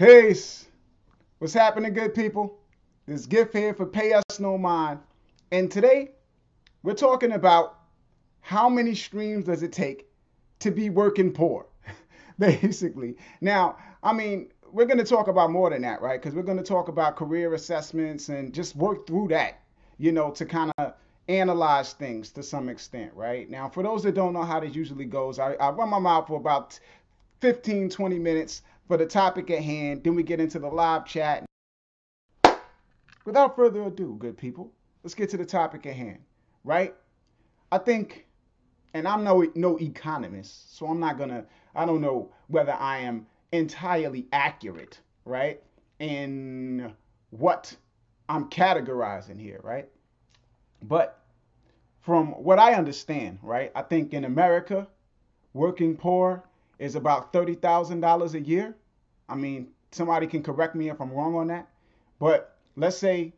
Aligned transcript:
Peace. 0.00 0.64
What's 1.40 1.52
happening, 1.52 1.92
good 1.92 2.14
people? 2.14 2.58
This 3.06 3.26
gift 3.26 3.52
here 3.52 3.74
for 3.74 3.84
Pay 3.84 4.14
Us 4.14 4.40
No 4.40 4.56
Mind. 4.56 4.98
And 5.52 5.70
today, 5.70 6.12
we're 6.82 6.94
talking 6.94 7.32
about 7.32 7.80
how 8.40 8.70
many 8.70 8.94
streams 8.94 9.44
does 9.44 9.62
it 9.62 9.74
take 9.74 10.08
to 10.60 10.70
be 10.70 10.88
working 10.88 11.30
poor, 11.30 11.66
basically. 12.38 13.16
Now, 13.42 13.76
I 14.02 14.14
mean, 14.14 14.48
we're 14.72 14.86
going 14.86 14.96
to 14.96 15.04
talk 15.04 15.28
about 15.28 15.50
more 15.50 15.68
than 15.68 15.82
that, 15.82 16.00
right? 16.00 16.18
Because 16.18 16.34
we're 16.34 16.44
going 16.44 16.56
to 16.56 16.64
talk 16.64 16.88
about 16.88 17.16
career 17.16 17.52
assessments 17.52 18.30
and 18.30 18.54
just 18.54 18.76
work 18.76 19.06
through 19.06 19.28
that, 19.28 19.60
you 19.98 20.12
know, 20.12 20.30
to 20.30 20.46
kind 20.46 20.72
of 20.78 20.94
analyze 21.28 21.92
things 21.92 22.30
to 22.30 22.42
some 22.42 22.70
extent, 22.70 23.12
right? 23.14 23.50
Now, 23.50 23.68
for 23.68 23.82
those 23.82 24.02
that 24.04 24.14
don't 24.14 24.32
know 24.32 24.44
how 24.44 24.60
this 24.60 24.74
usually 24.74 25.04
goes, 25.04 25.38
I, 25.38 25.52
I 25.56 25.68
run 25.68 25.90
my 25.90 25.98
mouth 25.98 26.26
for 26.26 26.38
about 26.38 26.80
15, 27.40 27.90
20 27.90 28.18
minutes 28.18 28.62
for 28.90 28.96
the 28.96 29.06
topic 29.06 29.48
at 29.52 29.62
hand. 29.62 30.02
Then 30.02 30.16
we 30.16 30.24
get 30.24 30.40
into 30.40 30.58
the 30.58 30.66
live 30.66 31.06
chat. 31.06 31.44
Without 33.24 33.54
further 33.54 33.84
ado, 33.84 34.16
good 34.18 34.36
people, 34.36 34.72
let's 35.04 35.14
get 35.14 35.30
to 35.30 35.36
the 35.36 35.46
topic 35.46 35.86
at 35.86 35.94
hand, 35.94 36.18
right? 36.64 36.92
I 37.70 37.78
think, 37.78 38.26
and 38.92 39.06
I'm 39.06 39.22
no 39.22 39.46
no 39.54 39.78
economist, 39.78 40.76
so 40.76 40.86
I'm 40.86 40.98
not 40.98 41.18
gonna. 41.18 41.44
I 41.72 41.86
don't 41.86 42.00
know 42.00 42.32
whether 42.48 42.72
I 42.72 42.98
am 42.98 43.28
entirely 43.52 44.26
accurate, 44.32 44.98
right, 45.24 45.62
in 46.00 46.92
what 47.30 47.76
I'm 48.28 48.50
categorizing 48.50 49.40
here, 49.40 49.60
right? 49.62 49.88
But 50.82 51.22
from 52.00 52.32
what 52.42 52.58
I 52.58 52.74
understand, 52.74 53.38
right, 53.40 53.70
I 53.76 53.82
think 53.82 54.14
in 54.14 54.24
America, 54.24 54.88
working 55.52 55.96
poor 55.96 56.42
is 56.80 56.96
about 56.96 57.32
$30,000 57.32 58.34
a 58.34 58.40
year. 58.40 58.74
I 59.28 59.36
mean, 59.36 59.68
somebody 59.92 60.26
can 60.26 60.42
correct 60.42 60.74
me 60.74 60.88
if 60.88 61.00
I'm 61.00 61.12
wrong 61.12 61.36
on 61.36 61.46
that. 61.48 61.68
But 62.18 62.56
let's 62.74 62.96
say 62.96 63.34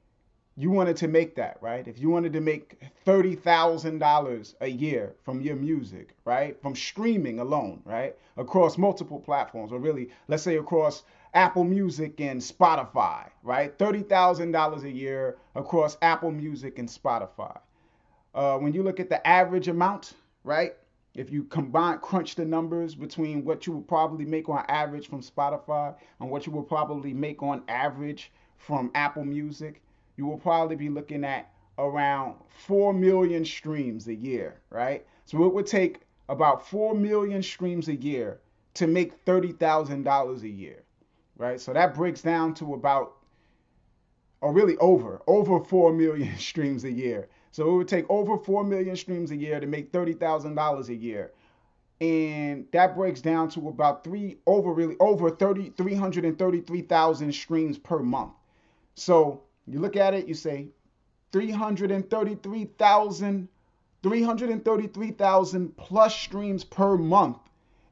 you 0.57 0.71
wanted 0.71 0.97
to 0.99 1.09
make 1.09 1.35
that, 1.37 1.59
right? 1.61 1.87
If 1.87 1.99
you 1.99 2.09
wanted 2.09 2.33
to 2.35 2.41
make 2.41 2.81
$30,000 3.05 4.55
a 4.61 4.69
year 4.69 5.15
from 5.25 5.41
your 5.41 5.57
music, 5.57 6.15
right? 6.25 6.61
From 6.63 6.77
streaming 6.77 7.41
alone, 7.41 7.83
right? 7.85 8.17
Across 8.37 8.79
multiple 8.79 9.19
platforms, 9.19 9.73
or 9.73 9.81
really, 9.81 10.11
let's 10.29 10.43
say 10.43 10.57
across 10.57 11.03
Apple 11.35 11.65
Music 11.65 12.21
and 12.21 12.41
Spotify, 12.41 13.29
right? 13.43 13.77
$30,000 13.77 14.83
a 14.85 14.91
year 14.91 15.37
across 15.55 15.97
Apple 16.03 16.31
Music 16.31 16.79
and 16.79 16.89
Spotify. 16.89 17.59
Uh, 18.35 18.59
when 18.59 18.73
you 18.73 18.83
look 18.83 19.01
at 19.01 19.09
the 19.09 19.27
average 19.27 19.69
amount, 19.69 20.13
right? 20.45 20.75
If 21.15 21.31
you 21.31 21.45
combine, 21.45 21.99
crunch 21.99 22.37
the 22.37 22.45
numbers 22.45 22.95
between 22.95 23.45
what 23.45 23.67
you 23.67 23.75
would 23.75 23.87
probably 23.87 24.25
make 24.25 24.49
on 24.49 24.65
average 24.69 25.09
from 25.09 25.21
Spotify 25.21 25.95
and 26.21 26.31
what 26.31 26.47
you 26.47 26.53
will 26.53 26.63
probably 26.63 27.13
make 27.13 27.43
on 27.43 27.63
average 27.69 28.33
from 28.57 28.91
Apple 28.95 29.25
Music, 29.25 29.83
you 30.17 30.25
will 30.25 30.39
probably 30.39 30.77
be 30.77 30.89
looking 30.89 31.25
at 31.25 31.53
around 31.79 32.37
4 32.49 32.95
million 32.95 33.45
streams 33.45 34.09
a 34.09 34.15
year, 34.15 34.61
right? 34.71 35.07
So 35.27 35.45
it 35.45 35.53
would 35.53 35.67
take 35.67 36.01
about 36.31 36.67
4 36.67 36.95
million 36.95 37.43
streams 37.43 37.89
a 37.89 37.97
year 37.97 38.41
to 38.75 38.87
make 38.87 39.25
$30,000 39.27 40.43
a 40.43 40.49
year, 40.49 40.83
right? 41.37 41.61
So 41.61 41.75
that 41.75 41.95
breaks 41.95 42.23
down 42.23 42.55
to 42.55 42.73
about, 42.73 43.17
or 44.41 44.53
really 44.53 44.79
over, 44.79 45.21
over 45.27 45.61
4 45.63 45.93
million 45.93 46.35
streams 46.39 46.85
a 46.85 46.93
year 46.93 47.29
so 47.53 47.71
it 47.71 47.77
would 47.77 47.89
take 47.89 48.07
over 48.09 48.39
4 48.39 48.65
million 48.65 48.97
streams 48.97 49.31
a 49.31 49.37
year 49.37 49.61
to 49.61 49.67
make 49.67 49.93
$30,000 49.93 50.89
a 50.89 50.95
year. 50.95 51.33
And 52.01 52.67
that 52.73 52.97
breaks 52.97 53.21
down 53.21 53.51
to 53.51 53.69
about 53.69 54.03
three 54.03 54.39
over 54.47 54.73
really 54.73 54.97
over 54.99 55.29
30 55.31 55.75
333,000 55.77 57.31
streams 57.33 57.77
per 57.77 57.99
month. 57.99 58.33
So 58.95 59.43
you 59.67 59.81
look 59.81 59.97
at 59.97 60.15
it, 60.15 60.27
you 60.27 60.33
say 60.35 60.69
333,000 61.31 63.49
333,000 64.03 65.77
plus 65.77 66.17
streams 66.17 66.65
per 66.65 66.97
month 66.97 67.37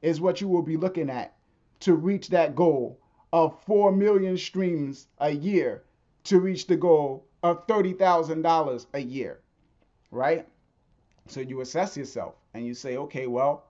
is 0.02 0.22
what 0.22 0.40
you 0.40 0.48
will 0.48 0.62
be 0.62 0.78
looking 0.78 1.10
at 1.10 1.36
to 1.80 1.94
reach 1.94 2.28
that 2.28 2.56
goal 2.56 2.98
of 3.32 3.62
4 3.64 3.92
million 3.92 4.38
streams 4.38 5.06
a 5.18 5.30
year 5.30 5.84
to 6.24 6.40
reach 6.40 6.66
the 6.66 6.76
goal 6.76 7.26
of 7.42 7.66
$30,000 7.68 8.86
a 8.94 9.00
year 9.00 9.40
right? 10.10 10.46
So 11.26 11.40
you 11.40 11.60
assess 11.60 11.96
yourself 11.96 12.34
and 12.54 12.66
you 12.66 12.74
say, 12.74 12.96
okay, 12.96 13.26
well, 13.26 13.64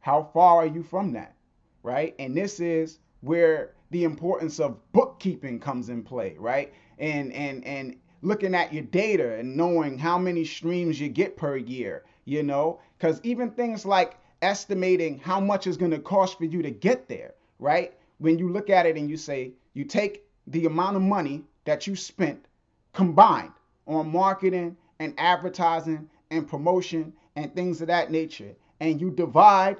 how 0.00 0.22
far 0.34 0.56
are 0.58 0.66
you 0.66 0.82
from 0.82 1.12
that, 1.12 1.34
right? 1.82 2.14
And 2.18 2.36
this 2.36 2.60
is 2.60 2.98
where 3.22 3.72
the 3.90 4.04
importance 4.04 4.60
of 4.60 4.76
bookkeeping 4.92 5.60
comes 5.60 5.88
in 5.88 6.02
play, 6.02 6.36
right? 6.38 6.72
And 6.98 7.32
and 7.32 7.64
and 7.64 7.96
looking 8.22 8.54
at 8.54 8.72
your 8.72 8.82
data 8.84 9.38
and 9.38 9.56
knowing 9.56 9.98
how 9.98 10.18
many 10.18 10.44
streams 10.44 11.00
you 11.00 11.08
get 11.08 11.36
per 11.36 11.56
year, 11.56 12.04
you 12.24 12.42
know, 12.42 12.80
because 12.98 13.20
even 13.22 13.50
things 13.50 13.86
like 13.86 14.18
estimating 14.42 15.18
how 15.18 15.40
much 15.40 15.66
is 15.66 15.76
going 15.76 15.90
to 15.90 15.98
cost 15.98 16.38
for 16.38 16.44
you 16.44 16.60
to 16.62 16.70
get 16.70 17.08
there, 17.08 17.34
right? 17.58 17.94
When 18.18 18.38
you 18.38 18.50
look 18.50 18.68
at 18.68 18.86
it 18.86 18.96
and 18.96 19.08
you 19.08 19.16
say 19.16 19.52
you 19.72 19.84
take 19.84 20.24
the 20.46 20.66
amount 20.66 20.96
of 20.96 21.02
money 21.02 21.44
that 21.64 21.86
you 21.86 21.96
spent 21.96 22.44
combined 22.92 23.52
on 23.86 24.10
marketing 24.10 24.76
and 24.98 25.14
advertising 25.18 26.08
and 26.30 26.48
promotion 26.48 27.12
and 27.36 27.54
things 27.54 27.80
of 27.80 27.88
that 27.88 28.10
nature, 28.10 28.54
and 28.80 29.00
you 29.00 29.10
divide 29.10 29.76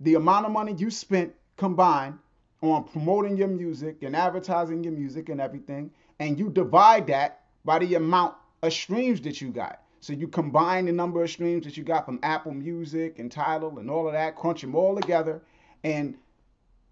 the 0.00 0.14
amount 0.14 0.46
of 0.46 0.52
money 0.52 0.74
you 0.76 0.90
spent 0.90 1.34
combined 1.56 2.18
on 2.62 2.84
promoting 2.84 3.36
your 3.36 3.48
music 3.48 4.02
and 4.02 4.14
advertising 4.14 4.84
your 4.84 4.92
music 4.92 5.28
and 5.28 5.40
everything, 5.40 5.90
and 6.18 6.38
you 6.38 6.50
divide 6.50 7.06
that 7.06 7.42
by 7.64 7.78
the 7.78 7.94
amount 7.94 8.34
of 8.62 8.72
streams 8.72 9.20
that 9.22 9.40
you 9.40 9.50
got. 9.50 9.82
So 10.00 10.12
you 10.14 10.28
combine 10.28 10.86
the 10.86 10.92
number 10.92 11.22
of 11.22 11.30
streams 11.30 11.64
that 11.64 11.76
you 11.76 11.84
got 11.84 12.06
from 12.06 12.18
Apple 12.22 12.52
Music 12.52 13.18
and 13.18 13.30
Tidal 13.30 13.78
and 13.78 13.90
all 13.90 14.06
of 14.06 14.14
that, 14.14 14.36
crunch 14.36 14.62
them 14.62 14.74
all 14.74 14.98
together, 14.98 15.42
and 15.84 16.16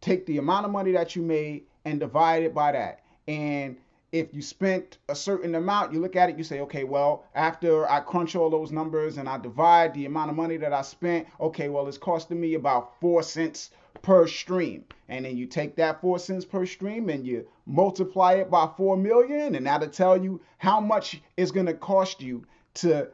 take 0.01 0.27
the 0.27 0.39
amount 0.39 0.67
of 0.67 0.73
money 0.73 0.93
that 0.93 1.17
you 1.17 1.23
made 1.23 1.65
and 1.85 1.99
divide 1.99 2.43
it 2.43 2.55
by 2.55 2.73
that. 2.73 3.03
And 3.27 3.77
if 4.13 4.33
you 4.33 4.41
spent 4.41 4.99
a 5.09 5.15
certain 5.15 5.55
amount, 5.55 5.93
you 5.93 6.01
look 6.01 6.17
at 6.17 6.31
it, 6.31 6.39
you 6.39 6.45
say, 6.45 6.61
okay, 6.61 6.85
well, 6.85 7.25
after 7.35 7.89
I 7.89 8.01
crunch 8.01 8.35
all 8.35 8.49
those 8.49 8.73
numbers 8.73 9.19
and 9.19 9.29
I 9.29 9.39
divide 9.39 9.93
the 9.95 10.07
amount 10.07 10.31
of 10.31 10.37
money 10.37 10.57
that 10.57 10.73
I 10.73 10.83
spent, 10.83 11.27
okay, 11.41 11.69
well, 11.69 11.87
it's 11.89 11.99
costing 11.99 12.41
me 12.41 12.55
about 12.55 12.99
four 13.01 13.23
cents 13.23 13.71
per 14.01 14.27
stream. 14.27 14.85
And 15.09 15.25
then 15.25 15.37
you 15.37 15.47
take 15.47 15.77
that 15.77 16.01
four 16.01 16.19
cents 16.19 16.45
per 16.45 16.65
stream 16.65 17.11
and 17.11 17.27
you 17.27 17.47
multiply 17.67 18.35
it 18.35 18.51
by 18.51 18.69
four 18.77 18.97
million, 18.97 19.55
and 19.55 19.67
that'll 19.67 19.89
tell 19.89 20.23
you 20.23 20.41
how 20.57 20.81
much 20.81 21.21
it's 21.37 21.51
gonna 21.51 21.75
cost 21.75 22.23
you 22.23 22.47
to 22.75 23.09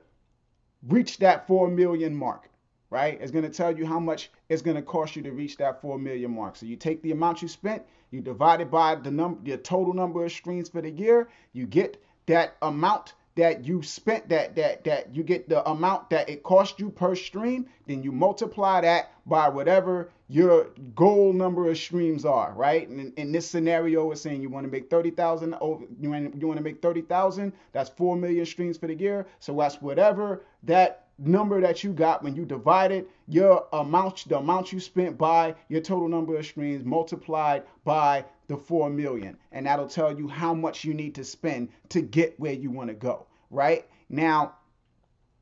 reach 0.89 1.19
that 1.19 1.47
four 1.47 1.69
million 1.69 2.15
mark 2.15 2.51
right? 2.95 3.19
It's 3.21 3.33
going 3.33 3.43
to 3.43 3.51
tell 3.51 3.77
you 3.77 3.85
how 3.85 3.99
much 3.99 4.31
it's 4.49 4.63
going 4.63 4.77
to 4.77 4.83
cost 4.83 5.17
you 5.17 5.23
to 5.23 5.33
reach 5.33 5.57
that 5.57 5.81
4 5.83 5.99
million 5.99 6.33
mark. 6.33 6.55
So 6.55 6.65
you 6.65 6.77
take 6.77 7.03
the 7.03 7.11
amount 7.11 7.43
you 7.43 7.49
spent, 7.49 7.83
you 8.15 8.21
divide 8.21 8.61
it 8.61 8.71
by 8.71 8.95
the 8.95 9.11
number, 9.11 9.41
your 9.45 9.57
total 9.59 9.93
number 9.93 10.25
of 10.25 10.31
streams 10.31 10.69
for 10.69 10.81
the 10.81 10.91
year, 10.91 11.29
you 11.53 11.67
get 11.67 12.03
that 12.27 12.57
amount 12.63 13.15
that 13.37 13.65
you 13.65 13.83
spent 13.83 14.29
that 14.29 14.55
that 14.55 14.85
that 14.85 15.15
you 15.15 15.25
get 15.25 15.49
the 15.49 15.69
amount 15.69 16.09
that 16.11 16.29
it 16.29 16.45
cost 16.45 16.79
you 16.79 16.89
per 16.89 17.17
stream. 17.17 17.67
Then 17.87 18.05
you 18.05 18.13
multiply 18.13 18.81
that 18.83 19.11
by 19.27 19.49
whatever 19.49 20.11
your 20.29 20.69
goal 20.95 21.33
number 21.33 21.69
of 21.69 21.77
streams 21.77 22.25
are 22.25 22.53
right? 22.53 22.89
And 22.89 23.01
in, 23.01 23.13
in 23.17 23.33
this 23.33 23.51
scenario 23.51 24.11
it's 24.13 24.21
saying 24.21 24.41
you 24.41 24.49
want 24.49 24.65
to 24.65 24.71
make 24.71 24.89
30,000 24.89 25.55
over 25.61 25.85
you 26.01 26.11
want, 26.11 26.41
you 26.41 26.47
want 26.47 26.59
to 26.59 26.65
make 26.65 26.81
30,000 26.81 27.53
that's 27.73 27.91
4 27.91 28.17
million 28.17 28.47
streams 28.47 28.79
for 28.79 28.87
the 28.87 28.95
year. 28.95 29.27
So 29.41 29.57
that's 29.57 29.83
whatever 29.83 30.45
that 30.63 31.04
number 31.19 31.61
that 31.61 31.85
you 31.85 31.93
got 31.93 32.23
when 32.23 32.35
you 32.35 32.45
divided 32.45 33.07
your 33.29 33.67
amount 33.73 34.29
the 34.29 34.39
amount 34.39 34.73
you 34.73 34.81
spent 34.81 35.17
by 35.17 35.55
your 35.69 35.81
total 35.81 36.09
number 36.09 36.37
of 36.37 36.45
streams 36.45 36.85
multiplied 36.85 37.63
by 37.85 38.25
the 38.49 38.57
4 38.57 38.91
million. 38.91 39.37
And 39.53 39.67
that'll 39.67 39.89
tell 39.89 40.17
you 40.17 40.29
how 40.29 40.55
much 40.55 40.85
you 40.85 40.93
need 40.93 41.15
to 41.15 41.25
spend 41.25 41.69
to 41.91 42.01
get 42.01 42.39
where 42.39 42.53
you 42.53 42.71
want 42.71 42.89
to 42.89 42.95
go 42.95 43.27
right? 43.51 43.87
Now 44.09 44.57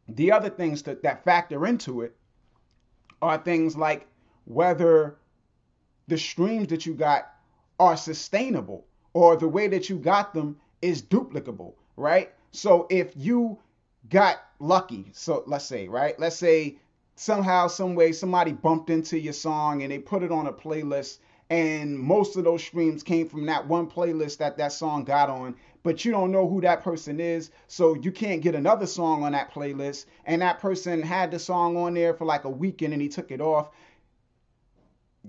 the 0.08 0.32
other 0.32 0.50
things 0.50 0.82
that, 0.82 1.02
that 1.02 1.24
factor 1.24 1.66
into 1.66 2.02
it 2.02 2.14
are 3.22 3.38
things 3.38 3.76
like 3.76 4.06
whether 4.44 5.16
the 6.08 6.18
streams 6.18 6.68
that 6.68 6.84
you 6.84 6.94
got 6.94 7.32
are 7.78 7.96
sustainable 7.96 8.84
or 9.14 9.36
the 9.36 9.48
way 9.48 9.68
that 9.68 9.88
you 9.88 9.96
got 9.96 10.34
them 10.34 10.56
is 10.82 11.02
duplicable 11.02 11.74
right? 11.96 12.32
So 12.50 12.86
if 12.90 13.12
you 13.16 13.58
got 14.08 14.42
lucky. 14.58 15.10
So 15.12 15.44
let's 15.46 15.64
say, 15.64 15.88
right? 15.88 16.18
Let's 16.18 16.36
say 16.36 16.78
somehow, 17.16 17.68
some 17.68 17.94
way, 17.94 18.12
somebody 18.12 18.52
bumped 18.52 18.90
into 18.90 19.18
your 19.18 19.32
song 19.32 19.82
and 19.82 19.92
they 19.92 19.98
put 19.98 20.22
it 20.22 20.32
on 20.32 20.46
a 20.46 20.52
playlist, 20.52 21.18
and 21.50 21.98
most 21.98 22.36
of 22.36 22.44
those 22.44 22.64
streams 22.64 23.02
came 23.02 23.28
from 23.28 23.46
that 23.46 23.66
one 23.66 23.88
playlist 23.88 24.38
that 24.38 24.56
that 24.56 24.72
song 24.72 25.04
got 25.04 25.28
on. 25.28 25.54
But 25.82 26.04
you 26.04 26.12
don't 26.12 26.30
know 26.30 26.48
who 26.48 26.60
that 26.60 26.82
person 26.82 27.18
is, 27.18 27.50
so 27.66 27.94
you 27.94 28.12
can't 28.12 28.40
get 28.40 28.54
another 28.54 28.86
song 28.86 29.24
on 29.24 29.32
that 29.32 29.52
playlist. 29.52 30.06
And 30.24 30.40
that 30.40 30.60
person 30.60 31.02
had 31.02 31.30
the 31.30 31.38
song 31.38 31.76
on 31.76 31.94
there 31.94 32.14
for 32.14 32.24
like 32.24 32.44
a 32.44 32.50
weekend 32.50 32.92
and 32.92 33.02
he 33.02 33.08
took 33.08 33.30
it 33.32 33.40
off. 33.40 33.70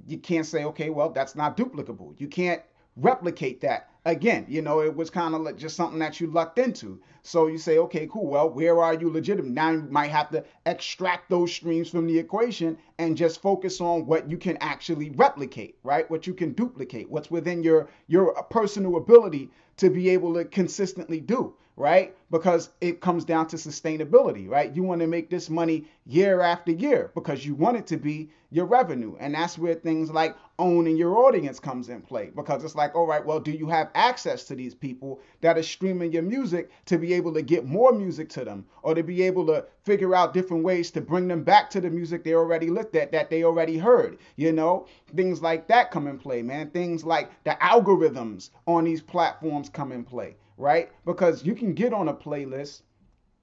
You 0.08 0.20
can't 0.20 0.46
say, 0.46 0.64
okay, 0.66 0.90
well, 0.90 1.10
that's 1.10 1.36
not 1.36 1.58
duplicable. 1.58 2.14
You 2.20 2.28
can't 2.28 2.62
replicate 2.96 3.62
that 3.62 3.90
again 4.06 4.46
you 4.50 4.62
know 4.62 4.82
it 4.82 4.96
was 4.96 5.10
kind 5.10 5.34
of 5.34 5.42
like 5.42 5.58
just 5.58 5.76
something 5.76 6.00
that 6.00 6.20
you 6.20 6.28
lucked 6.28 6.60
into. 6.60 7.00
So 7.22 7.48
you 7.48 7.58
say 7.58 7.78
okay 7.78 8.08
cool 8.12 8.28
well 8.28 8.50
where 8.50 8.82
are 8.82 8.94
you 8.94 9.10
legitimate? 9.10 9.52
Now 9.52 9.72
you 9.72 9.82
might 9.90 10.12
have 10.12 10.30
to 10.32 10.44
extract 10.66 11.30
those 11.30 11.54
streams 11.54 11.90
from 11.90 12.08
the 12.08 12.20
equation 12.20 12.78
and 12.98 13.16
just 13.16 13.42
focus 13.42 13.80
on 13.82 14.06
what 14.06 14.30
you 14.30 14.38
can 14.38 14.58
actually 14.58 15.12
replicate 15.12 15.78
right? 15.84 16.10
What 16.10 16.28
you 16.28 16.34
can 16.34 16.54
duplicate 16.54 17.10
what's 17.10 17.32
within 17.32 17.64
your 17.64 17.88
your 18.08 18.34
personal 18.50 18.98
ability 18.98 19.50
to 19.78 19.90
be 19.90 20.10
able 20.10 20.34
to 20.36 20.46
consistently 20.46 21.20
do 21.20 21.56
right? 21.76 22.16
Because 22.30 22.70
it 22.82 23.02
comes 23.02 23.26
down 23.26 23.48
to 23.48 23.56
sustainability, 23.56 24.48
right? 24.48 24.76
You 24.76 24.84
want 24.84 25.02
to 25.02 25.08
make 25.08 25.30
this 25.30 25.50
money 25.50 25.86
year 26.06 26.42
after 26.42 26.72
year 26.72 27.12
because 27.16 27.46
you 27.46 27.56
want 27.56 27.78
it 27.78 27.88
to 27.88 27.98
be 27.98 28.30
your 28.52 28.66
revenue. 28.66 29.16
And 29.20 29.34
that's 29.34 29.58
where 29.58 29.74
things 29.74 30.12
like 30.12 30.36
owning 30.60 30.96
your 30.96 31.18
audience 31.18 31.60
comes 31.60 31.90
in 31.90 32.02
play 32.02 32.32
because 32.36 32.64
it's 32.64 32.76
like, 32.76 32.94
all 32.94 33.08
right, 33.08 33.26
well, 33.26 33.40
do 33.40 33.52
you 33.52 33.68
have 33.70 33.90
access 33.96 34.44
to 34.46 34.56
these 34.56 34.76
people 34.76 35.20
that 35.42 35.58
are 35.58 35.64
streaming 35.64 36.12
your 36.12 36.22
music 36.22 36.70
to 36.86 37.00
be 37.00 37.14
able 37.14 37.34
to 37.34 37.42
get 37.42 37.66
more 37.66 37.92
music 37.92 38.30
to 38.30 38.46
them 38.46 38.66
or 38.84 38.94
to 38.94 39.02
be 39.02 39.24
able 39.24 39.48
to 39.48 39.66
figure 39.84 40.14
out 40.14 40.36
different 40.36 40.64
ways 40.64 40.92
to 40.92 41.02
bring 41.02 41.28
them 41.28 41.44
back 41.44 41.72
to 41.72 41.82
the 41.82 41.90
music 41.90 42.24
they 42.24 42.36
already 42.36 42.70
looked 42.70 42.96
at 42.96 43.12
that 43.12 43.32
they 43.32 43.44
already 43.44 43.78
heard, 43.78 44.20
you 44.36 44.52
know? 44.52 44.86
Things 45.16 45.42
like 45.42 45.68
that 45.68 45.90
come 45.90 46.06
in 46.08 46.20
play, 46.20 46.44
man. 46.44 46.70
Things 46.70 47.04
like 47.04 47.32
the 47.46 47.58
algorithms 47.62 48.52
on 48.68 48.84
these 48.84 49.02
platforms 49.02 49.70
come 49.70 49.92
in 49.92 50.04
play 50.04 50.36
right? 50.58 50.92
Because 51.06 51.46
you 51.46 51.56
can 51.56 51.74
get 51.74 51.94
on 51.94 52.08
a 52.08 52.14
playlist, 52.14 52.82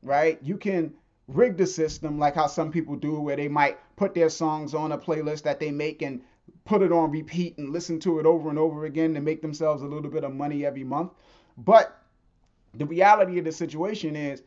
right? 0.02 0.38
You 0.42 0.56
can 0.56 0.94
rig 1.28 1.56
the 1.56 1.66
system 1.66 2.18
like 2.18 2.34
how 2.34 2.46
some 2.46 2.70
people 2.70 2.96
do, 2.96 3.20
where 3.20 3.36
they 3.36 3.48
might 3.48 3.78
put 3.96 4.14
their 4.14 4.30
songs 4.30 4.74
on 4.74 4.92
a 4.92 4.98
playlist 4.98 5.42
that 5.42 5.60
they 5.60 5.70
make 5.70 6.02
and 6.02 6.22
put 6.64 6.82
it 6.82 6.92
on 6.92 7.10
repeat 7.10 7.58
and 7.58 7.70
listen 7.70 8.00
to 8.00 8.18
it 8.18 8.26
over 8.26 8.50
and 8.50 8.58
over 8.58 8.84
again 8.84 9.14
to 9.14 9.20
make 9.20 9.42
themselves 9.42 9.82
a 9.82 9.86
little 9.86 10.10
bit 10.10 10.24
of 10.24 10.34
money 10.34 10.64
every 10.64 10.84
month. 10.84 11.12
But 11.56 11.96
the 12.74 12.86
reality 12.86 13.38
of 13.38 13.44
the 13.44 13.52
situation 13.52 14.16
is 14.16 14.42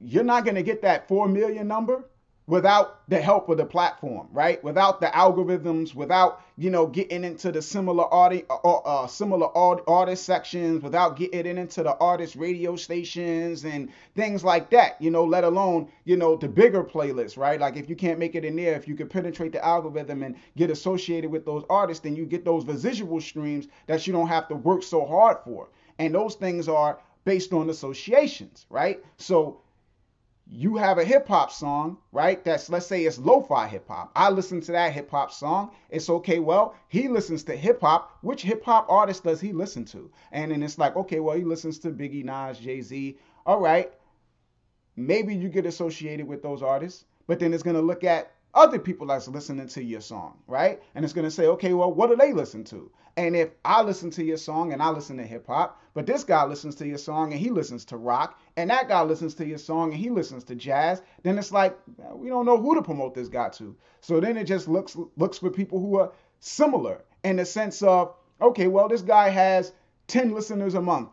you're 0.00 0.24
not 0.24 0.44
going 0.44 0.54
to 0.56 0.62
get 0.62 0.82
that 0.82 1.08
4 1.08 1.28
million 1.28 1.68
number 1.68 2.09
without 2.50 3.08
the 3.08 3.20
help 3.20 3.48
of 3.48 3.56
the 3.56 3.64
platform, 3.64 4.26
right? 4.32 4.62
Without 4.64 5.00
the 5.00 5.06
algorithms, 5.06 5.94
without 5.94 6.42
you 6.58 6.68
know 6.68 6.84
getting 6.84 7.22
into 7.22 7.52
the 7.52 7.62
similar 7.62 8.12
uh, 8.12 8.40
uh, 8.50 8.76
uh 8.78 9.06
similar 9.06 9.46
artist 9.56 10.24
sections, 10.24 10.82
without 10.82 11.16
getting 11.16 11.56
into 11.56 11.84
the 11.84 11.96
artist 11.98 12.34
radio 12.34 12.74
stations 12.74 13.64
and 13.64 13.88
things 14.16 14.42
like 14.42 14.68
that, 14.70 15.00
you 15.00 15.12
know, 15.12 15.24
let 15.24 15.44
alone 15.44 15.88
you 16.04 16.16
know 16.16 16.36
the 16.36 16.48
bigger 16.48 16.82
playlists, 16.82 17.38
right? 17.38 17.60
Like 17.60 17.76
if 17.76 17.88
you 17.88 17.94
can't 17.94 18.18
make 18.18 18.34
it 18.34 18.44
in 18.44 18.56
there, 18.56 18.74
if 18.74 18.88
you 18.88 18.96
could 18.96 19.10
penetrate 19.10 19.52
the 19.52 19.64
algorithm 19.64 20.24
and 20.24 20.34
get 20.56 20.70
associated 20.70 21.30
with 21.30 21.46
those 21.46 21.62
artists, 21.70 22.02
then 22.02 22.16
you 22.16 22.26
get 22.26 22.44
those 22.44 22.66
residual 22.66 23.20
streams 23.20 23.68
that 23.86 24.08
you 24.08 24.12
don't 24.12 24.28
have 24.28 24.48
to 24.48 24.56
work 24.56 24.82
so 24.82 25.06
hard 25.06 25.38
for, 25.44 25.68
and 26.00 26.12
those 26.12 26.34
things 26.34 26.68
are 26.68 26.98
based 27.24 27.52
on 27.52 27.70
associations, 27.70 28.66
right? 28.70 29.04
So 29.18 29.60
you 30.52 30.76
have 30.76 30.98
a 30.98 31.04
hip 31.04 31.28
hop 31.28 31.52
song, 31.52 31.98
right? 32.10 32.44
That's 32.44 32.68
let's 32.68 32.86
say 32.86 33.04
it's 33.04 33.18
lo-fi 33.18 33.68
hip 33.68 33.86
hop. 33.86 34.10
I 34.16 34.30
listen 34.30 34.60
to 34.62 34.72
that 34.72 34.92
hip 34.92 35.10
hop 35.10 35.30
song. 35.30 35.70
It's 35.90 36.10
okay. 36.10 36.40
Well, 36.40 36.74
he 36.88 37.06
listens 37.06 37.44
to 37.44 37.56
hip 37.56 37.80
hop. 37.80 38.18
Which 38.22 38.42
hip 38.42 38.64
hop 38.64 38.86
artist 38.88 39.22
does 39.22 39.40
he 39.40 39.52
listen 39.52 39.84
to? 39.86 40.10
And 40.32 40.50
then 40.50 40.62
it's 40.62 40.78
like, 40.78 40.96
okay, 40.96 41.20
well, 41.20 41.36
he 41.36 41.44
listens 41.44 41.78
to 41.80 41.90
Biggie, 41.90 42.24
Nas, 42.24 42.58
Jay 42.58 42.80
Z. 42.80 43.16
All 43.46 43.60
right, 43.60 43.92
maybe 44.96 45.34
you 45.34 45.48
get 45.48 45.66
associated 45.66 46.26
with 46.26 46.42
those 46.42 46.62
artists, 46.62 47.04
but 47.28 47.38
then 47.38 47.54
it's 47.54 47.62
gonna 47.62 47.80
look 47.80 48.02
at 48.02 48.32
other 48.54 48.78
people 48.78 49.06
that's 49.06 49.28
listening 49.28 49.68
to 49.68 49.82
your 49.82 50.00
song, 50.00 50.38
right? 50.46 50.82
And 50.94 51.04
it's 51.04 51.14
gonna 51.14 51.30
say, 51.30 51.46
okay, 51.46 51.72
well, 51.72 51.92
what 51.92 52.10
do 52.10 52.16
they 52.16 52.32
listen 52.32 52.64
to? 52.64 52.90
And 53.16 53.36
if 53.36 53.50
I 53.64 53.82
listen 53.82 54.10
to 54.12 54.24
your 54.24 54.36
song 54.36 54.72
and 54.72 54.82
I 54.82 54.90
listen 54.90 55.16
to 55.18 55.26
hip 55.26 55.46
hop, 55.46 55.82
but 55.94 56.06
this 56.06 56.24
guy 56.24 56.44
listens 56.44 56.76
to 56.76 56.86
your 56.86 56.98
song 56.98 57.32
and 57.32 57.40
he 57.40 57.50
listens 57.50 57.84
to 57.86 57.96
rock, 57.96 58.40
and 58.56 58.70
that 58.70 58.88
guy 58.88 59.02
listens 59.02 59.34
to 59.34 59.46
your 59.46 59.58
song 59.58 59.92
and 59.92 60.00
he 60.00 60.10
listens 60.10 60.44
to 60.44 60.54
jazz, 60.54 61.02
then 61.22 61.38
it's 61.38 61.52
like 61.52 61.78
we 62.12 62.28
don't 62.28 62.46
know 62.46 62.56
who 62.56 62.74
to 62.74 62.82
promote 62.82 63.14
this 63.14 63.28
guy 63.28 63.48
to. 63.50 63.76
So 64.00 64.20
then 64.20 64.36
it 64.36 64.44
just 64.44 64.68
looks 64.68 64.96
looks 65.16 65.38
for 65.38 65.50
people 65.50 65.80
who 65.80 65.98
are 65.98 66.12
similar 66.40 67.02
in 67.24 67.36
the 67.36 67.44
sense 67.44 67.82
of, 67.82 68.14
okay, 68.40 68.66
well, 68.66 68.88
this 68.88 69.02
guy 69.02 69.28
has 69.28 69.72
10 70.06 70.32
listeners 70.32 70.74
a 70.74 70.80
month. 70.80 71.10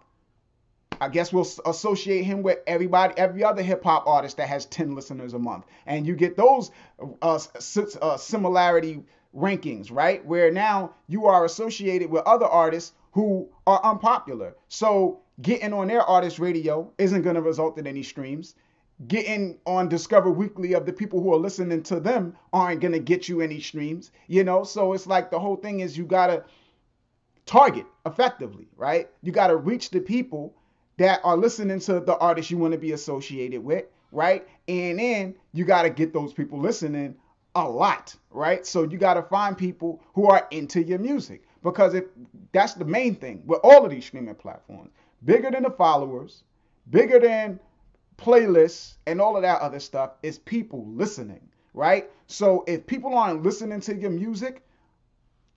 I 0.99 1.09
guess 1.09 1.31
we'll 1.31 1.47
associate 1.65 2.23
him 2.23 2.41
with 2.41 2.59
everybody, 2.65 3.13
every 3.17 3.44
other 3.44 3.61
hip 3.61 3.83
hop 3.83 4.07
artist 4.07 4.38
that 4.38 4.47
has 4.47 4.65
10 4.65 4.95
listeners 4.95 5.33
a 5.33 5.39
month. 5.39 5.65
And 5.85 6.07
you 6.07 6.15
get 6.15 6.35
those 6.35 6.71
uh, 7.21 7.39
uh, 8.01 8.17
similarity 8.17 9.03
rankings, 9.35 9.91
right? 9.91 10.25
Where 10.25 10.51
now 10.51 10.94
you 11.07 11.25
are 11.27 11.45
associated 11.45 12.09
with 12.09 12.23
other 12.25 12.45
artists 12.45 12.94
who 13.11 13.49
are 13.65 13.83
unpopular. 13.83 14.55
So 14.69 15.21
getting 15.41 15.73
on 15.73 15.88
their 15.88 16.01
artist 16.01 16.39
radio 16.39 16.91
isn't 16.97 17.21
going 17.21 17.35
to 17.35 17.41
result 17.41 17.77
in 17.77 17.85
any 17.85 18.03
streams. 18.03 18.55
Getting 19.07 19.59
on 19.67 19.89
Discover 19.89 20.31
Weekly 20.31 20.73
of 20.73 20.88
the 20.88 20.94
people 20.94 21.21
who 21.21 21.31
are 21.31 21.39
listening 21.39 21.83
to 21.83 21.99
them 21.99 22.35
aren't 22.51 22.81
going 22.81 22.94
to 22.94 22.99
get 22.99 23.29
you 23.29 23.41
any 23.41 23.59
streams, 23.59 24.11
you 24.27 24.44
know? 24.44 24.63
So 24.63 24.94
it's 24.94 25.05
like 25.05 25.29
the 25.29 25.39
whole 25.39 25.55
thing 25.55 25.81
is 25.81 25.95
you 25.95 26.05
got 26.05 26.27
to 26.27 26.44
target 27.45 27.85
effectively, 28.07 28.67
right? 28.75 29.09
You 29.21 29.31
got 29.31 29.47
to 29.47 29.55
reach 29.55 29.91
the 29.91 29.99
people 29.99 30.55
that 30.97 31.21
are 31.23 31.38
listening 31.38 31.79
to 31.81 31.99
the 31.99 32.17
artists 32.17 32.51
you 32.51 32.57
want 32.57 32.73
to 32.73 32.77
be 32.77 32.91
associated 32.91 33.63
with, 33.63 33.85
right? 34.11 34.47
And 34.67 34.99
then 34.99 35.35
you 35.53 35.65
got 35.65 35.83
to 35.83 35.89
get 35.89 36.13
those 36.13 36.33
people 36.33 36.59
listening 36.59 37.15
a 37.55 37.67
lot, 37.67 38.15
right? 38.31 38.65
So 38.65 38.83
you 38.83 38.97
got 38.97 39.15
to 39.15 39.23
find 39.23 39.57
people 39.57 40.01
who 40.13 40.27
are 40.27 40.47
into 40.51 40.81
your 40.83 40.99
music 40.99 41.44
because 41.63 41.94
if 41.94 42.05
that's 42.51 42.73
the 42.73 42.85
main 42.85 43.15
thing 43.15 43.44
with 43.45 43.59
all 43.63 43.83
of 43.83 43.91
these 43.91 44.05
streaming 44.05 44.35
platforms, 44.35 44.91
bigger 45.25 45.51
than 45.51 45.63
the 45.63 45.71
followers, 45.71 46.44
bigger 46.89 47.19
than 47.19 47.59
playlists 48.17 48.95
and 49.05 49.21
all 49.21 49.35
of 49.35 49.44
that 49.44 49.61
other 49.61 49.79
stuff 49.79 50.11
is 50.23 50.39
people 50.39 50.85
listening, 50.88 51.41
right? 51.73 52.09
So 52.27 52.63
if 52.67 52.85
people 52.88 53.15
aren't 53.15 53.44
listening 53.44 53.81
to 53.81 53.95
your 53.95 54.11
music 54.11 54.63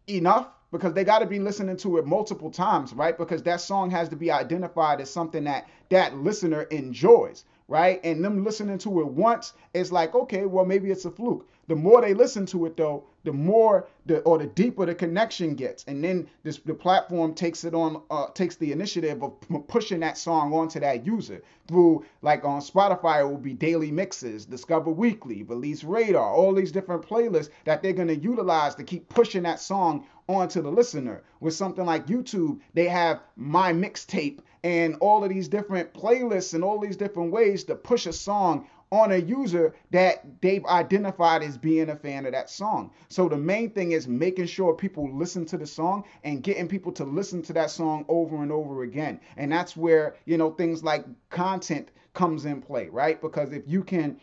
enough, 0.09 0.49
because 0.71 0.95
they 0.95 1.05
got 1.05 1.21
to 1.21 1.27
be 1.27 1.39
listening 1.39 1.77
to 1.79 1.99
it 1.99 2.07
multiple 2.07 2.51
times, 2.51 2.93
right? 2.93 3.17
Because 3.17 3.43
that 3.45 3.61
song 3.61 3.91
has 3.91 4.09
to 4.11 4.17
be 4.17 4.31
identified 4.31 5.01
as 5.01 5.11
something 5.11 5.45
that 5.45 5.69
that 5.89 6.17
listener 6.17 6.63
enjoys, 6.63 7.45
right? 7.71 8.01
And 8.03 8.23
them 8.23 8.45
listening 8.45 8.79
to 8.79 9.01
it 9.01 9.07
once, 9.07 9.53
it's 9.73 9.93
like, 9.93 10.15
okay, 10.15 10.45
well, 10.45 10.67
maybe 10.67 10.91
it's 10.91 11.05
a 11.05 11.11
fluke. 11.11 11.49
The 11.69 11.77
more 11.77 12.01
they 12.01 12.15
listen 12.15 12.45
to 12.47 12.67
it, 12.67 12.77
though, 12.77 13.05
the 13.23 13.33
more 13.33 13.87
the 14.07 14.19
or 14.23 14.39
the 14.39 14.47
deeper 14.47 14.85
the 14.87 14.95
connection 14.95 15.55
gets, 15.55 15.85
and 15.85 16.03
then 16.03 16.27
this 16.43 16.59
the 16.59 16.75
platform 16.75 17.33
takes 17.33 17.63
it 17.63 17.73
on, 17.73 18.03
uh, 18.11 18.27
takes 18.35 18.57
the 18.57 18.73
initiative 18.73 19.23
of 19.23 19.35
pushing 19.69 20.01
that 20.01 20.19
song 20.19 20.53
onto 20.53 20.81
that 20.81 21.07
user 21.07 21.43
through 21.69 22.05
like 22.23 22.45
on 22.45 22.61
Spotify, 22.61 23.21
it 23.21 23.29
will 23.29 23.37
be 23.37 23.55
daily 23.55 23.93
mixes, 23.93 24.47
Discover 24.47 24.91
Weekly, 24.91 25.45
Release 25.45 25.85
Radar, 25.85 26.35
all 26.35 26.53
these 26.53 26.73
different 26.73 27.03
playlists 27.03 27.51
that 27.67 27.85
they're 27.85 27.93
gonna 27.93 28.15
utilize 28.15 28.75
to 28.75 28.83
keep 28.83 29.09
pushing 29.09 29.45
that 29.45 29.61
song 29.61 30.07
onto 30.27 30.63
the 30.63 30.71
listener. 30.73 31.23
With 31.39 31.55
something 31.55 31.87
like 31.87 32.09
YouTube, 32.09 32.59
they 32.75 32.89
have 32.89 33.21
my 33.37 33.73
mixtape 33.73 34.41
and 34.63 34.97
all 35.01 35.25
of 35.25 35.31
these 35.31 35.49
different 35.49 35.93
playlists 35.95 36.55
and 36.55 36.63
all 36.63 36.79
these 36.79 36.97
different 36.97 37.33
ways 37.33 37.65
to 37.65 37.75
push 37.75 38.07
a 38.07 38.13
song 38.13 38.69
on 38.93 39.13
a 39.13 39.17
user 39.17 39.73
that 39.93 40.25
they've 40.41 40.65
identified 40.67 41.43
as 41.43 41.57
being 41.57 41.91
a 41.91 41.97
fan 41.97 42.27
of 42.27 42.33
that 42.33 42.51
song. 42.51 42.91
So 43.09 43.29
the 43.29 43.37
main 43.37 43.71
thing 43.71 43.93
is 43.93 44.09
making 44.09 44.47
sure 44.47 44.75
people 44.75 45.09
listen 45.17 45.47
to 45.47 45.57
the 45.57 45.67
song 45.67 46.05
and 46.25 46.43
getting 46.43 46.67
people 46.67 46.91
to 46.93 47.05
listen 47.05 47.41
to 47.43 47.53
that 47.53 47.71
song 47.71 48.05
over 48.09 48.43
and 48.43 48.51
over 48.51 48.83
again. 48.83 49.21
And 49.37 49.53
that's 49.53 49.77
where, 49.77 50.17
you 50.25 50.37
know, 50.37 50.51
things 50.51 50.83
like 50.83 51.05
content 51.31 51.91
comes 52.15 52.45
in 52.45 52.61
play, 52.61 52.89
right? 52.89 53.21
Because 53.21 53.53
if 53.53 53.63
you 53.67 53.85
can 53.85 54.21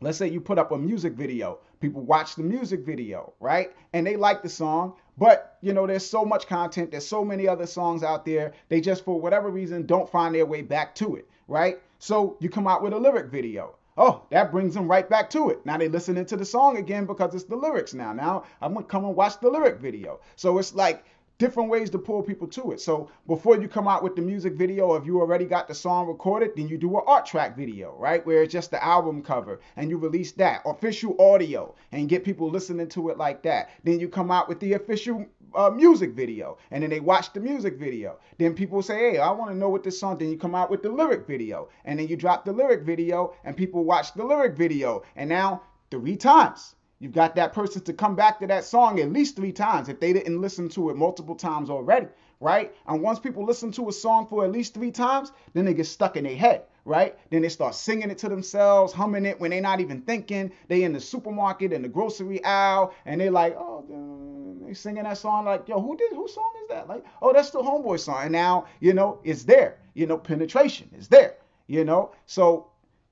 let's 0.00 0.18
say 0.18 0.28
you 0.28 0.40
put 0.40 0.58
up 0.58 0.72
a 0.72 0.78
music 0.78 1.12
video, 1.12 1.58
people 1.80 2.02
watch 2.02 2.34
the 2.34 2.42
music 2.42 2.80
video, 2.80 3.32
right? 3.40 3.72
And 3.92 4.06
they 4.06 4.16
like 4.16 4.42
the 4.42 4.48
song, 4.48 4.94
but 5.18 5.58
you 5.60 5.72
know, 5.72 5.86
there's 5.86 6.06
so 6.06 6.24
much 6.24 6.46
content, 6.46 6.90
there's 6.90 7.06
so 7.06 7.24
many 7.24 7.46
other 7.46 7.66
songs 7.66 8.02
out 8.02 8.24
there. 8.24 8.52
They 8.68 8.80
just 8.80 9.04
for 9.04 9.20
whatever 9.20 9.50
reason 9.50 9.86
don't 9.86 10.10
find 10.10 10.34
their 10.34 10.46
way 10.46 10.62
back 10.62 10.94
to 10.96 11.16
it, 11.16 11.28
right? 11.48 11.78
So 11.98 12.36
you 12.40 12.48
come 12.48 12.66
out 12.66 12.82
with 12.82 12.94
a 12.94 12.98
lyric 12.98 13.26
video. 13.26 13.76
Oh, 13.98 14.22
that 14.30 14.50
brings 14.50 14.72
them 14.72 14.88
right 14.88 15.08
back 15.08 15.28
to 15.30 15.50
it. 15.50 15.66
Now 15.66 15.76
they 15.76 15.88
listening 15.88 16.24
to 16.26 16.36
the 16.36 16.44
song 16.44 16.78
again 16.78 17.04
because 17.04 17.34
it's 17.34 17.44
the 17.44 17.56
lyrics 17.56 17.92
now. 17.92 18.14
Now 18.14 18.44
I'm 18.62 18.72
gonna 18.72 18.86
come 18.86 19.04
and 19.04 19.14
watch 19.14 19.38
the 19.40 19.50
lyric 19.50 19.78
video. 19.78 20.20
So 20.36 20.56
it's 20.58 20.74
like 20.74 21.04
different 21.40 21.70
ways 21.70 21.88
to 21.90 21.98
pull 21.98 22.22
people 22.22 22.46
to 22.46 22.70
it. 22.70 22.80
So 22.80 23.10
before 23.26 23.60
you 23.60 23.66
come 23.66 23.88
out 23.88 24.04
with 24.04 24.14
the 24.14 24.20
music 24.20 24.52
video, 24.52 24.94
if 24.94 25.06
you 25.06 25.20
already 25.20 25.46
got 25.46 25.66
the 25.66 25.74
song 25.74 26.06
recorded, 26.06 26.50
then 26.54 26.68
you 26.68 26.76
do 26.76 26.96
an 26.98 27.02
art 27.06 27.24
track 27.24 27.56
video, 27.56 27.96
right? 27.98 28.24
Where 28.26 28.42
it's 28.42 28.52
just 28.52 28.70
the 28.70 28.84
album 28.84 29.22
cover 29.22 29.58
and 29.76 29.88
you 29.88 29.96
release 29.96 30.32
that 30.32 30.60
official 30.66 31.16
audio 31.18 31.74
and 31.92 32.10
get 32.10 32.24
people 32.24 32.50
listening 32.50 32.88
to 32.90 33.08
it 33.08 33.16
like 33.16 33.42
that. 33.44 33.70
Then 33.82 33.98
you 33.98 34.08
come 34.08 34.30
out 34.30 34.48
with 34.48 34.60
the 34.60 34.74
official 34.74 35.26
uh, 35.54 35.70
music 35.70 36.10
video 36.10 36.58
and 36.70 36.82
then 36.82 36.90
they 36.90 37.00
watch 37.00 37.32
the 37.32 37.40
music 37.40 37.78
video. 37.78 38.18
Then 38.36 38.54
people 38.54 38.82
say, 38.82 39.12
hey, 39.12 39.18
I 39.18 39.30
want 39.30 39.50
to 39.50 39.56
know 39.56 39.70
what 39.70 39.82
this 39.82 39.98
song. 39.98 40.18
Then 40.18 40.28
you 40.28 40.36
come 40.36 40.54
out 40.54 40.70
with 40.70 40.82
the 40.82 40.90
lyric 40.90 41.26
video 41.26 41.70
and 41.86 41.98
then 41.98 42.06
you 42.06 42.16
drop 42.16 42.44
the 42.44 42.52
lyric 42.52 42.82
video 42.82 43.34
and 43.44 43.56
people 43.56 43.82
watch 43.82 44.12
the 44.12 44.24
lyric 44.24 44.56
video. 44.56 45.02
And 45.16 45.30
now 45.30 45.62
three 45.90 46.16
times 46.16 46.74
You've 47.00 47.12
got 47.12 47.34
that 47.36 47.54
person 47.54 47.82
to 47.84 47.94
come 47.94 48.14
back 48.14 48.38
to 48.40 48.46
that 48.48 48.62
song 48.62 49.00
at 49.00 49.10
least 49.10 49.34
three 49.34 49.52
times 49.52 49.88
if 49.88 49.98
they 50.00 50.12
didn't 50.12 50.38
listen 50.38 50.68
to 50.70 50.90
it 50.90 50.96
multiple 50.96 51.34
times 51.34 51.70
already, 51.70 52.08
right? 52.40 52.74
And 52.86 53.00
once 53.00 53.18
people 53.18 53.42
listen 53.42 53.72
to 53.72 53.88
a 53.88 53.92
song 53.92 54.26
for 54.26 54.44
at 54.44 54.52
least 54.52 54.74
three 54.74 54.90
times, 54.90 55.32
then 55.54 55.64
they 55.64 55.72
get 55.72 55.86
stuck 55.86 56.18
in 56.18 56.24
their 56.24 56.36
head, 56.36 56.64
right? 56.84 57.18
Then 57.30 57.40
they 57.40 57.48
start 57.48 57.74
singing 57.74 58.10
it 58.10 58.18
to 58.18 58.28
themselves, 58.28 58.92
humming 58.92 59.24
it 59.24 59.40
when 59.40 59.50
they're 59.50 59.62
not 59.62 59.80
even 59.80 60.02
thinking. 60.02 60.52
They 60.68 60.82
in 60.82 60.92
the 60.92 61.00
supermarket, 61.00 61.72
in 61.72 61.80
the 61.80 61.88
grocery 61.88 62.44
aisle, 62.44 62.92
and 63.06 63.18
they're 63.18 63.30
like, 63.30 63.56
oh, 63.56 64.58
they 64.66 64.74
singing 64.74 65.04
that 65.04 65.16
song 65.16 65.46
like, 65.46 65.66
yo, 65.68 65.80
who 65.80 65.96
did, 65.96 66.12
whose 66.12 66.34
song 66.34 66.52
is 66.62 66.68
that? 66.68 66.86
Like, 66.86 67.06
oh, 67.22 67.32
that's 67.32 67.48
the 67.48 67.60
homeboy 67.60 67.98
song. 67.98 68.24
And 68.24 68.32
now, 68.32 68.66
you 68.80 68.92
know, 68.92 69.20
it's 69.24 69.44
there. 69.44 69.78
You 69.94 70.06
know, 70.06 70.18
penetration 70.18 70.90
is 70.98 71.08
there. 71.08 71.36
You 71.66 71.84
know, 71.84 72.12
so 72.26 72.66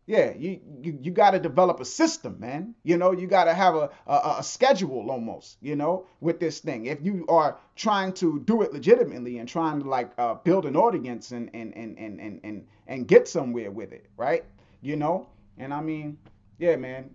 yeah, 0.09 0.33
you 0.39 0.59
you, 0.81 0.99
you 1.03 1.11
got 1.11 1.33
to 1.33 1.39
develop 1.39 1.81
a 1.81 1.85
system, 1.85 2.41
man. 2.41 2.75
You 2.83 2.97
know, 2.97 3.13
you 3.13 3.27
got 3.27 3.45
to 3.45 3.53
have 3.53 3.75
a, 3.75 3.91
a, 4.07 4.37
a 4.39 4.43
schedule 4.43 5.11
almost, 5.11 5.59
you 5.61 5.77
know, 5.77 6.07
with 6.23 6.41
this 6.41 6.61
thing. 6.61 6.87
If 6.87 7.01
you 7.03 7.27
are 7.29 7.59
trying 7.77 8.15
to 8.15 8.41
do 8.41 8.63
it 8.63 8.73
legitimately 8.73 9.37
and 9.37 9.47
trying 9.47 9.83
to 9.83 9.89
like 9.89 10.11
uh, 10.17 10.37
build 10.37 10.65
an 10.65 10.77
audience 10.77 11.33
and 11.33 11.51
and, 11.53 11.77
and 11.77 11.99
and 11.99 12.21
and 12.21 12.41
and 12.43 12.67
and 12.87 13.07
get 13.07 13.29
somewhere 13.29 13.71
with 13.71 13.93
it, 13.93 14.07
right? 14.17 14.47
You 14.81 14.97
know, 14.97 15.29
and 15.59 15.75
I 15.75 15.83
mean, 15.83 16.17
yeah, 16.59 16.77
man. 16.77 17.11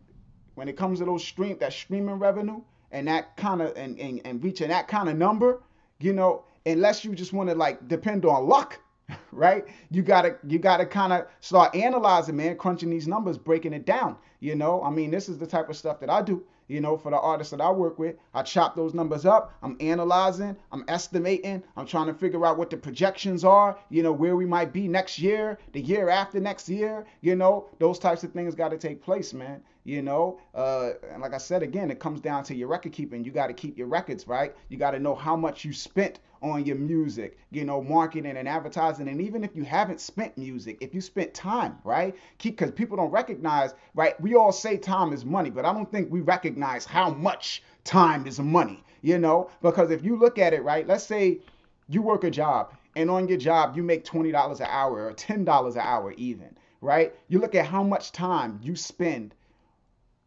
When 0.54 0.70
it 0.70 0.78
comes 0.78 1.00
to 1.00 1.06
those 1.06 1.26
stream 1.26 1.58
that 1.62 1.74
streaming 1.74 2.20
revenue 2.20 2.62
and 2.92 3.08
that 3.08 3.36
kind 3.38 3.64
of 3.64 3.76
and, 3.76 4.00
and 4.00 4.22
and 4.24 4.44
reaching 4.44 4.68
that 4.68 4.88
kind 4.88 5.10
of 5.10 5.18
number, 5.18 5.64
you 6.00 6.14
know, 6.14 6.44
unless 6.68 7.04
you 7.04 7.16
just 7.16 7.34
want 7.34 7.50
to 7.50 7.56
like 7.56 7.88
depend 7.88 8.24
on 8.24 8.48
luck 8.48 8.80
right? 9.32 9.66
You 9.90 10.02
gotta 10.02 10.38
you 10.48 10.60
gotta 10.60 10.86
kind 10.86 11.14
of 11.14 11.28
start 11.40 11.76
analyzing, 11.76 12.36
man, 12.36 12.58
crunching 12.58 12.90
these 12.90 13.08
numbers, 13.08 13.38
breaking 13.38 13.74
it 13.74 13.86
down. 13.86 14.18
You 14.40 14.56
know, 14.56 14.84
I 14.84 14.90
mean, 14.90 15.12
this 15.12 15.30
is 15.30 15.38
the 15.38 15.48
type 15.48 15.70
of 15.70 15.78
stuff 15.78 16.00
that 16.02 16.10
I 16.10 16.22
do. 16.22 16.44
You 16.68 16.80
know, 16.80 16.98
for 16.98 17.12
the 17.12 17.20
artists 17.20 17.52
that 17.52 17.62
I 17.62 17.70
work 17.72 18.00
with, 18.00 18.16
I 18.34 18.42
chop 18.42 18.76
those 18.76 18.94
numbers 18.94 19.26
up. 19.26 19.54
I'm 19.62 19.76
analyzing, 19.80 20.56
I'm 20.72 20.86
estimating, 20.88 21.62
I'm 21.76 21.86
trying 21.86 22.08
to 22.08 22.14
figure 22.14 22.46
out 22.46 22.58
what 22.58 22.70
the 22.70 22.78
projections 22.78 23.44
are. 23.44 23.78
You 23.90 24.02
know, 24.02 24.14
where 24.14 24.36
we 24.36 24.46
might 24.46 24.72
be 24.72 24.88
next 24.88 25.20
year, 25.20 25.60
the 25.74 25.82
year 25.82 26.10
after 26.10 26.40
next 26.40 26.70
year. 26.70 27.06
You 27.22 27.36
know, 27.36 27.70
those 27.80 28.00
types 28.00 28.24
of 28.24 28.32
things 28.32 28.56
got 28.56 28.70
to 28.70 28.78
take 28.78 29.02
place, 29.02 29.34
man. 29.34 29.62
You 29.86 30.02
know, 30.02 30.40
uh, 30.56 30.92
and 31.12 31.22
like 31.22 31.34
I 31.34 31.38
said 31.38 31.62
again, 31.62 31.92
it 31.92 32.00
comes 32.00 32.22
down 32.22 32.46
to 32.46 32.56
your 32.56 32.70
record 32.70 32.94
keeping. 32.94 33.26
You 33.26 33.32
got 33.32 33.48
to 33.48 33.54
keep 33.54 33.78
your 33.78 33.88
records 33.88 34.28
right. 34.28 34.56
You 34.70 34.78
got 34.78 34.92
to 34.92 35.00
know 35.00 35.14
how 35.14 35.36
much 35.36 35.66
you 35.66 35.74
spent 35.74 36.20
on 36.44 36.66
your 36.66 36.76
music, 36.76 37.38
you 37.52 37.64
know, 37.64 37.82
marketing 37.82 38.38
and 38.38 38.48
advertising. 38.48 39.08
And 39.08 39.22
even 39.22 39.44
if 39.44 39.56
you 39.56 39.64
haven't 39.64 40.02
spent 40.02 40.38
music, 40.38 40.78
if 40.82 40.94
you 40.94 41.02
spent 41.02 41.34
time, 41.34 41.78
right? 41.84 42.16
Keep 42.38 42.58
because 42.58 42.72
people 42.72 42.98
don't 42.98 43.12
recognize, 43.12 43.74
right? 43.96 44.20
We 44.22 44.36
all 44.36 44.52
say 44.52 44.78
time 44.78 45.14
is 45.14 45.26
money, 45.26 45.50
but 45.50 45.66
I 45.66 45.74
don't 45.74 45.90
think 45.90 46.12
we 46.12 46.20
recognize 46.22 46.86
how 46.86 47.12
much 47.12 47.64
time 47.86 48.28
is 48.28 48.40
money, 48.40 48.84
you 49.02 49.18
know? 49.18 49.50
Because 49.62 49.90
if 49.90 50.04
you 50.04 50.18
look 50.18 50.38
at 50.38 50.54
it, 50.54 50.64
right, 50.64 50.86
let's 50.86 51.06
say 51.06 51.40
you 51.88 52.02
work 52.02 52.26
a 52.26 52.30
job 52.30 52.74
and 52.96 53.10
on 53.10 53.28
your 53.28 53.38
job 53.38 53.76
you 53.76 53.84
make 53.84 54.06
$20 54.06 54.60
an 54.60 54.68
hour 54.70 55.06
or 55.06 55.14
$10 55.14 55.74
an 55.74 55.82
hour 55.82 56.12
even, 56.18 56.56
right? 56.82 57.16
You 57.30 57.40
look 57.40 57.56
at 57.56 57.66
how 57.66 57.84
much 57.84 58.12
time 58.12 58.60
you 58.62 58.76
spend 58.76 59.34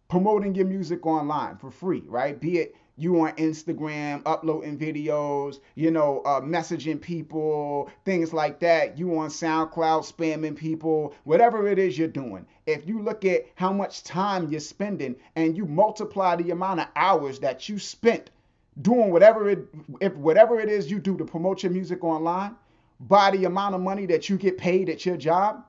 promoting 0.08 0.54
your 0.54 0.66
music 0.66 1.04
online 1.04 1.56
for 1.56 1.70
free, 1.70 2.02
right? 2.06 2.40
Be 2.40 2.58
it 2.58 2.76
you 2.96 3.20
on 3.20 3.32
Instagram 3.36 4.22
uploading 4.24 4.78
videos, 4.78 5.60
you 5.74 5.90
know, 5.90 6.22
uh, 6.24 6.40
messaging 6.40 7.00
people, 7.00 7.90
things 8.04 8.32
like 8.32 8.58
that. 8.60 8.98
You 8.98 9.18
on 9.18 9.28
SoundCloud 9.28 10.10
spamming 10.10 10.56
people, 10.56 11.14
whatever 11.24 11.68
it 11.68 11.78
is 11.78 11.98
you're 11.98 12.08
doing. 12.08 12.46
If 12.66 12.88
you 12.88 13.00
look 13.00 13.24
at 13.24 13.46
how 13.54 13.72
much 13.72 14.02
time 14.02 14.48
you're 14.50 14.60
spending 14.60 15.16
and 15.36 15.56
you 15.56 15.66
multiply 15.66 16.36
the 16.36 16.50
amount 16.50 16.80
of 16.80 16.88
hours 16.96 17.38
that 17.40 17.68
you 17.68 17.78
spent 17.78 18.30
doing 18.82 19.10
whatever 19.10 19.48
it 19.48 19.66
if 20.02 20.14
whatever 20.16 20.60
it 20.60 20.68
is 20.68 20.90
you 20.90 20.98
do 20.98 21.16
to 21.16 21.24
promote 21.24 21.62
your 21.62 21.72
music 21.72 22.04
online 22.04 22.54
by 23.00 23.30
the 23.30 23.44
amount 23.46 23.74
of 23.74 23.80
money 23.80 24.04
that 24.06 24.28
you 24.28 24.36
get 24.36 24.58
paid 24.58 24.88
at 24.88 25.04
your 25.04 25.16
job, 25.16 25.64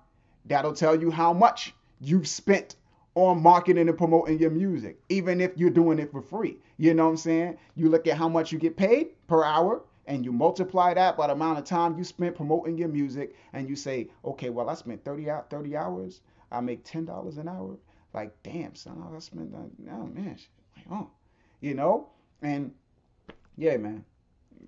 that'll 0.46 0.74
tell 0.74 1.00
you 1.00 1.12
how 1.12 1.34
much 1.34 1.74
you've 2.00 2.28
spent 2.28 2.76
on 3.18 3.42
marketing 3.42 3.90
and 3.90 3.98
promoting 3.98 4.38
your 4.38 4.52
music, 4.52 5.00
even 5.10 5.42
if 5.42 5.58
you're 5.58 5.72
doing 5.72 5.98
it 5.98 6.12
for 6.12 6.22
free. 6.22 6.60
You 6.78 6.94
know 6.94 7.06
what 7.06 7.12
I'm 7.12 7.18
saying? 7.18 7.58
You 7.76 7.90
look 7.90 8.06
at 8.06 8.16
how 8.16 8.30
much 8.30 8.52
you 8.52 8.60
get 8.60 8.78
paid 8.78 9.08
per 9.26 9.44
hour 9.44 9.82
and 10.06 10.24
you 10.24 10.32
multiply 10.32 10.94
that 10.94 11.18
by 11.18 11.26
the 11.26 11.34
amount 11.34 11.58
of 11.58 11.66
time 11.66 11.98
you 11.98 12.04
spent 12.04 12.36
promoting 12.36 12.78
your 12.78 12.90
music 12.90 13.36
and 13.54 13.68
you 13.68 13.76
say, 13.76 14.10
okay, 14.24 14.52
well, 14.52 14.70
I 14.70 14.76
spent 14.76 15.04
30, 15.04 15.32
out 15.32 15.50
30 15.50 15.76
hours. 15.76 16.22
I 16.52 16.62
make 16.62 16.86
$10 16.86 17.40
an 17.40 17.48
hour. 17.48 17.76
Like, 18.14 18.36
damn, 18.44 18.76
son, 18.76 19.04
I 19.04 19.18
spent, 19.18 19.52
that. 19.52 19.92
oh, 19.92 20.06
man, 20.06 20.38
like, 20.76 20.86
oh, 20.92 21.10
you 21.60 21.74
know? 21.74 22.10
And 22.44 22.72
yeah, 23.58 23.78
man, 23.78 24.06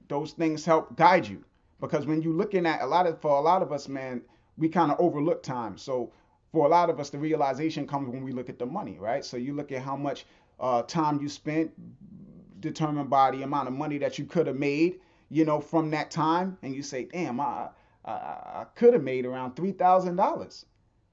those 0.07 0.31
things 0.31 0.65
help 0.65 0.95
guide 0.95 1.27
you 1.27 1.43
because 1.79 2.07
when 2.07 2.23
you're 2.23 2.33
looking 2.33 2.65
at 2.65 2.81
a 2.81 2.87
lot 2.87 3.05
of, 3.05 3.21
for 3.21 3.37
a 3.37 3.41
lot 3.41 3.61
of 3.61 3.71
us, 3.71 3.87
man, 3.87 4.23
we 4.57 4.69
kind 4.69 4.91
of 4.91 4.99
overlook 4.99 5.43
time. 5.43 5.77
So 5.77 6.11
for 6.51 6.65
a 6.65 6.69
lot 6.69 6.89
of 6.89 6.99
us, 6.99 7.09
the 7.09 7.17
realization 7.17 7.85
comes 7.87 8.09
when 8.09 8.23
we 8.23 8.31
look 8.31 8.49
at 8.49 8.59
the 8.59 8.65
money, 8.65 8.97
right? 8.99 9.23
So 9.23 9.37
you 9.37 9.53
look 9.53 9.71
at 9.71 9.81
how 9.81 9.95
much 9.95 10.25
uh, 10.59 10.81
time 10.83 11.21
you 11.21 11.29
spent 11.29 11.71
determined 12.59 13.09
by 13.09 13.31
the 13.31 13.43
amount 13.43 13.67
of 13.67 13.73
money 13.73 13.97
that 13.99 14.17
you 14.17 14.25
could 14.25 14.47
have 14.47 14.55
made, 14.55 14.99
you 15.29 15.45
know, 15.45 15.61
from 15.61 15.91
that 15.91 16.11
time, 16.11 16.57
and 16.63 16.75
you 16.75 16.81
say, 16.81 17.05
damn, 17.05 17.39
I, 17.39 17.69
I, 18.03 18.11
I 18.11 18.65
could 18.75 18.93
have 18.93 19.03
made 19.03 19.25
around 19.25 19.55
$3,000. 19.55 20.65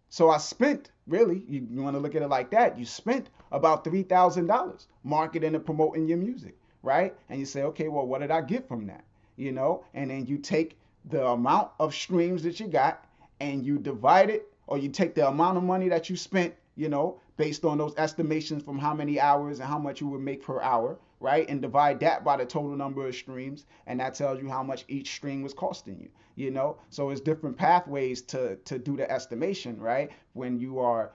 So 0.08 0.30
I 0.30 0.38
spent, 0.38 0.90
really, 1.06 1.42
you, 1.46 1.66
you 1.70 1.82
want 1.82 1.96
to 1.96 2.00
look 2.00 2.14
at 2.14 2.22
it 2.22 2.28
like 2.28 2.50
that, 2.50 2.78
you 2.78 2.86
spent 2.86 3.28
about 3.52 3.84
$3,000 3.84 4.86
marketing 5.04 5.54
and 5.54 5.64
promoting 5.64 6.08
your 6.08 6.18
music, 6.18 6.56
right? 6.82 7.14
And 7.28 7.38
you 7.38 7.46
say, 7.46 7.62
okay, 7.64 7.88
well, 7.88 8.06
what 8.06 8.20
did 8.20 8.30
I 8.30 8.40
get 8.40 8.66
from 8.66 8.86
that? 8.86 9.04
You 9.36 9.52
know, 9.52 9.84
and 9.92 10.10
then 10.10 10.26
you 10.26 10.38
take 10.38 10.78
the 11.04 11.26
amount 11.26 11.70
of 11.78 11.94
streams 11.94 12.42
that 12.44 12.58
you 12.58 12.68
got 12.68 13.04
and 13.40 13.64
you 13.64 13.78
divide 13.78 14.30
it 14.30 14.50
or 14.66 14.78
you 14.78 14.88
take 14.88 15.14
the 15.14 15.26
amount 15.26 15.56
of 15.56 15.62
money 15.62 15.88
that 15.88 16.10
you 16.10 16.16
spent, 16.16 16.54
you 16.76 16.88
know, 16.88 17.20
based 17.36 17.64
on 17.64 17.78
those 17.78 17.94
estimations 17.96 18.62
from 18.62 18.78
how 18.78 18.94
many 18.94 19.20
hours 19.20 19.60
and 19.60 19.68
how 19.68 19.78
much 19.78 20.00
you 20.00 20.08
would 20.08 20.20
make 20.20 20.42
per 20.42 20.60
hour, 20.60 20.98
right? 21.20 21.48
And 21.48 21.60
divide 21.62 22.00
that 22.00 22.24
by 22.24 22.36
the 22.36 22.46
total 22.46 22.76
number 22.76 23.06
of 23.06 23.14
streams, 23.14 23.66
and 23.86 24.00
that 24.00 24.14
tells 24.14 24.40
you 24.40 24.48
how 24.48 24.62
much 24.62 24.84
each 24.88 25.12
stream 25.14 25.42
was 25.42 25.54
costing 25.54 25.98
you, 26.00 26.08
you 26.34 26.50
know? 26.50 26.78
So 26.90 27.10
it's 27.10 27.20
different 27.20 27.56
pathways 27.56 28.22
to 28.22 28.56
to 28.56 28.78
do 28.78 28.96
the 28.96 29.10
estimation, 29.10 29.78
right? 29.78 30.10
When 30.32 30.58
you 30.58 30.78
are 30.78 31.12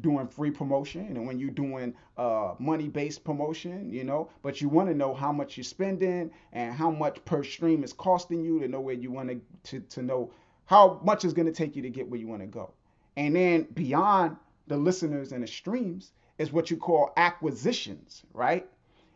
doing 0.00 0.28
free 0.28 0.50
promotion 0.50 1.06
and 1.08 1.26
when 1.26 1.38
you're 1.38 1.50
doing 1.50 1.94
uh, 2.16 2.54
money-based 2.58 3.24
promotion, 3.24 3.90
you 3.90 4.04
know, 4.04 4.30
but 4.42 4.60
you 4.60 4.68
want 4.68 4.88
to 4.88 4.94
know 4.94 5.14
how 5.14 5.32
much 5.32 5.56
you're 5.56 5.64
spending 5.64 6.30
and 6.52 6.74
how 6.74 6.90
much 6.90 7.24
per 7.24 7.42
stream 7.42 7.84
is 7.84 7.92
costing 7.92 8.42
you 8.44 8.60
to 8.60 8.68
know 8.68 8.80
where 8.80 8.94
you 8.94 9.10
want 9.10 9.42
to 9.64 9.80
to 9.80 10.02
know 10.02 10.30
how 10.66 11.00
much 11.04 11.24
is 11.24 11.32
going 11.32 11.46
to 11.46 11.52
take 11.52 11.76
you 11.76 11.82
to 11.82 11.90
get 11.90 12.08
where 12.08 12.20
you 12.20 12.26
want 12.26 12.40
to 12.40 12.46
go. 12.46 12.72
And 13.16 13.36
then 13.36 13.66
beyond 13.74 14.36
the 14.66 14.76
listeners 14.76 15.32
and 15.32 15.42
the 15.42 15.46
streams 15.46 16.12
is 16.38 16.52
what 16.52 16.70
you 16.70 16.76
call 16.76 17.12
acquisitions, 17.16 18.22
right? 18.32 18.66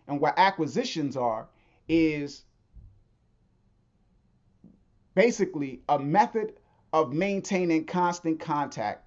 And 0.07 0.21
what 0.21 0.35
acquisitions 0.39 1.17
are 1.17 1.49
is 1.89 2.45
basically 5.15 5.81
a 5.89 5.99
method 5.99 6.55
of 6.93 7.13
maintaining 7.13 7.85
constant 7.85 8.39
contact 8.39 9.05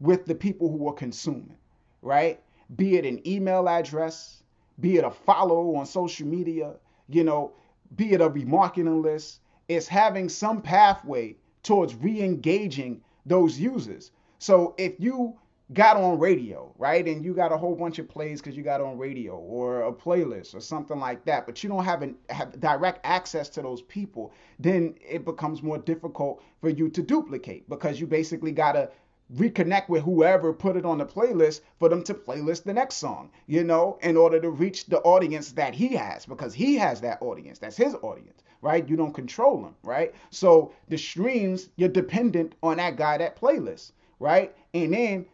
with 0.00 0.26
the 0.26 0.34
people 0.34 0.70
who 0.70 0.88
are 0.88 0.94
consuming, 0.94 1.56
right? 2.02 2.40
Be 2.76 2.96
it 2.96 3.06
an 3.06 3.26
email 3.26 3.68
address, 3.68 4.42
be 4.80 4.96
it 4.96 5.04
a 5.04 5.10
follow 5.10 5.76
on 5.76 5.86
social 5.86 6.26
media, 6.26 6.74
you 7.08 7.22
know, 7.22 7.52
be 7.96 8.12
it 8.12 8.20
a 8.20 8.28
remarketing 8.28 9.02
list. 9.02 9.40
It's 9.68 9.86
having 9.86 10.28
some 10.28 10.60
pathway 10.60 11.36
towards 11.62 11.94
re 11.94 12.20
engaging 12.20 13.00
those 13.24 13.58
users. 13.58 14.10
So 14.42 14.74
if 14.76 14.98
you 14.98 15.38
got 15.72 15.96
on 15.96 16.18
radio, 16.18 16.74
right, 16.76 17.06
and 17.06 17.24
you 17.24 17.32
got 17.32 17.52
a 17.52 17.56
whole 17.56 17.76
bunch 17.76 18.00
of 18.00 18.08
plays 18.08 18.40
because 18.40 18.56
you 18.56 18.64
got 18.64 18.80
on 18.80 18.98
radio 18.98 19.36
or 19.36 19.82
a 19.82 19.92
playlist 19.92 20.52
or 20.52 20.60
something 20.60 20.98
like 20.98 21.24
that, 21.26 21.46
but 21.46 21.62
you 21.62 21.68
don't 21.68 21.84
have, 21.84 22.02
an, 22.02 22.16
have 22.28 22.58
direct 22.58 22.98
access 23.04 23.48
to 23.50 23.62
those 23.62 23.82
people, 23.82 24.32
then 24.58 24.96
it 25.00 25.24
becomes 25.24 25.62
more 25.62 25.78
difficult 25.78 26.42
for 26.60 26.70
you 26.70 26.88
to 26.88 27.02
duplicate 27.02 27.68
because 27.68 28.00
you 28.00 28.06
basically 28.08 28.50
got 28.50 28.72
to 28.72 28.90
reconnect 29.36 29.88
with 29.88 30.02
whoever 30.02 30.52
put 30.52 30.76
it 30.76 30.84
on 30.84 30.98
the 30.98 31.06
playlist 31.06 31.60
for 31.78 31.88
them 31.88 32.02
to 32.02 32.12
playlist 32.12 32.64
the 32.64 32.74
next 32.74 32.96
song, 32.96 33.30
you 33.46 33.62
know, 33.62 33.96
in 34.02 34.16
order 34.16 34.40
to 34.40 34.50
reach 34.50 34.86
the 34.86 34.98
audience 35.02 35.52
that 35.52 35.72
he 35.72 35.86
has 35.86 36.26
because 36.26 36.52
he 36.52 36.74
has 36.74 37.00
that 37.00 37.22
audience. 37.22 37.60
That's 37.60 37.76
his 37.76 37.94
audience, 38.02 38.42
right? 38.60 38.88
You 38.88 38.96
don't 38.96 39.14
control 39.14 39.62
them, 39.62 39.76
right? 39.84 40.12
So 40.30 40.72
the 40.88 40.98
streams, 40.98 41.68
you're 41.76 41.88
dependent 41.88 42.56
on 42.60 42.78
that 42.78 42.96
guy 42.96 43.18
that 43.18 43.40
playlist 43.40 43.92
right? 44.22 44.54
And 44.72 44.94
then 44.94 45.26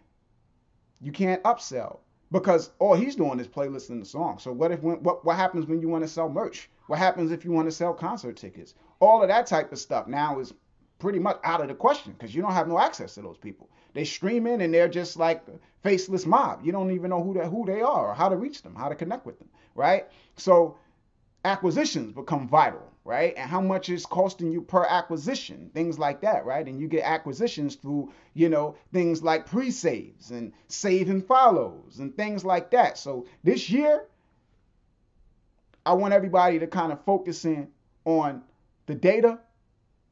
you 1.00 1.12
can't 1.12 1.42
upsell 1.44 1.98
because 2.32 2.70
all 2.78 2.94
he's 2.94 3.14
doing 3.14 3.38
is 3.38 3.46
playlisting 3.46 4.00
the 4.00 4.06
song. 4.06 4.38
So 4.38 4.50
what 4.52 4.72
if 4.72 4.82
when, 4.82 4.96
what 5.02 5.24
what 5.24 5.36
happens 5.36 5.66
when 5.66 5.80
you 5.80 5.88
want 5.88 6.04
to 6.04 6.08
sell 6.08 6.28
merch? 6.28 6.68
What 6.86 6.98
happens 6.98 7.30
if 7.30 7.44
you 7.44 7.52
want 7.52 7.68
to 7.68 7.72
sell 7.72 7.92
concert 7.92 8.36
tickets? 8.36 8.74
All 9.00 9.22
of 9.22 9.28
that 9.28 9.46
type 9.46 9.70
of 9.72 9.78
stuff 9.78 10.08
now 10.08 10.40
is 10.40 10.54
pretty 10.98 11.18
much 11.18 11.38
out 11.44 11.60
of 11.60 11.68
the 11.68 11.74
question 11.74 12.12
because 12.12 12.34
you 12.34 12.42
don't 12.42 12.54
have 12.54 12.66
no 12.66 12.78
access 12.78 13.14
to 13.14 13.22
those 13.22 13.36
people. 13.36 13.70
They 13.94 14.04
streaming 14.04 14.62
and 14.62 14.72
they're 14.72 14.88
just 14.88 15.16
like 15.16 15.44
faceless 15.82 16.26
mob. 16.26 16.64
You 16.64 16.72
don't 16.72 16.90
even 16.90 17.10
know 17.10 17.22
who 17.22 17.34
they, 17.34 17.46
who 17.46 17.64
they 17.66 17.82
are 17.82 18.08
or 18.08 18.14
how 18.14 18.28
to 18.28 18.36
reach 18.36 18.62
them, 18.62 18.74
how 18.74 18.88
to 18.88 18.94
connect 18.94 19.24
with 19.26 19.38
them, 19.38 19.48
right? 19.74 20.08
So 20.36 20.76
acquisitions 21.44 22.12
become 22.12 22.48
vital, 22.48 22.90
right? 23.08 23.32
And 23.38 23.48
how 23.48 23.62
much 23.62 23.88
is 23.88 24.04
costing 24.04 24.52
you 24.52 24.60
per 24.60 24.84
acquisition, 24.84 25.70
things 25.72 25.98
like 25.98 26.20
that, 26.20 26.44
right? 26.44 26.66
And 26.68 26.78
you 26.78 26.88
get 26.88 27.04
acquisitions 27.04 27.74
through, 27.74 28.12
you 28.34 28.50
know, 28.50 28.76
things 28.92 29.22
like 29.22 29.46
pre-saves 29.46 30.30
and 30.30 30.52
save 30.66 31.08
and 31.08 31.24
follows 31.24 32.00
and 32.00 32.14
things 32.14 32.44
like 32.44 32.70
that. 32.72 32.98
So 32.98 33.26
this 33.42 33.70
year, 33.70 34.04
I 35.86 35.94
want 35.94 36.12
everybody 36.12 36.58
to 36.58 36.66
kind 36.66 36.92
of 36.92 37.02
focus 37.06 37.46
in 37.46 37.68
on 38.04 38.42
the 38.84 38.94
data, 38.94 39.38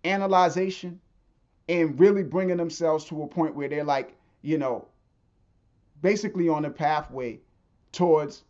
analyzation, 0.02 0.98
and 1.68 2.00
really 2.00 2.22
bringing 2.22 2.56
themselves 2.56 3.04
to 3.06 3.24
a 3.24 3.26
point 3.26 3.54
where 3.54 3.68
they're 3.68 3.84
like, 3.84 4.16
you 4.40 4.56
know, 4.56 4.88
basically 6.00 6.48
on 6.48 6.64
a 6.64 6.70
pathway 6.70 7.40
towards 7.92 8.44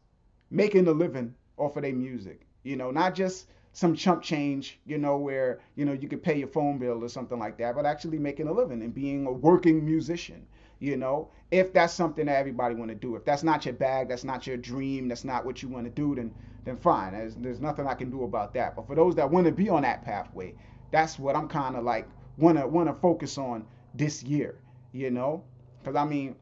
making 0.52 0.86
a 0.86 0.92
living 0.92 1.34
off 1.56 1.76
of 1.76 1.82
their 1.82 1.92
music 1.92 2.46
you 2.66 2.74
know, 2.74 2.90
not 2.90 3.14
just 3.14 3.46
some 3.76 3.94
chump 3.94 4.22
change, 4.22 4.78
you 4.86 4.96
know, 4.96 5.18
where, 5.18 5.60
you 5.74 5.84
know, 5.84 5.92
you 5.92 6.08
could 6.08 6.22
pay 6.22 6.38
your 6.38 6.48
phone 6.48 6.78
bill 6.78 7.04
or 7.04 7.10
something 7.10 7.38
like 7.38 7.58
that, 7.58 7.74
but 7.74 7.84
actually 7.84 8.18
making 8.18 8.48
a 8.48 8.52
living 8.52 8.80
and 8.80 8.94
being 8.94 9.26
a 9.26 9.30
working 9.30 9.84
musician, 9.84 10.46
you 10.78 10.96
know, 10.96 11.28
if 11.50 11.74
that's 11.74 11.92
something 11.92 12.24
that 12.24 12.38
everybody 12.38 12.74
want 12.74 12.88
to 12.88 12.94
do. 12.94 13.16
If 13.16 13.26
that's 13.26 13.42
not 13.42 13.66
your 13.66 13.74
bag, 13.74 14.08
that's 14.08 14.24
not 14.24 14.46
your 14.46 14.56
dream, 14.56 15.08
that's 15.08 15.24
not 15.24 15.44
what 15.44 15.62
you 15.62 15.68
want 15.68 15.84
to 15.84 15.90
do, 15.90 16.14
then 16.14 16.32
then 16.64 16.78
fine. 16.78 17.12
There's, 17.12 17.34
there's 17.34 17.60
nothing 17.60 17.86
I 17.86 17.92
can 17.92 18.10
do 18.10 18.24
about 18.24 18.54
that. 18.54 18.76
But 18.76 18.86
for 18.86 18.94
those 18.94 19.14
that 19.16 19.30
want 19.30 19.44
to 19.44 19.52
be 19.52 19.68
on 19.68 19.82
that 19.82 20.02
pathway, 20.06 20.54
that's 20.90 21.18
what 21.18 21.36
I'm 21.36 21.46
kind 21.46 21.76
of 21.76 21.84
like 21.84 22.08
want 22.38 22.56
to 22.56 22.66
want 22.66 22.88
to 22.88 22.94
focus 22.94 23.36
on 23.36 23.66
this 23.94 24.22
year, 24.22 24.56
you 24.92 25.10
know? 25.10 25.44
Cuz 25.84 25.94
I 25.94 26.06
mean, 26.06 26.34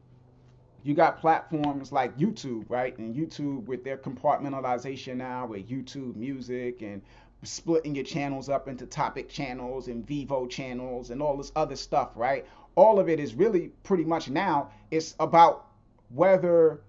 you 0.85 0.93
got 0.93 1.19
platforms 1.19 1.91
like 1.91 2.15
YouTube, 2.15 2.63
right? 2.69 2.95
And 2.99 3.15
YouTube 3.15 3.65
with 3.65 3.83
their 3.83 3.97
compartmentalization 3.97 5.15
now 5.15 5.47
with 5.47 5.67
YouTube 5.67 6.15
music 6.15 6.83
and 6.83 7.01
splitting 7.45 7.95
your 7.95 8.03
channels 8.03 8.49
up 8.49 8.67
into 8.67 8.85
topic 8.85 9.29
channels 9.29 9.87
and 9.87 10.05
Vevo 10.05 10.49
channels 10.49 11.09
and 11.11 11.21
all 11.21 11.37
this 11.37 11.51
other 11.55 11.75
stuff, 11.75 12.11
right? 12.15 12.45
All 12.75 12.99
of 12.99 13.09
it 13.09 13.19
is 13.19 13.35
really 13.35 13.69
pretty 13.83 14.03
much 14.03 14.29
now 14.29 14.71
it's 14.91 15.15
about 15.19 15.67
whether 16.09 16.81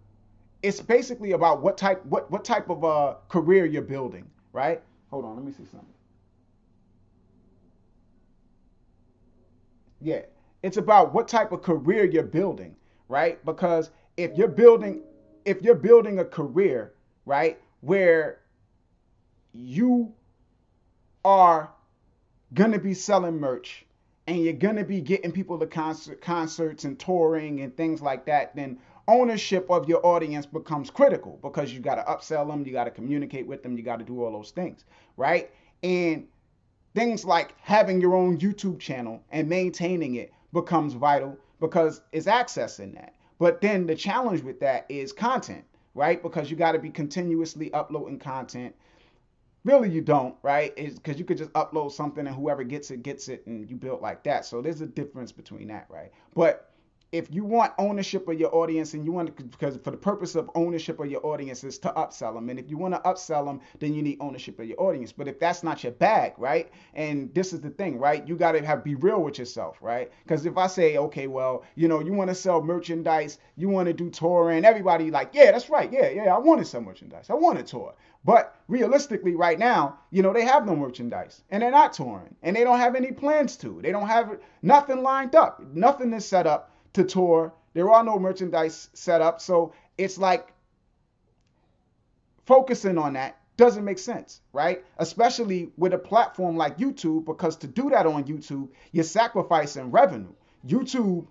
it's 0.63 0.81
basically 0.81 1.33
about 1.33 1.63
what 1.63 1.77
type 1.79 2.05
what 2.07 2.31
what 2.31 2.45
type 2.45 2.71
of 2.71 2.83
a 2.83 2.87
uh, 2.87 3.17
career 3.29 3.67
you're 3.67 3.83
building, 3.83 4.29
right? 4.53 4.83
Hold 5.11 5.25
on, 5.25 5.37
let 5.37 5.45
me 5.45 5.53
see 5.53 5.65
something. 5.71 5.89
Yeah, 10.01 10.23
it's 10.63 10.77
about 10.77 11.15
what 11.15 11.29
type 11.29 11.53
of 11.53 11.63
career 11.63 12.05
you're 12.05 12.23
building 12.23 12.77
right? 13.09 13.45
Because 13.45 13.91
if 14.17 14.37
you're 14.37 14.49
building 14.49 15.03
if 15.45 15.63
you're 15.63 15.77
building 15.77 16.19
a 16.19 16.25
career, 16.25 16.93
right, 17.25 17.59
where 17.81 18.41
you 19.53 20.13
are 21.27 21.73
gonna 22.55 22.79
be 22.79 22.95
selling 22.95 23.41
merch 23.41 23.85
and 24.29 24.39
you're 24.39 24.53
gonna 24.53 24.85
be 24.85 25.01
getting 25.01 25.33
people 25.33 25.59
to 25.59 25.67
concert, 25.67 26.21
concerts 26.21 26.85
and 26.85 26.99
touring 26.99 27.61
and 27.61 27.77
things 27.77 28.01
like 28.01 28.25
that, 28.27 28.55
then 28.55 28.79
ownership 29.09 29.71
of 29.71 29.89
your 29.89 30.05
audience 30.05 30.47
becomes 30.47 30.91
critical 30.91 31.39
because 31.43 31.73
you 31.73 31.81
got 31.81 31.97
to 31.97 32.03
upsell 32.03 32.47
them, 32.49 32.65
you 32.67 32.73
got 32.73 32.85
to 32.85 32.91
communicate 32.91 33.47
with 33.47 33.63
them, 33.63 33.77
you 33.77 33.83
got 33.83 33.99
to 33.99 34.05
do 34.05 34.23
all 34.23 34.33
those 34.33 34.51
things, 34.51 34.85
right? 35.17 35.51
And 35.83 36.27
things 36.95 37.25
like 37.25 37.55
having 37.61 38.01
your 38.01 38.15
own 38.15 38.39
YouTube 38.39 38.81
channel 38.81 39.23
and 39.31 39.49
maintaining 39.49 40.17
it 40.17 40.33
becomes 40.53 40.95
vital 40.95 41.37
because 41.61 42.03
it's 42.13 42.27
accessing 42.27 42.95
that. 42.95 43.15
But 43.39 43.61
then 43.61 43.87
the 43.87 43.95
challenge 43.95 44.43
with 44.43 44.61
that 44.61 44.87
is 44.89 45.13
content, 45.13 45.65
right? 45.95 46.23
Because 46.23 46.51
you 46.51 46.57
got 46.57 46.73
to 46.73 46.79
be 46.79 46.91
continuously 46.91 47.73
uploading 47.73 48.19
content. 48.19 48.75
Really, 49.67 49.91
you 49.91 50.01
don't, 50.01 50.37
right? 50.45 50.73
Because 50.77 51.19
you 51.19 51.25
could 51.25 51.39
just 51.39 51.53
upload 51.55 51.91
something 51.91 52.25
and 52.25 52.37
whoever 52.37 52.63
gets 52.63 52.93
it 52.93 53.03
gets 53.03 53.29
it, 53.29 53.45
and 53.47 53.69
you 53.69 53.75
build 53.75 54.01
like 54.01 54.23
that. 54.23 54.45
So 54.47 54.63
there's 54.63 54.81
a 54.81 54.87
difference 54.87 55.33
between 55.33 55.67
that, 55.69 55.89
right? 55.91 56.13
But 56.35 56.71
if 57.17 57.33
you 57.33 57.45
want 57.45 57.73
ownership 57.79 58.29
of 58.29 58.39
your 58.39 58.55
audience 58.55 58.93
and 58.93 59.05
you 59.05 59.11
want 59.11 59.35
to, 59.35 59.43
because 59.45 59.79
for 59.83 59.91
the 59.91 59.97
purpose 59.97 60.35
of 60.35 60.51
ownership 60.55 61.01
of 61.01 61.11
your 61.11 61.25
audience 61.25 61.65
is 61.65 61.79
to 61.79 61.89
upsell 61.91 62.35
them. 62.35 62.51
And 62.51 62.59
if 62.59 62.69
you 62.69 62.77
want 62.77 62.95
to 62.95 63.01
upsell 63.01 63.47
them, 63.47 63.61
then 63.79 63.95
you 63.95 64.03
need 64.03 64.19
ownership 64.21 64.59
of 64.59 64.67
your 64.67 64.81
audience. 64.81 65.13
But 65.13 65.27
if 65.27 65.39
that's 65.41 65.63
not 65.63 65.83
your 65.83 65.93
bag, 65.93 66.35
right? 66.37 66.71
And 66.95 67.33
this 67.35 67.55
is 67.55 67.61
the 67.61 67.71
thing, 67.71 67.99
right? 67.99 68.27
You 68.29 68.37
got 68.37 68.53
to 68.53 68.65
have 68.65 68.85
be 68.85 68.95
real 68.95 69.23
with 69.23 69.39
yourself, 69.39 69.79
right? 69.81 70.11
Because 70.25 70.45
if 70.45 70.59
I 70.59 70.67
say, 70.67 70.99
okay, 70.99 71.27
well, 71.27 71.65
you 71.75 71.89
know, 71.89 72.01
you 72.01 72.13
want 72.13 72.29
to 72.29 72.35
sell 72.35 72.63
merchandise, 72.63 73.39
you 73.57 73.71
want 73.71 73.87
to 73.87 73.95
do 73.95 74.11
touring, 74.11 74.65
everybody 74.65 75.11
like, 75.11 75.31
yeah, 75.33 75.51
that's 75.53 75.71
right. 75.71 75.91
Yeah, 75.91 76.11
yeah, 76.11 76.35
I 76.35 76.39
want 76.39 76.61
to 76.61 76.67
sell 76.67 76.83
merchandise. 76.83 77.31
I 77.31 77.35
want 77.35 77.59
to 77.59 77.65
tour. 77.65 77.95
But 78.25 78.57
realistically, 78.69 79.37
right 79.37 79.59
now, 79.59 80.01
you 80.11 80.21
know, 80.21 80.33
they 80.33 80.45
have 80.45 80.67
no 80.67 80.75
merchandise 80.75 81.45
and 81.51 81.63
they're 81.63 81.71
not 81.71 81.93
touring 81.93 82.35
and 82.43 82.57
they 82.57 82.65
don't 82.65 82.81
have 82.81 82.97
any 82.97 83.13
plans 83.13 83.57
to. 83.59 83.81
They 83.81 83.93
don't 83.93 84.09
have 84.09 84.39
nothing 84.63 85.03
lined 85.03 85.35
up. 85.35 85.63
Nothing 85.73 86.13
is 86.13 86.27
set 86.27 86.47
up 86.47 86.73
to 86.97 87.05
tour. 87.05 87.53
There 87.75 87.91
are 87.91 88.03
no 88.03 88.19
merchandise 88.19 88.89
set 88.95 89.21
up. 89.21 89.41
So 89.41 89.75
it's 89.99 90.19
like 90.19 90.53
focusing 92.47 92.97
on 92.99 93.13
that 93.15 93.39
doesn't 93.59 93.85
make 93.85 93.99
sense, 93.99 94.41
right? 94.53 94.85
Especially 94.99 95.71
with 95.77 95.93
a 95.93 95.99
platform 95.99 96.57
like 96.57 96.79
YouTube, 96.79 97.25
because 97.27 97.57
to 97.57 97.67
do 97.67 97.91
that 97.91 98.07
on 98.07 98.25
YouTube, 98.25 98.69
you're 98.93 99.05
sacrificing 99.05 99.91
revenue. 99.91 100.33
YouTube 100.67 101.27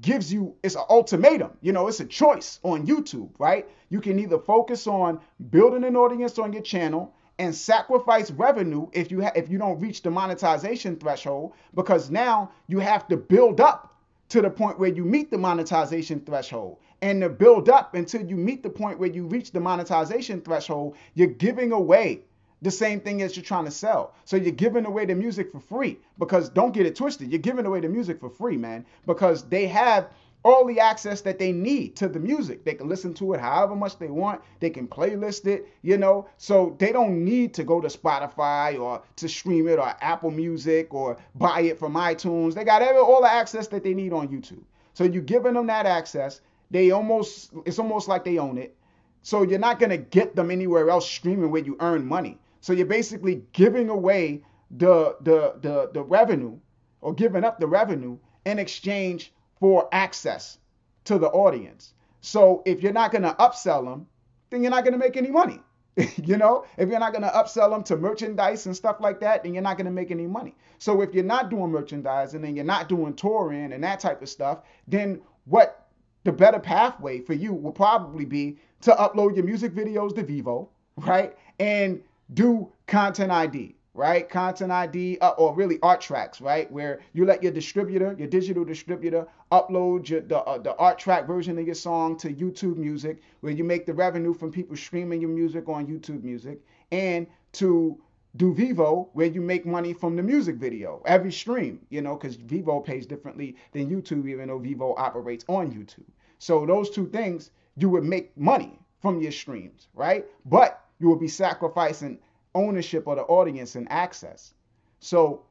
gives 0.00 0.32
you 0.32 0.54
it's 0.62 0.76
an 0.76 0.84
ultimatum 0.88 1.50
you 1.60 1.72
know 1.72 1.88
it's 1.88 1.98
a 1.98 2.04
choice 2.04 2.60
on 2.62 2.86
youtube 2.86 3.28
right 3.40 3.68
you 3.88 4.00
can 4.00 4.20
either 4.20 4.38
focus 4.38 4.86
on 4.86 5.20
building 5.50 5.82
an 5.82 5.96
audience 5.96 6.38
on 6.38 6.52
your 6.52 6.62
channel 6.62 7.12
and 7.40 7.52
sacrifice 7.52 8.30
revenue 8.30 8.86
if 8.92 9.10
you 9.10 9.20
ha- 9.20 9.32
if 9.34 9.50
you 9.50 9.58
don't 9.58 9.80
reach 9.80 10.02
the 10.02 10.10
monetization 10.10 10.94
threshold 10.94 11.52
because 11.74 12.08
now 12.08 12.52
you 12.68 12.78
have 12.78 13.08
to 13.08 13.16
build 13.16 13.60
up 13.60 13.89
to 14.30 14.40
the 14.40 14.50
point 14.50 14.78
where 14.78 14.90
you 14.90 15.04
meet 15.04 15.30
the 15.30 15.38
monetization 15.38 16.20
threshold. 16.20 16.78
And 17.02 17.20
to 17.22 17.28
build 17.28 17.68
up 17.68 17.94
until 17.94 18.24
you 18.24 18.36
meet 18.36 18.62
the 18.62 18.70
point 18.70 18.98
where 18.98 19.10
you 19.10 19.26
reach 19.26 19.52
the 19.52 19.60
monetization 19.60 20.40
threshold, 20.40 20.96
you're 21.14 21.28
giving 21.28 21.72
away 21.72 22.22
the 22.62 22.70
same 22.70 23.00
thing 23.00 23.22
as 23.22 23.36
you're 23.36 23.44
trying 23.44 23.64
to 23.64 23.70
sell. 23.70 24.14
So 24.24 24.36
you're 24.36 24.52
giving 24.52 24.86
away 24.86 25.06
the 25.06 25.14
music 25.14 25.50
for 25.50 25.60
free 25.60 25.98
because 26.18 26.48
don't 26.48 26.72
get 26.72 26.86
it 26.86 26.94
twisted. 26.94 27.30
You're 27.30 27.38
giving 27.38 27.66
away 27.66 27.80
the 27.80 27.88
music 27.88 28.20
for 28.20 28.28
free, 28.28 28.56
man, 28.56 28.84
because 29.06 29.44
they 29.44 29.66
have 29.66 30.10
all 30.42 30.66
the 30.66 30.80
access 30.80 31.20
that 31.22 31.38
they 31.38 31.52
need 31.52 31.96
to 31.96 32.08
the 32.08 32.18
music. 32.18 32.64
They 32.64 32.74
can 32.74 32.88
listen 32.88 33.12
to 33.14 33.34
it 33.34 33.40
however 33.40 33.76
much 33.76 33.98
they 33.98 34.08
want. 34.08 34.40
They 34.60 34.70
can 34.70 34.88
playlist 34.88 35.46
it, 35.46 35.68
you 35.82 35.98
know. 35.98 36.28
So 36.38 36.76
they 36.78 36.92
don't 36.92 37.24
need 37.24 37.52
to 37.54 37.64
go 37.64 37.80
to 37.80 37.88
Spotify 37.88 38.80
or 38.80 39.02
to 39.16 39.28
stream 39.28 39.68
it 39.68 39.78
or 39.78 39.94
Apple 40.00 40.30
Music 40.30 40.94
or 40.94 41.18
buy 41.34 41.60
it 41.62 41.78
from 41.78 41.94
iTunes. 41.94 42.54
They 42.54 42.64
got 42.64 42.82
all 42.82 43.20
the 43.20 43.30
access 43.30 43.66
that 43.68 43.84
they 43.84 43.94
need 43.94 44.12
on 44.12 44.28
YouTube. 44.28 44.62
So 44.94 45.04
you're 45.04 45.22
giving 45.22 45.54
them 45.54 45.66
that 45.66 45.86
access. 45.86 46.40
They 46.70 46.90
almost 46.90 47.52
it's 47.66 47.78
almost 47.78 48.08
like 48.08 48.24
they 48.24 48.38
own 48.38 48.56
it. 48.56 48.76
So 49.22 49.42
you're 49.42 49.58
not 49.58 49.78
gonna 49.78 49.98
get 49.98 50.34
them 50.36 50.50
anywhere 50.50 50.88
else 50.88 51.08
streaming 51.08 51.50
where 51.50 51.62
you 51.62 51.76
earn 51.80 52.06
money. 52.06 52.38
So 52.62 52.72
you're 52.72 52.86
basically 52.86 53.42
giving 53.52 53.90
away 53.90 54.42
the 54.70 55.16
the 55.20 55.56
the, 55.60 55.90
the 55.92 56.02
revenue 56.02 56.56
or 57.02 57.14
giving 57.14 57.44
up 57.44 57.60
the 57.60 57.66
revenue 57.66 58.16
in 58.46 58.58
exchange 58.58 59.32
for 59.60 59.88
access 59.92 60.58
to 61.04 61.18
the 61.18 61.28
audience. 61.28 61.92
So 62.20 62.62
if 62.66 62.82
you're 62.82 62.92
not 62.92 63.12
going 63.12 63.22
to 63.22 63.34
upsell 63.34 63.84
them, 63.84 64.06
then 64.50 64.62
you're 64.62 64.70
not 64.70 64.84
going 64.84 64.92
to 64.92 64.98
make 64.98 65.16
any 65.16 65.30
money. 65.30 65.60
you 66.16 66.36
know, 66.36 66.64
if 66.76 66.88
you're 66.88 67.00
not 67.00 67.12
going 67.12 67.22
to 67.22 67.28
upsell 67.28 67.70
them 67.70 67.82
to 67.84 67.96
merchandise 67.96 68.66
and 68.66 68.76
stuff 68.76 68.96
like 69.00 69.20
that, 69.20 69.42
then 69.42 69.54
you're 69.54 69.62
not 69.62 69.76
going 69.76 69.86
to 69.86 69.92
make 69.92 70.10
any 70.10 70.26
money. 70.26 70.54
So 70.78 71.02
if 71.02 71.14
you're 71.14 71.24
not 71.24 71.50
doing 71.50 71.70
merchandise 71.70 72.34
and 72.34 72.42
then 72.42 72.56
you're 72.56 72.64
not 72.64 72.88
doing 72.88 73.14
touring 73.14 73.72
and 73.72 73.84
that 73.84 74.00
type 74.00 74.22
of 74.22 74.28
stuff, 74.28 74.60
then 74.86 75.20
what 75.44 75.88
the 76.24 76.32
better 76.32 76.58
pathway 76.58 77.20
for 77.20 77.34
you 77.34 77.52
will 77.52 77.72
probably 77.72 78.24
be 78.24 78.58
to 78.82 78.92
upload 78.92 79.36
your 79.36 79.44
music 79.44 79.74
videos 79.74 80.14
to 80.14 80.22
Vevo, 80.22 80.68
right? 80.96 81.36
And 81.58 82.02
do 82.32 82.70
content 82.86 83.30
ID 83.32 83.74
right? 83.94 84.28
Content 84.28 84.70
ID 84.70 85.18
uh, 85.20 85.30
or 85.30 85.54
really 85.54 85.78
art 85.82 86.00
tracks, 86.00 86.40
right? 86.40 86.70
Where 86.70 87.00
you 87.12 87.24
let 87.24 87.42
your 87.42 87.52
distributor, 87.52 88.14
your 88.18 88.28
digital 88.28 88.64
distributor, 88.64 89.26
upload 89.50 90.08
your, 90.08 90.20
the 90.20 90.38
uh, 90.38 90.58
the 90.58 90.76
art 90.76 90.98
tracks 90.98 91.26
version 91.26 91.58
of 91.58 91.66
your 91.66 91.74
song 91.74 92.16
to 92.18 92.32
YouTube 92.32 92.76
Music, 92.76 93.20
where 93.40 93.52
you 93.52 93.64
make 93.64 93.86
the 93.86 93.94
revenue 93.94 94.32
from 94.34 94.52
people 94.52 94.76
streaming 94.76 95.20
your 95.20 95.30
music 95.30 95.68
on 95.68 95.86
YouTube 95.86 96.22
Music, 96.22 96.60
and 96.92 97.26
to 97.52 97.98
do 98.36 98.54
Vevo, 98.54 99.08
where 99.12 99.26
you 99.26 99.40
make 99.40 99.66
money 99.66 99.92
from 99.92 100.14
the 100.14 100.22
music 100.22 100.54
video, 100.56 101.02
every 101.04 101.32
stream, 101.32 101.80
you 101.90 102.00
know, 102.00 102.14
because 102.14 102.36
Vevo 102.36 102.84
pays 102.84 103.06
differently 103.06 103.56
than 103.72 103.90
YouTube, 103.90 104.28
even 104.28 104.48
though 104.48 104.60
Vevo 104.60 104.94
operates 104.96 105.44
on 105.48 105.72
YouTube. 105.72 106.06
So 106.38 106.64
those 106.64 106.90
two 106.90 107.08
things, 107.08 107.50
you 107.76 107.88
would 107.88 108.04
make 108.04 108.36
money 108.36 108.78
from 109.00 109.20
your 109.20 109.32
streams, 109.32 109.88
right? 109.94 110.26
But 110.46 110.84
you 111.00 111.08
would 111.08 111.18
be 111.18 111.28
sacrificing 111.28 112.20
ownership 112.54 113.06
of 113.06 113.16
the 113.16 113.22
audience 113.24 113.76
and 113.76 113.90
access. 113.90 114.54
So 115.00 115.44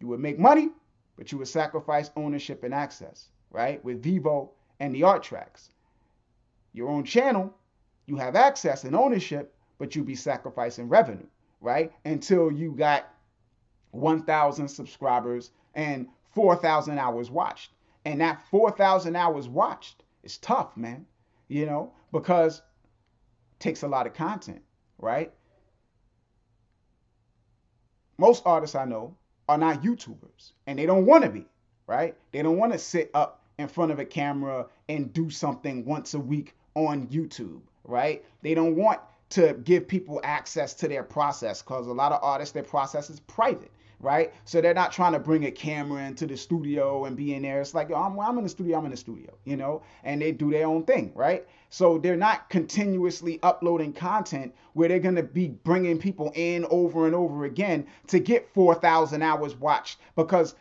You 0.00 0.08
would 0.08 0.20
make 0.20 0.38
money, 0.38 0.70
but 1.16 1.30
you 1.30 1.38
would 1.38 1.48
sacrifice 1.48 2.10
ownership 2.16 2.64
and 2.64 2.74
access, 2.74 3.28
right? 3.50 3.84
With 3.84 4.02
Vevo 4.02 4.50
and 4.80 4.94
the 4.94 5.04
art 5.04 5.22
tracks. 5.22 5.70
Your 6.72 6.88
own 6.88 7.04
channel, 7.04 7.54
you 8.06 8.16
have 8.16 8.34
access 8.36 8.84
and 8.84 8.96
ownership, 8.96 9.54
but 9.78 9.94
you'd 9.94 10.06
be 10.06 10.14
sacrificing 10.14 10.88
revenue, 10.88 11.26
right? 11.60 11.92
Until 12.04 12.50
you 12.50 12.72
got 12.72 13.12
1,000 13.92 14.68
subscribers 14.68 15.50
and 15.74 16.08
4,000 16.34 16.98
hours 16.98 17.30
watched. 17.30 17.72
And 18.06 18.20
that 18.22 18.42
4,000 18.50 19.16
hours 19.16 19.48
watched 19.48 20.02
is 20.22 20.38
tough, 20.38 20.76
man, 20.76 21.06
you 21.48 21.66
know, 21.66 21.92
because 22.12 22.58
it 22.58 23.60
takes 23.60 23.82
a 23.82 23.88
lot 23.88 24.06
of 24.06 24.14
content, 24.14 24.62
right? 24.98 25.32
Most 28.20 28.42
artists 28.44 28.76
I 28.76 28.84
know 28.84 29.16
are 29.48 29.56
not 29.56 29.82
YouTubers 29.82 30.52
and 30.66 30.78
they 30.78 30.84
don't 30.84 31.06
want 31.06 31.24
to 31.24 31.30
be, 31.30 31.46
right? 31.86 32.14
They 32.32 32.42
don't 32.42 32.58
want 32.58 32.70
to 32.74 32.78
sit 32.78 33.10
up 33.14 33.42
in 33.58 33.66
front 33.66 33.92
of 33.92 33.98
a 33.98 34.04
camera 34.04 34.66
and 34.90 35.10
do 35.10 35.30
something 35.30 35.86
once 35.86 36.12
a 36.12 36.20
week 36.20 36.54
on 36.74 37.08
YouTube, 37.08 37.62
right? 37.82 38.22
They 38.42 38.52
don't 38.52 38.76
want 38.76 39.00
to 39.30 39.54
give 39.64 39.88
people 39.88 40.20
access 40.22 40.74
to 40.74 40.88
their 40.88 41.02
process 41.02 41.62
because 41.62 41.86
a 41.86 41.94
lot 41.94 42.12
of 42.12 42.22
artists, 42.22 42.52
their 42.52 42.62
process 42.62 43.08
is 43.08 43.20
private 43.20 43.70
right? 44.00 44.32
So 44.44 44.60
they're 44.60 44.74
not 44.74 44.92
trying 44.92 45.12
to 45.12 45.18
bring 45.18 45.44
a 45.44 45.50
camera 45.50 46.02
into 46.02 46.26
the 46.26 46.36
studio 46.36 47.04
and 47.04 47.16
be 47.16 47.34
in 47.34 47.42
there. 47.42 47.60
It's 47.60 47.74
like, 47.74 47.92
I'm, 47.92 48.18
I'm 48.18 48.38
in 48.38 48.44
the 48.44 48.50
studio, 48.50 48.78
I'm 48.78 48.84
in 48.86 48.90
the 48.90 48.96
studio, 48.96 49.36
you 49.44 49.56
know, 49.56 49.82
and 50.04 50.20
they 50.20 50.32
do 50.32 50.50
their 50.50 50.66
own 50.66 50.84
thing, 50.84 51.12
right? 51.14 51.46
So 51.68 51.98
they're 51.98 52.16
not 52.16 52.48
continuously 52.48 53.38
uploading 53.42 53.92
content 53.92 54.54
where 54.72 54.88
they're 54.88 54.98
going 54.98 55.16
to 55.16 55.22
be 55.22 55.48
bringing 55.48 55.98
people 55.98 56.32
in 56.34 56.66
over 56.70 57.06
and 57.06 57.14
over 57.14 57.44
again 57.44 57.86
to 58.08 58.18
get 58.18 58.52
4,000 58.54 59.22
hours 59.22 59.54
watched 59.54 59.98
because 60.16 60.54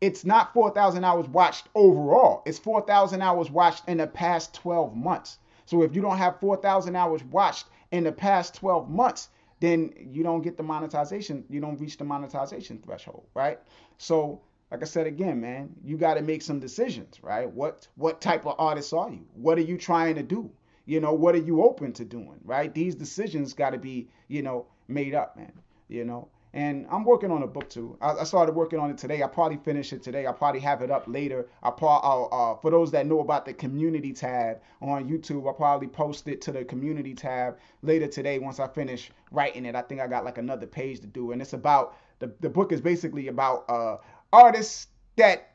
it's 0.00 0.24
not 0.24 0.54
4,000 0.54 1.04
hours 1.04 1.28
watched 1.28 1.68
overall. 1.74 2.42
It's 2.46 2.58
4,000 2.58 3.20
hours 3.20 3.50
watched 3.50 3.88
in 3.88 3.98
the 3.98 4.06
past 4.06 4.54
12 4.54 4.94
months. 4.94 5.38
So 5.66 5.82
if 5.82 5.94
you 5.94 6.00
don't 6.00 6.18
have 6.18 6.40
4,000 6.40 6.94
hours 6.94 7.22
watched 7.24 7.66
in 7.90 8.04
the 8.04 8.12
past 8.12 8.54
12 8.54 8.88
months, 8.88 9.28
then 9.60 9.92
you 9.98 10.22
don't 10.22 10.42
get 10.42 10.56
the 10.56 10.62
monetization. 10.62 11.44
You 11.48 11.60
don't 11.60 11.80
reach 11.80 11.96
the 11.96 12.04
monetization 12.04 12.80
threshold, 12.84 13.24
right? 13.34 13.58
So, 13.98 14.40
like 14.70 14.82
I 14.82 14.86
said 14.86 15.06
again, 15.06 15.40
man, 15.40 15.70
you 15.82 15.96
got 15.96 16.14
to 16.14 16.22
make 16.22 16.42
some 16.42 16.60
decisions, 16.60 17.22
right? 17.22 17.50
What 17.50 17.88
what 17.96 18.20
type 18.20 18.46
of 18.46 18.54
artist 18.58 18.92
are 18.92 19.10
you? 19.10 19.24
What 19.34 19.58
are 19.58 19.62
you 19.62 19.78
trying 19.78 20.14
to 20.16 20.22
do? 20.22 20.50
You 20.86 21.00
know, 21.00 21.12
what 21.12 21.34
are 21.34 21.44
you 21.44 21.62
open 21.62 21.92
to 21.94 22.04
doing, 22.04 22.40
right? 22.44 22.72
These 22.72 22.94
decisions 22.94 23.52
got 23.52 23.70
to 23.70 23.78
be, 23.78 24.08
you 24.28 24.42
know, 24.42 24.66
made 24.88 25.14
up, 25.14 25.36
man. 25.36 25.52
You 25.88 26.04
know, 26.04 26.28
and 26.54 26.86
I'm 26.90 27.04
working 27.04 27.30
on 27.30 27.42
a 27.42 27.46
book 27.46 27.68
too. 27.68 27.96
I, 28.00 28.12
I, 28.12 28.24
started 28.24 28.54
working 28.54 28.78
on 28.78 28.90
it 28.90 28.98
today. 28.98 29.22
I 29.22 29.26
probably 29.26 29.58
finish 29.58 29.92
it 29.92 30.02
today. 30.02 30.26
I'll 30.26 30.32
probably 30.32 30.60
have 30.60 30.82
it 30.82 30.90
up 30.90 31.04
later. 31.06 31.46
I 31.62 31.68
will 31.68 32.28
uh, 32.32 32.60
for 32.60 32.70
those 32.70 32.90
that 32.92 33.06
know 33.06 33.20
about 33.20 33.44
the 33.44 33.52
community 33.52 34.12
tab 34.12 34.60
on 34.80 35.08
YouTube, 35.08 35.46
I'll 35.46 35.54
probably 35.54 35.88
post 35.88 36.26
it 36.28 36.40
to 36.42 36.52
the 36.52 36.64
community 36.64 37.14
tab 37.14 37.58
later 37.82 38.06
today 38.06 38.38
once 38.38 38.60
I 38.60 38.68
finish 38.68 39.10
writing 39.30 39.66
it. 39.66 39.74
I 39.74 39.82
think 39.82 40.00
I 40.00 40.06
got 40.06 40.24
like 40.24 40.38
another 40.38 40.66
page 40.66 41.00
to 41.00 41.06
do, 41.06 41.32
and 41.32 41.42
it's 41.42 41.52
about 41.52 41.96
the 42.18 42.32
the 42.40 42.48
book 42.48 42.72
is 42.72 42.80
basically 42.80 43.28
about 43.28 43.68
uh, 43.68 43.96
artists 44.32 44.88
that 45.16 45.54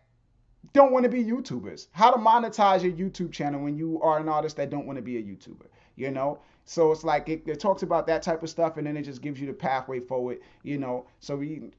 don't 0.73 0.91
want 0.91 1.03
to 1.03 1.09
be 1.09 1.23
YouTubers. 1.23 1.87
How 1.91 2.11
to 2.11 2.17
monetize 2.17 2.83
your 2.83 2.93
YouTube 2.93 3.31
channel 3.31 3.61
when 3.61 3.75
you 3.75 3.99
are 4.01 4.19
an 4.19 4.29
artist 4.29 4.57
that 4.57 4.69
don't 4.69 4.85
want 4.85 4.97
to 4.97 5.01
be 5.03 5.17
a 5.17 5.21
YouTuber. 5.21 5.65
You 5.95 6.11
know, 6.11 6.39
so 6.65 6.91
it's 6.91 7.03
like 7.03 7.29
it, 7.29 7.43
it, 7.45 7.59
talks 7.59 7.83
about 7.83 8.07
that 8.07 8.21
type 8.21 8.43
of 8.43 8.49
stuff, 8.49 8.77
and 8.77 8.87
then 8.87 8.95
it 8.97 9.03
just 9.03 9.21
gives 9.21 9.39
you 9.39 9.47
the 9.47 9.53
pathway 9.53 9.99
forward. 9.99 10.39
You 10.63 10.77
know, 10.77 11.07
so 11.19 11.35
we 11.35 11.71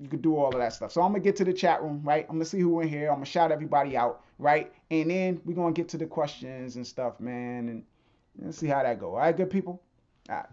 you 0.00 0.08
could 0.08 0.22
do 0.22 0.36
all 0.36 0.48
of 0.48 0.58
that 0.58 0.72
stuff. 0.72 0.92
So 0.92 1.02
I'm 1.02 1.12
gonna 1.12 1.24
get 1.24 1.36
to 1.36 1.44
the 1.44 1.52
chat 1.52 1.82
room, 1.82 2.00
right? 2.04 2.26
I'm 2.28 2.36
gonna 2.36 2.44
see 2.44 2.60
who 2.60 2.80
in 2.80 2.88
here. 2.88 3.08
I'm 3.08 3.16
gonna 3.16 3.26
shout 3.26 3.50
everybody 3.50 3.96
out, 3.96 4.22
right? 4.38 4.72
And 4.90 5.10
then 5.10 5.40
we're 5.44 5.54
gonna 5.54 5.72
get 5.72 5.88
to 5.90 5.98
the 5.98 6.06
questions 6.06 6.76
and 6.76 6.86
stuff, 6.86 7.20
man, 7.20 7.68
and, 7.68 7.82
and 8.42 8.54
see 8.54 8.66
how 8.66 8.82
that 8.82 9.00
go. 9.00 9.12
All 9.12 9.18
right, 9.18 9.36
good 9.36 9.50
people. 9.50 9.82
All 10.28 10.36
right. 10.36 10.46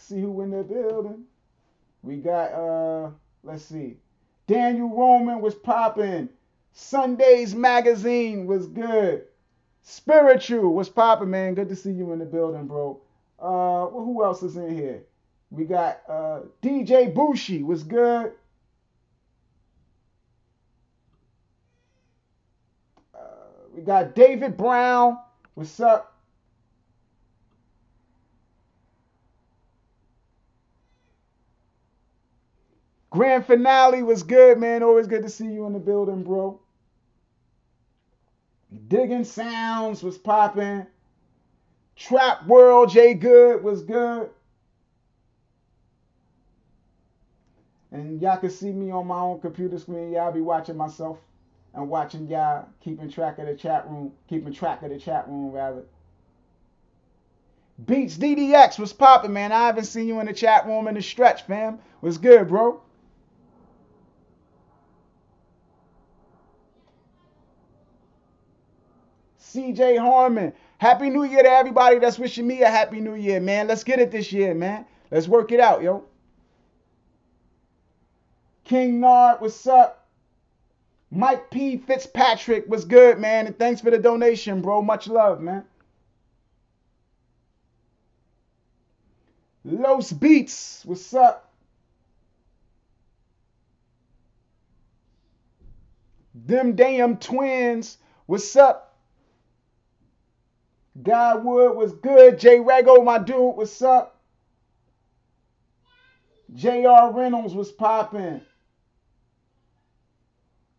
See 0.00 0.20
who 0.20 0.40
in 0.42 0.50
the 0.50 0.62
building. 0.62 1.24
We 2.02 2.16
got 2.16 2.52
uh 2.52 3.10
let's 3.42 3.64
see. 3.64 3.96
Daniel 4.46 4.88
Roman 4.88 5.40
was 5.40 5.54
popping. 5.54 6.28
Sundays 6.72 7.54
magazine 7.54 8.46
was 8.46 8.66
good. 8.66 9.24
Spiritual 9.82 10.74
was 10.74 10.88
popping, 10.88 11.30
man. 11.30 11.54
Good 11.54 11.68
to 11.68 11.76
see 11.76 11.92
you 11.92 12.12
in 12.12 12.18
the 12.18 12.24
building, 12.24 12.66
bro. 12.66 13.00
Uh 13.38 13.88
well, 13.92 14.04
who 14.04 14.24
else 14.24 14.42
is 14.42 14.56
in 14.56 14.74
here? 14.74 15.04
We 15.50 15.64
got 15.64 16.00
uh 16.08 16.40
DJ 16.62 17.12
Bushi 17.14 17.62
was 17.62 17.82
good. 17.82 18.32
Uh, 23.14 23.18
we 23.74 23.82
got 23.82 24.14
David 24.14 24.56
Brown. 24.56 25.18
What's 25.54 25.80
up? 25.80 26.09
Grand 33.10 33.44
finale 33.44 34.04
was 34.04 34.22
good, 34.22 34.58
man. 34.58 34.82
Always 34.82 35.08
good 35.08 35.22
to 35.22 35.28
see 35.28 35.46
you 35.46 35.66
in 35.66 35.72
the 35.72 35.80
building, 35.80 36.22
bro. 36.22 36.60
Digging 38.86 39.24
Sounds 39.24 40.02
was 40.02 40.16
popping. 40.16 40.86
Trap 41.96 42.46
World 42.46 42.90
J 42.90 43.14
Good 43.14 43.64
was 43.64 43.82
good. 43.82 44.30
And 47.90 48.22
y'all 48.22 48.36
can 48.36 48.50
see 48.50 48.70
me 48.70 48.92
on 48.92 49.08
my 49.08 49.18
own 49.18 49.40
computer 49.40 49.78
screen. 49.78 50.12
Y'all 50.12 50.30
be 50.30 50.40
watching 50.40 50.76
myself 50.76 51.18
and 51.74 51.88
watching 51.88 52.28
y'all, 52.28 52.68
keeping 52.80 53.10
track 53.10 53.38
of 53.40 53.46
the 53.46 53.54
chat 53.56 53.88
room, 53.90 54.12
keeping 54.28 54.52
track 54.52 54.84
of 54.84 54.90
the 54.90 54.98
chat 54.98 55.26
room 55.28 55.50
rather. 55.50 55.82
Beats 57.84 58.16
DDX 58.16 58.78
was 58.78 58.92
popping, 58.92 59.32
man. 59.32 59.50
I 59.50 59.66
haven't 59.66 59.84
seen 59.84 60.06
you 60.06 60.20
in 60.20 60.26
the 60.26 60.32
chat 60.32 60.66
room 60.66 60.86
in 60.86 60.94
the 60.94 61.02
stretch, 61.02 61.42
fam. 61.42 61.80
Was 62.02 62.18
good, 62.18 62.46
bro. 62.48 62.80
CJ 69.54 69.98
Harmon. 69.98 70.52
Happy 70.78 71.10
New 71.10 71.24
Year 71.24 71.42
to 71.42 71.50
everybody 71.50 71.98
that's 71.98 72.18
wishing 72.18 72.46
me 72.46 72.62
a 72.62 72.70
Happy 72.70 73.00
New 73.00 73.14
Year, 73.14 73.40
man. 73.40 73.66
Let's 73.66 73.84
get 73.84 73.98
it 73.98 74.10
this 74.10 74.32
year, 74.32 74.54
man. 74.54 74.86
Let's 75.10 75.28
work 75.28 75.52
it 75.52 75.60
out, 75.60 75.82
yo. 75.82 76.04
King 78.64 79.00
Nard, 79.00 79.40
what's 79.40 79.66
up? 79.66 80.06
Mike 81.10 81.50
P. 81.50 81.76
Fitzpatrick, 81.76 82.64
what's 82.68 82.84
good, 82.84 83.18
man? 83.18 83.46
And 83.46 83.58
thanks 83.58 83.80
for 83.80 83.90
the 83.90 83.98
donation, 83.98 84.62
bro. 84.62 84.80
Much 84.80 85.08
love, 85.08 85.40
man. 85.40 85.64
Los 89.64 90.12
Beats, 90.12 90.82
what's 90.86 91.12
up? 91.12 91.52
Them 96.34 96.76
damn 96.76 97.16
twins, 97.16 97.98
what's 98.26 98.54
up? 98.54 98.89
Godwood 101.02 101.76
was 101.76 101.92
good. 101.92 102.38
J 102.38 102.58
Rego, 102.58 103.04
my 103.04 103.18
dude, 103.18 103.56
what's 103.56 103.80
up? 103.82 104.20
J.R. 106.54 107.12
Reynolds 107.12 107.54
was 107.54 107.70
popping. 107.70 108.40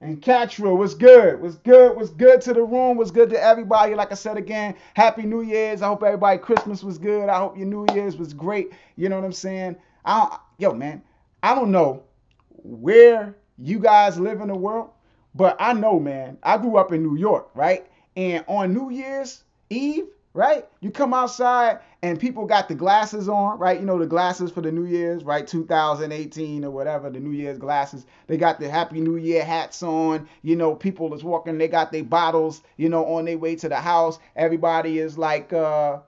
And 0.02 0.21
Catra 0.21 0.76
was 0.76 0.95
good. 0.95 1.39
Was 1.39 1.56
good. 1.58 1.95
Was 1.95 2.10
good 2.10 2.41
to 2.41 2.54
the 2.54 2.63
room. 2.63 2.97
Was 2.97 3.12
good 3.12 3.30
to 3.30 3.41
everybody. 3.41 3.93
Like 3.93 4.12
I 4.12 4.15
said 4.15 4.36
again, 4.36 4.76
Happy 4.95 5.21
New 5.24 5.41
Year's. 5.41 5.82
I 5.82 5.88
hope 5.88 6.04
everybody 6.04 6.39
Christmas 6.39 6.84
was 6.84 6.97
good. 6.97 7.30
I 7.30 7.38
hope 7.38 7.56
your 7.56 7.67
New 7.67 7.86
Year's 7.93 8.17
was 8.17 8.34
great. 8.34 8.71
You 8.95 9.10
know 9.10 9.15
what 9.15 9.26
I'm 9.26 9.32
saying? 9.32 9.76
I 10.04 10.19
don't, 10.19 10.34
yo 10.58 10.74
man, 10.74 11.04
I 11.43 11.54
don't 11.54 11.71
know 11.71 12.04
where 12.50 13.38
you 13.60 13.80
guys 13.80 14.19
live 14.19 14.41
in 14.41 14.47
the 14.47 14.56
world, 14.56 14.89
but 15.36 15.56
I 15.60 15.74
know, 15.74 16.00
man. 16.00 16.39
I 16.41 16.58
grew 16.58 16.78
up 16.78 16.91
in 16.91 17.04
New 17.04 17.15
York, 17.15 17.50
right? 17.54 17.88
And 18.15 18.43
on 18.47 18.74
New 18.74 18.89
Year's, 18.89 19.43
Eve, 19.72 20.06
right? 20.34 20.68
You 20.82 20.92
come 20.92 21.14
outside 21.14 21.80
and 22.04 22.20
people 22.20 22.46
got 22.46 22.68
the 22.68 22.76
glasses 22.76 23.30
on, 23.30 23.58
right? 23.58 23.80
You 23.80 23.86
know, 23.86 23.98
the 23.98 24.06
glasses 24.06 24.52
for 24.52 24.62
the 24.62 24.72
New 24.72 24.86
Year's, 24.86 25.24
right? 25.24 25.48
2018 25.48 26.66
or 26.66 26.72
whatever, 26.72 27.10
the 27.10 27.20
New 27.20 27.32
Year's 27.32 27.58
glasses. 27.58 28.06
They 28.28 28.38
got 28.38 28.60
the 28.60 28.70
Happy 28.70 29.02
New 29.02 29.18
Year 29.18 29.44
hats 29.44 29.82
on. 29.82 30.28
You 30.42 30.56
know, 30.56 30.76
people 30.76 31.14
is 31.14 31.24
walking, 31.24 31.58
they 31.58 31.68
got 31.68 31.92
their 31.92 32.04
bottles, 32.04 32.62
you 32.78 32.90
know, 32.90 33.06
on 33.06 33.26
their 33.26 33.38
way 33.38 33.56
to 33.58 33.70
the 33.70 33.78
house. 33.78 34.20
Everybody 34.36 35.00
is 35.00 35.18
like, 35.18 35.54
uh, 35.54 36.00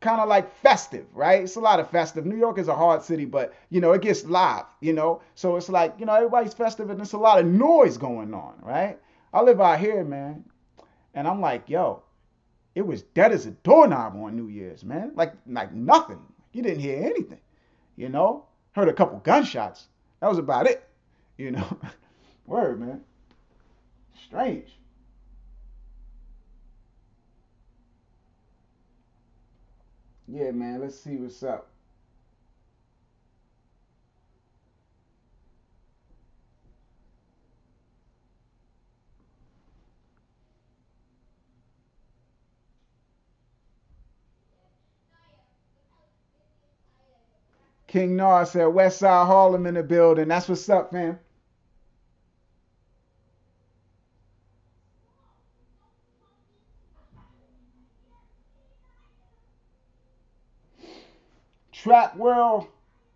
kind 0.00 0.20
of 0.20 0.28
like 0.28 0.54
festive, 0.56 1.06
right? 1.14 1.42
It's 1.42 1.56
a 1.56 1.60
lot 1.60 1.80
of 1.80 1.90
festive. 1.90 2.26
New 2.26 2.36
York 2.36 2.58
is 2.58 2.68
a 2.68 2.74
hard 2.74 3.02
city, 3.02 3.24
but 3.24 3.54
you 3.70 3.80
know, 3.80 3.92
it 3.92 4.02
gets 4.02 4.24
live, 4.24 4.66
you 4.80 4.92
know. 4.92 5.22
So 5.34 5.56
it's 5.56 5.68
like, 5.68 5.94
you 5.98 6.06
know, 6.06 6.14
everybody's 6.14 6.54
festive 6.54 6.90
and 6.90 6.98
there's 6.98 7.14
a 7.14 7.18
lot 7.18 7.38
of 7.40 7.46
noise 7.46 7.96
going 7.96 8.34
on, 8.34 8.54
right? 8.62 8.98
I 9.32 9.40
live 9.40 9.60
out 9.60 9.80
here, 9.80 10.04
man. 10.04 10.44
And 11.14 11.26
I'm 11.26 11.40
like, 11.40 11.68
yo, 11.68 12.03
it 12.74 12.82
was 12.82 13.02
dead 13.02 13.32
as 13.32 13.46
a 13.46 13.52
doorknob 13.52 14.14
on 14.16 14.36
New 14.36 14.48
Year's, 14.48 14.84
man. 14.84 15.12
Like 15.14 15.34
like 15.46 15.72
nothing. 15.72 16.20
You 16.52 16.62
didn't 16.62 16.80
hear 16.80 17.04
anything. 17.04 17.40
You 17.96 18.08
know? 18.08 18.46
Heard 18.72 18.88
a 18.88 18.92
couple 18.92 19.18
gunshots. 19.18 19.86
That 20.20 20.28
was 20.28 20.38
about 20.38 20.66
it. 20.66 20.88
You 21.36 21.52
know? 21.52 21.78
Word, 22.46 22.80
man. 22.80 23.00
Strange. 24.26 24.76
Yeah, 30.26 30.50
man, 30.52 30.80
let's 30.80 30.98
see 30.98 31.16
what's 31.16 31.42
up. 31.42 31.68
King 47.94 48.16
Nar 48.16 48.44
said 48.44 48.66
West 48.66 48.98
Side 48.98 49.24
Harlem 49.28 49.66
in 49.66 49.74
the 49.74 49.82
building. 49.84 50.26
That's 50.26 50.48
what's 50.48 50.68
up, 50.68 50.90
fam. 50.90 51.16
Trap 61.70 62.16
World 62.16 62.66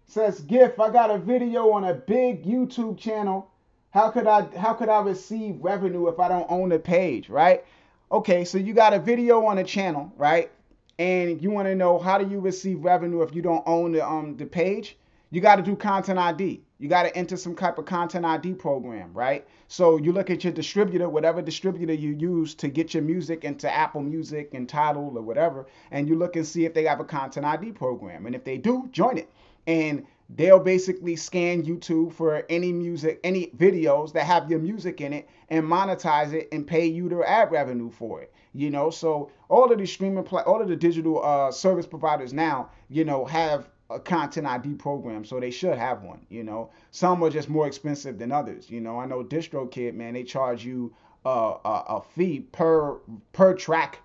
says 0.07 0.39
GIF, 0.43 0.79
I 0.79 0.91
got 0.91 1.11
a 1.11 1.19
video 1.19 1.73
on 1.73 1.83
a 1.83 1.95
big 1.95 2.45
YouTube 2.45 2.99
channel. 2.99 3.51
How 3.91 4.13
could 4.13 4.29
I 4.29 4.43
how 4.57 4.75
could 4.75 4.89
I 4.89 5.01
receive 5.01 5.57
revenue 5.61 6.07
if 6.07 6.21
I 6.21 6.29
don't 6.29 6.47
own 6.49 6.69
the 6.69 6.79
page, 6.79 7.29
right? 7.29 7.65
Okay, 8.13 8.45
so 8.45 8.59
you 8.59 8.75
got 8.75 8.95
a 8.95 9.01
video 9.01 9.45
on 9.45 9.59
a 9.59 9.65
channel, 9.65 10.13
right? 10.17 10.53
And 10.99 11.41
you 11.41 11.51
want 11.51 11.69
to 11.69 11.75
know 11.75 11.99
how 11.99 12.19
do 12.19 12.29
you 12.29 12.41
receive 12.41 12.83
revenue 12.83 13.23
if 13.23 13.35
you 13.35 13.43
don't 13.43 13.63
own 13.67 13.93
the 13.93 14.07
um 14.07 14.37
the 14.37 14.47
page? 14.47 14.97
You 15.31 15.41
got 15.41 15.57
to 15.57 15.63
do 15.63 15.77
content 15.77 16.19
ID. 16.19 16.63
You 16.79 16.89
got 16.89 17.03
to 17.03 17.15
enter 17.17 17.37
some 17.37 17.55
type 17.55 17.77
of 17.77 17.85
content 17.85 18.25
ID 18.25 18.55
program, 18.55 19.13
right? 19.13 19.47
So 19.67 19.99
you 19.99 20.13
look 20.13 20.31
at 20.31 20.43
your 20.43 20.53
distributor, 20.53 21.09
whatever 21.09 21.43
distributor 21.43 21.93
you 21.93 22.17
use 22.19 22.55
to 22.55 22.69
get 22.69 22.95
your 22.95 23.03
music 23.03 23.45
into 23.45 23.71
Apple 23.71 24.01
Music 24.01 24.55
and 24.55 24.69
Tidal 24.69 25.13
or 25.17 25.23
whatever, 25.23 25.67
and 25.91 26.09
you 26.09 26.17
look 26.17 26.37
and 26.37 26.47
see 26.47 26.65
if 26.65 26.73
they 26.73 26.85
have 26.85 27.01
a 27.01 27.05
content 27.05 27.45
ID 27.45 27.73
program. 27.73 28.27
And 28.27 28.35
if 28.35 28.45
they 28.45 28.57
do, 28.57 28.89
join 28.91 29.19
it. 29.19 29.31
And 29.67 30.07
they'll 30.31 30.61
basically 30.61 31.17
scan 31.17 31.63
YouTube 31.63 32.13
for 32.13 32.45
any 32.49 32.73
music, 32.73 33.21
any 33.23 33.49
videos 33.49 34.13
that 34.15 34.25
have 34.25 34.51
your 34.51 34.61
music 34.61 35.01
in 35.01 35.13
it 35.13 35.29
and 35.51 35.65
monetize 35.65 36.33
it 36.33 36.49
and 36.53 36.67
pay 36.67 36.87
you 36.87 37.09
their 37.09 37.27
ad 37.27 37.51
revenue 37.51 37.91
for 37.91 38.23
it. 38.23 38.33
You 38.53 38.71
know, 38.71 38.91
so 38.91 39.31
all 39.49 39.71
of 39.71 39.79
the 39.79 39.87
streaming, 39.87 40.25
pla- 40.25 40.43
all 40.43 40.61
of 40.61 40.69
the 40.69 40.77
digital 40.77 41.25
uh, 41.25 41.51
service 41.51 41.87
providers 41.87 42.33
now, 42.33 42.71
you 42.89 43.05
know, 43.05 43.25
have 43.25 43.69
a 43.91 43.99
content 43.99 44.47
ID 44.47 44.75
program, 44.75 45.25
so 45.25 45.41
they 45.41 45.51
should 45.51 45.77
have 45.79 46.03
one. 46.03 46.27
You 46.29 46.45
know, 46.45 46.71
some 46.91 47.23
are 47.23 47.31
just 47.31 47.49
more 47.49 47.67
expensive 47.67 48.19
than 48.19 48.33
others. 48.33 48.71
You 48.71 48.81
know, 48.81 48.99
I 48.99 49.07
know 49.07 49.25
DistroKid, 49.25 49.95
man, 49.95 50.15
they 50.15 50.25
charge 50.25 50.65
you 50.65 50.95
uh, 51.25 51.55
a, 51.65 51.85
a 51.97 52.03
fee 52.03 52.41
per 52.41 52.99
per 53.33 53.55
track 53.55 54.01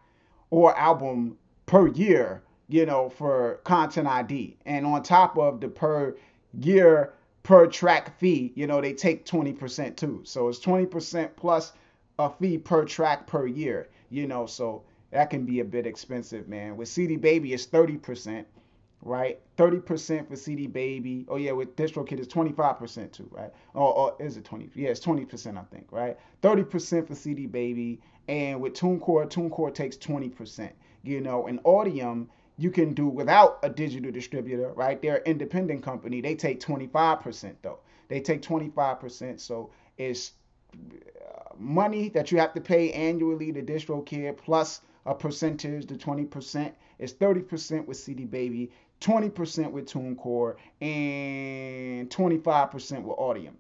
or 0.50 0.78
album 0.78 1.38
per 1.66 1.88
year. 1.88 2.44
You 2.70 2.86
know, 2.86 3.10
for 3.10 3.60
content 3.66 4.08
ID, 4.08 4.58
and 4.66 4.86
on 4.86 5.04
top 5.04 5.38
of 5.38 5.60
the 5.60 5.68
per 5.68 6.16
year 6.58 7.14
per 7.44 7.68
track 7.68 8.18
fee, 8.18 8.54
you 8.56 8.66
know, 8.66 8.80
they 8.80 8.94
take 8.94 9.26
20% 9.26 9.96
too. 9.98 10.22
So 10.24 10.48
it's 10.48 10.60
20% 10.60 11.36
plus 11.36 11.74
a 12.18 12.30
fee 12.30 12.58
per 12.58 12.86
track 12.86 13.28
per 13.28 13.46
year. 13.46 13.90
You 14.14 14.28
know, 14.28 14.46
so 14.46 14.84
that 15.12 15.30
can 15.30 15.46
be 15.46 15.60
a 15.60 15.66
bit 15.66 15.86
expensive, 15.88 16.48
man. 16.48 16.78
With 16.78 16.88
CD 16.88 17.16
Baby, 17.18 17.54
it's 17.54 17.66
30% 17.66 18.46
right? 19.06 19.40
30% 19.58 20.28
for 20.28 20.36
CD 20.36 20.68
Baby. 20.68 21.26
Oh 21.28 21.36
yeah, 21.36 21.52
with 21.52 21.76
DistroKid 21.76 22.20
it's 22.20 22.34
25% 22.34 23.12
too, 23.12 23.28
right? 23.32 23.52
Or, 23.74 23.94
or 23.94 24.16
is 24.20 24.38
it 24.38 24.46
20? 24.46 24.70
Yeah, 24.76 24.90
it's 24.90 25.00
20% 25.02 25.58
I 25.58 25.64
think, 25.64 25.88
right? 25.92 26.18
30% 26.42 27.08
for 27.08 27.16
CD 27.16 27.46
Baby, 27.46 28.00
and 28.28 28.62
with 28.62 28.74
TuneCore, 28.74 29.30
TuneCore 29.30 29.74
takes 29.74 29.98
20%. 29.98 30.72
You 31.04 31.20
know, 31.20 31.48
and 31.48 31.62
Audiam 31.64 32.28
you 32.58 32.70
can 32.70 32.94
do 32.94 33.08
without 33.08 33.60
a 33.64 33.70
digital 33.70 34.12
distributor, 34.12 34.72
right? 34.74 35.02
They're 35.02 35.18
an 35.18 35.24
independent 35.26 35.84
company. 35.84 36.22
They 36.22 36.36
take 36.36 36.60
25% 36.60 37.56
though. 37.62 37.80
They 38.10 38.22
take 38.22 38.42
25%, 38.42 39.40
so 39.40 39.72
it's 39.98 40.34
money 41.60 42.10
that 42.10 42.32
you 42.32 42.40
have 42.40 42.54
to 42.54 42.62
pay 42.62 42.92
annually 42.92 43.52
to 43.52 43.62
DistroKid 43.62 44.38
plus 44.38 44.82
a 45.06 45.14
percentage, 45.14 45.88
the 45.88 45.96
20%. 45.96 46.72
It's 47.00 47.14
30% 47.14 47.86
with 47.86 47.98
CD 47.98 48.26
Baby, 48.26 48.72
20% 49.02 49.72
with 49.72 49.86
TuneCore, 49.86 50.56
and 50.82 52.10
25% 52.10 53.04
with 53.04 53.18
Audiam. 53.18 53.54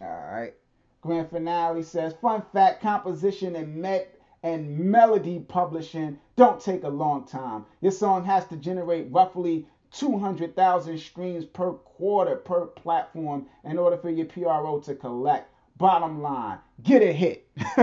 All 0.00 0.08
right. 0.30 0.52
Grand 1.00 1.30
finale 1.30 1.82
says, 1.82 2.14
fun 2.20 2.42
fact, 2.52 2.82
composition 2.82 3.56
and 3.56 3.76
met 3.76 4.13
and 4.44 4.78
melody 4.78 5.40
publishing 5.40 6.18
don't 6.36 6.60
take 6.60 6.84
a 6.84 6.88
long 6.88 7.26
time. 7.26 7.64
Your 7.80 7.92
song 7.92 8.24
has 8.26 8.46
to 8.48 8.56
generate 8.56 9.10
roughly 9.10 9.66
200,000 9.92 10.98
streams 10.98 11.46
per 11.46 11.72
quarter 11.72 12.36
per 12.36 12.66
platform 12.66 13.46
in 13.64 13.78
order 13.78 13.96
for 13.96 14.10
your 14.10 14.26
PRO 14.26 14.80
to 14.80 14.94
collect. 14.94 15.50
Bottom 15.78 16.20
line, 16.20 16.58
get 16.82 17.02
a 17.02 17.12
hit. 17.12 17.48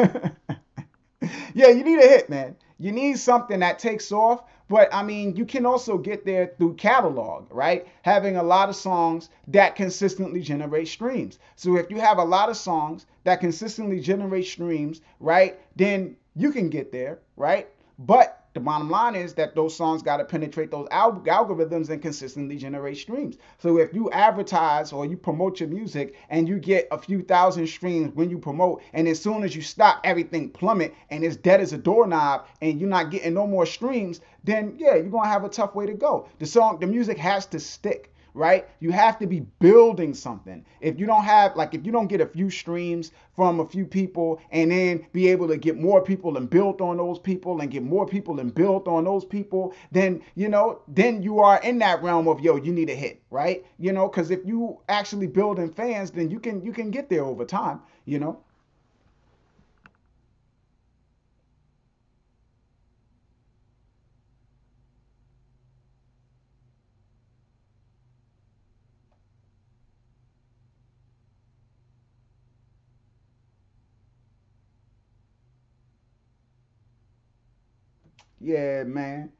yeah, 1.54 1.69
you 1.69 1.84
need 1.84 2.00
a 2.00 2.08
hit, 2.08 2.30
man. 2.30 2.56
You 2.78 2.91
need 2.91 3.17
something 3.17 3.60
that 3.60 3.80
takes 3.80 4.12
off, 4.12 4.43
but 4.69 4.88
I 4.93 5.04
mean, 5.04 5.36
you 5.36 5.45
can 5.45 5.65
also 5.65 5.97
get 5.97 6.26
there 6.26 6.54
through 6.58 6.76
catalog, 6.76 7.47
right? 7.52 7.88
Having 8.04 8.38
a 8.38 8.43
lot 8.43 8.69
of 8.69 8.76
songs 8.76 9.30
that 9.47 9.76
consistently 9.76 10.41
generate 10.41 10.88
streams. 10.88 11.39
So 11.56 11.76
if 11.78 11.89
you 11.89 12.00
have 12.00 12.19
a 12.19 12.24
lot 12.24 12.50
of 12.50 12.58
songs 12.58 13.06
that 13.24 13.39
consistently 13.39 14.00
generate 14.00 14.45
streams, 14.45 15.02
right, 15.19 15.60
then 15.76 16.15
you 16.36 16.52
can 16.52 16.70
get 16.70 16.91
there, 16.91 17.20
right? 17.36 17.67
But 18.00 18.41
the 18.54 18.60
bottom 18.60 18.89
line 18.89 19.15
is 19.15 19.34
that 19.36 19.56
those 19.56 19.76
songs 19.76 20.02
got 20.02 20.17
to 20.17 20.26
penetrate 20.26 20.72
those 20.72 20.88
al- 20.91 21.22
algorithms 21.22 21.89
and 21.89 22.02
consistently 22.02 22.58
generate 22.58 22.98
streams. 22.98 23.38
So 23.60 23.78
if 23.78 23.94
you 23.94 24.12
advertise 24.12 24.91
or 24.91 25.06
you 25.06 25.15
promote 25.15 25.62
your 25.62 25.70
music 25.70 26.15
and 26.30 26.50
you 26.50 26.60
get 26.60 26.88
a 26.91 26.98
few 26.98 27.22
thousand 27.22 27.67
streams 27.67 28.13
when 28.13 28.30
you 28.30 28.38
promote, 28.38 28.82
and 28.91 29.08
as 29.08 29.22
soon 29.22 29.44
as 29.44 29.56
you 29.56 29.62
stop, 29.62 30.02
everything 30.04 30.50
plummet 30.50 30.94
and 31.10 31.24
it's 31.24 31.38
dead 31.38 31.62
as 31.62 31.72
a 31.72 31.78
doorknob, 31.78 32.46
and 32.62 32.80
you're 32.80 32.89
not 32.89 33.10
getting 33.10 33.34
no 33.34 33.48
more 33.48 33.65
streams, 33.65 34.20
then 34.44 34.76
yeah, 34.78 34.96
you're 34.96 35.06
gonna 35.06 35.30
have 35.30 35.46
a 35.46 35.50
tough 35.50 35.74
way 35.74 35.86
to 35.86 35.94
go. 35.94 36.28
The 36.39 36.46
song, 36.46 36.80
the 36.80 36.88
music 36.88 37.17
has 37.20 37.46
to 37.48 37.60
stick 37.60 38.11
right? 38.34 38.67
You 38.80 38.91
have 38.91 39.20
to 39.20 39.28
be 39.28 39.41
building 39.60 40.13
something. 40.13 40.65
If 40.80 41.00
you 41.00 41.06
don't 41.06 41.24
have, 41.24 41.56
like, 41.56 41.74
if 41.74 41.86
you 41.86 41.91
don't 41.91 42.08
get 42.08 42.22
a 42.22 42.26
few 42.26 42.50
streams 42.50 43.12
from 43.36 43.60
a 43.60 43.67
few 43.67 43.86
people 43.86 44.41
and 44.52 44.72
then 44.72 45.06
be 45.12 45.30
able 45.30 45.48
to 45.48 45.58
get 45.58 45.78
more 45.78 46.02
people 46.02 46.38
and 46.38 46.50
build 46.50 46.82
on 46.82 46.98
those 46.98 47.20
people 47.20 47.62
and 47.62 47.72
get 47.72 47.84
more 47.84 48.06
people 48.06 48.39
and 48.39 48.54
build 48.54 48.88
on 48.88 49.04
those 49.04 49.26
people, 49.26 49.74
then, 49.91 50.22
you 50.36 50.50
know, 50.50 50.82
then 50.88 51.22
you 51.22 51.39
are 51.39 51.60
in 51.62 51.80
that 51.80 52.02
realm 52.04 52.28
of, 52.28 52.39
yo, 52.39 52.56
you 52.56 52.72
need 52.72 52.89
a 52.89 52.96
hit, 52.96 53.22
right? 53.30 53.65
You 53.80 53.94
know, 53.94 54.08
because 54.08 54.32
if 54.32 54.46
you 54.46 54.80
actually 54.89 55.28
building 55.28 55.72
fans, 55.72 56.12
then 56.12 56.30
you 56.30 56.39
can, 56.39 56.63
you 56.63 56.72
can 56.72 56.91
get 56.91 57.10
there 57.10 57.24
over 57.24 57.46
time, 57.46 57.82
you 58.06 58.20
know? 58.20 58.39
Yeah, 78.42 78.84
man. 78.84 79.32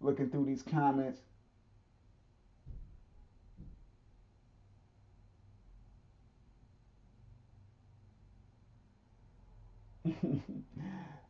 Looking 0.00 0.30
through 0.30 0.46
these 0.46 0.62
comments. 0.62 1.20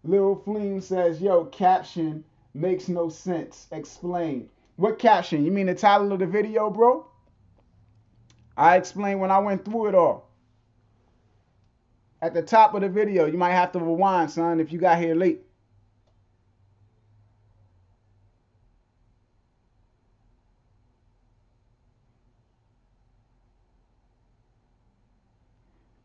Lil 0.05 0.43
Fleem 0.47 0.81
says, 0.81 1.21
yo, 1.21 1.47
caption 1.47 2.23
makes 2.55 2.89
no 2.89 3.09
sense. 3.09 3.67
Explain. 3.73 4.49
What 4.77 5.01
caption? 5.01 5.45
You 5.45 5.51
mean 5.51 5.67
the 5.67 5.75
title 5.75 6.13
of 6.13 6.21
the 6.21 6.27
video, 6.27 6.71
bro? 6.71 7.05
I 8.57 8.77
explained 8.77 9.21
when 9.21 9.33
I 9.33 9.41
went 9.41 9.65
through 9.65 9.89
it 9.89 9.97
all. 9.97 10.31
At 12.23 12.33
the 12.33 12.43
top 12.43 12.75
of 12.75 12.83
the 12.83 12.89
video, 12.89 13.27
you 13.27 13.39
might 13.39 13.53
have 13.53 13.73
to 13.73 13.81
rewind, 13.81 14.31
son, 14.31 14.61
if 14.61 14.73
you 14.73 14.79
got 14.79 14.99
here 14.99 15.17
late. 15.17 15.43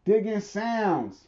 Digging 0.06 0.40
sounds. 0.40 1.28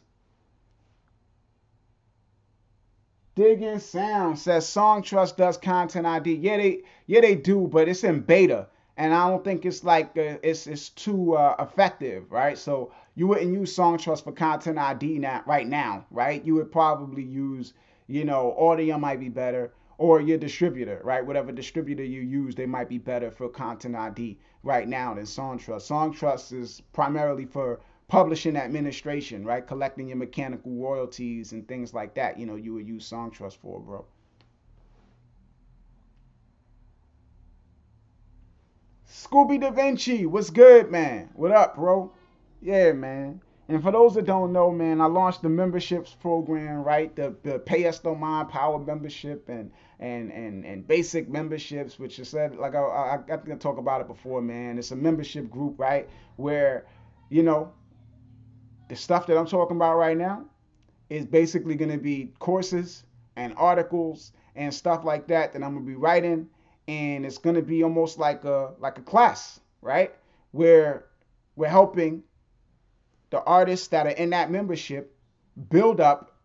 Digging 3.38 3.78
Sounds 3.78 4.42
says 4.42 4.66
Songtrust 4.66 5.36
does 5.36 5.56
content 5.56 6.06
ID. 6.06 6.34
Yeah, 6.34 6.56
they 6.56 6.82
yeah 7.06 7.20
they 7.20 7.36
do, 7.36 7.68
but 7.68 7.88
it's 7.88 8.02
in 8.02 8.18
beta, 8.18 8.66
and 8.96 9.14
I 9.14 9.28
don't 9.28 9.44
think 9.44 9.64
it's 9.64 9.84
like 9.84 10.06
uh, 10.18 10.38
it's 10.42 10.66
it's 10.66 10.88
too 10.88 11.36
uh, 11.36 11.54
effective, 11.60 12.32
right? 12.32 12.58
So 12.58 12.90
you 13.14 13.28
wouldn't 13.28 13.52
use 13.52 13.76
Songtrust 13.76 14.24
for 14.24 14.32
content 14.32 14.76
ID 14.78 15.20
now, 15.20 15.44
right 15.46 15.68
now, 15.68 16.04
right? 16.10 16.44
You 16.44 16.56
would 16.56 16.72
probably 16.72 17.22
use, 17.22 17.74
you 18.08 18.24
know, 18.24 18.56
Audiam 18.60 18.98
might 18.98 19.20
be 19.20 19.28
better, 19.28 19.72
or 19.98 20.20
your 20.20 20.38
distributor, 20.38 21.00
right? 21.04 21.24
Whatever 21.24 21.52
distributor 21.52 22.02
you 22.02 22.22
use, 22.22 22.56
they 22.56 22.66
might 22.66 22.88
be 22.88 22.98
better 22.98 23.30
for 23.30 23.48
content 23.48 23.94
ID 23.94 24.36
right 24.64 24.88
now 24.88 25.14
than 25.14 25.26
Songtrust. 25.26 25.88
Songtrust 25.88 26.52
is 26.52 26.80
primarily 26.92 27.44
for 27.44 27.78
publishing 28.08 28.56
administration, 28.56 29.44
right? 29.44 29.66
Collecting 29.66 30.08
your 30.08 30.16
mechanical 30.16 30.72
royalties 30.72 31.52
and 31.52 31.68
things 31.68 31.94
like 31.94 32.14
that. 32.14 32.38
You 32.38 32.46
know, 32.46 32.56
you 32.56 32.74
would 32.74 32.88
use 32.88 33.08
Songtrust 33.08 33.58
for, 33.58 33.80
bro. 33.80 34.04
Scooby 39.06 39.60
Da 39.60 39.70
Vinci, 39.70 40.24
what's 40.26 40.50
good, 40.50 40.90
man? 40.90 41.30
What 41.34 41.50
up, 41.50 41.76
bro? 41.76 42.12
Yeah, 42.60 42.92
man. 42.92 43.40
And 43.68 43.82
for 43.82 43.92
those 43.92 44.14
that 44.14 44.24
don't 44.24 44.52
know, 44.52 44.70
man, 44.70 45.00
I 45.00 45.06
launched 45.06 45.42
the 45.42 45.48
memberships 45.50 46.14
program, 46.14 46.82
right? 46.84 47.14
The 47.14 47.34
the 47.42 47.58
Pay 47.58 47.86
Us 47.86 48.02
No 48.02 48.14
Mind 48.14 48.48
Power 48.48 48.78
membership 48.78 49.48
and 49.48 49.70
and 50.00 50.32
and 50.32 50.64
and 50.64 50.86
basic 50.86 51.28
memberships, 51.28 51.98
which 51.98 52.18
I 52.20 52.22
said 52.22 52.56
like 52.56 52.74
I 52.74 52.78
I, 52.80 53.14
I 53.14 53.18
got 53.18 53.44
to 53.46 53.56
talk 53.56 53.76
about 53.78 54.00
it 54.00 54.06
before, 54.06 54.40
man. 54.40 54.78
It's 54.78 54.90
a 54.92 54.96
membership 54.96 55.50
group, 55.50 55.78
right? 55.78 56.08
Where 56.36 56.86
you 57.28 57.42
know 57.42 57.72
the 58.88 58.96
stuff 58.96 59.26
that 59.26 59.38
I'm 59.38 59.46
talking 59.46 59.76
about 59.76 59.96
right 59.96 60.16
now 60.16 60.44
is 61.10 61.24
basically 61.24 61.74
going 61.74 61.90
to 61.90 61.98
be 61.98 62.32
courses 62.38 63.04
and 63.36 63.54
articles 63.56 64.32
and 64.56 64.72
stuff 64.72 65.04
like 65.04 65.28
that 65.28 65.52
that 65.52 65.62
I'm 65.62 65.74
going 65.74 65.84
to 65.84 65.90
be 65.90 65.96
writing 65.96 66.48
and 66.88 67.24
it's 67.24 67.38
going 67.38 67.56
to 67.56 67.62
be 67.62 67.82
almost 67.82 68.18
like 68.18 68.44
a 68.44 68.72
like 68.78 68.98
a 68.98 69.02
class, 69.02 69.60
right? 69.82 70.14
Where 70.52 71.04
we're 71.56 71.68
helping 71.68 72.22
the 73.30 73.42
artists 73.42 73.88
that 73.88 74.06
are 74.06 74.10
in 74.10 74.30
that 74.30 74.50
membership 74.50 75.14
build 75.70 76.00
up 76.00 76.37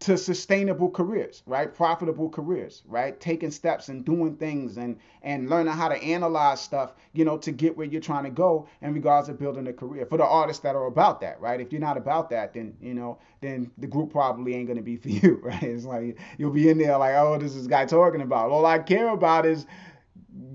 to 0.00 0.18
sustainable 0.18 0.90
careers, 0.90 1.42
right? 1.46 1.72
Profitable 1.72 2.28
careers, 2.28 2.82
right? 2.86 3.18
Taking 3.20 3.50
steps 3.50 3.88
and 3.88 4.04
doing 4.04 4.36
things 4.36 4.76
and 4.76 4.98
and 5.22 5.48
learning 5.48 5.72
how 5.72 5.88
to 5.88 5.96
analyze 5.96 6.60
stuff, 6.60 6.94
you 7.12 7.24
know, 7.24 7.38
to 7.38 7.52
get 7.52 7.76
where 7.76 7.86
you're 7.86 8.00
trying 8.00 8.24
to 8.24 8.30
go 8.30 8.68
in 8.82 8.92
regards 8.92 9.28
to 9.28 9.34
building 9.34 9.66
a 9.68 9.72
career. 9.72 10.04
For 10.04 10.18
the 10.18 10.24
artists 10.24 10.62
that 10.62 10.74
are 10.74 10.86
about 10.86 11.20
that, 11.20 11.40
right? 11.40 11.60
If 11.60 11.72
you're 11.72 11.80
not 11.80 11.96
about 11.96 12.28
that, 12.30 12.54
then 12.54 12.76
you 12.80 12.94
know, 12.94 13.18
then 13.40 13.70
the 13.78 13.86
group 13.86 14.10
probably 14.10 14.54
ain't 14.54 14.68
gonna 14.68 14.82
be 14.82 14.96
for 14.98 15.08
you, 15.08 15.40
right? 15.42 15.62
It's 15.62 15.84
like 15.84 16.18
you'll 16.38 16.50
be 16.50 16.68
in 16.68 16.78
there 16.78 16.98
like, 16.98 17.14
oh, 17.14 17.38
this 17.38 17.54
is 17.54 17.66
guy 17.66 17.86
talking 17.86 18.20
about. 18.20 18.50
All 18.50 18.66
I 18.66 18.80
care 18.80 19.08
about 19.08 19.46
is 19.46 19.66